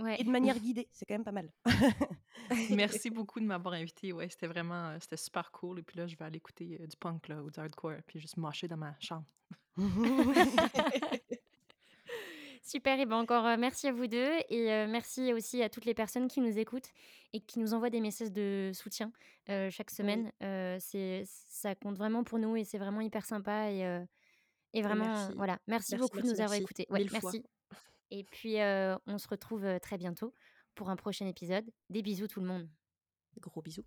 Ouais. 0.00 0.20
et 0.20 0.24
de 0.24 0.30
manière 0.30 0.58
guidée, 0.58 0.88
c'est 0.92 1.04
quand 1.04 1.14
même 1.14 1.24
pas 1.24 1.32
mal. 1.32 1.52
Merci 2.70 3.10
beaucoup 3.10 3.40
de 3.40 3.44
m'avoir 3.44 3.74
invitée. 3.74 4.12
Ouais, 4.12 4.28
c'était 4.28 4.46
vraiment, 4.46 4.98
c'était 5.00 5.16
super 5.18 5.50
cool 5.52 5.80
et 5.80 5.82
puis 5.82 5.98
là, 5.98 6.06
je 6.06 6.16
vais 6.16 6.24
aller 6.24 6.38
écouter, 6.38 6.78
du 6.78 6.96
punk 6.96 7.28
là 7.28 7.42
ou 7.42 7.50
du 7.50 7.60
hardcore 7.60 7.96
puis 8.06 8.18
juste 8.20 8.36
mosher 8.36 8.68
dans 8.68 8.76
ma 8.76 8.94
chambre. 9.00 9.24
Super 12.72 12.98
et 12.98 13.04
ben, 13.04 13.16
encore, 13.16 13.44
heu, 13.46 13.58
merci 13.58 13.86
à 13.86 13.92
vous 13.92 14.06
2 14.06 14.30
et 14.48 14.72
heu, 14.72 14.86
merci 14.86 15.34
aussi 15.34 15.62
à 15.62 15.68
toutes 15.68 15.84
les 15.84 15.92
personnes 15.92 16.26
qui 16.26 16.40
nous 16.40 16.58
écoutent 16.58 16.88
et 17.34 17.40
qui 17.40 17.58
nous 17.58 17.74
envoient 17.74 17.90
des 17.90 18.00
messages 18.00 18.32
de 18.32 18.70
soutien, 18.72 19.12
heu, 19.50 19.68
chaque 19.68 19.90
Oui. 20.00 20.22
semaine. 20.22 20.32
C'est 20.40 21.24
ça 21.26 21.74
compte 21.74 21.98
vraiment 21.98 22.24
pour 22.24 22.38
nous 22.38 22.56
et 22.56 22.64
c'est 22.64 22.78
vraiment 22.78 23.02
hyper 23.02 23.26
sympa 23.26 23.70
et 23.70 23.84
et 24.74 24.82
vraiment, 24.82 25.30
merci. 25.30 25.34
voilà, 25.36 25.58
merci 25.68 25.96
Merci, 25.96 25.96
beaucoup 25.96 26.20
de 26.22 26.28
nous 26.28 26.40
avoir 26.40 26.54
écoutés. 26.58 26.86
Ouais, 26.90 27.02
1000 27.02 27.10
fois. 27.10 27.34
merci 27.34 27.44
et 28.10 28.24
puis, 28.24 28.56
on 29.06 29.18
se 29.18 29.28
retrouve, 29.28 29.66
très 29.80 29.98
bientôt 29.98 30.34
pour 30.74 30.90
un 30.90 30.96
prochain 30.96 31.26
épisode. 31.26 31.70
Des 31.90 32.02
bisous 32.02 32.28
tout 32.28 32.40
le 32.40 32.46
monde. 32.46 32.68
Gros 33.40 33.62
bisous. 33.62 33.84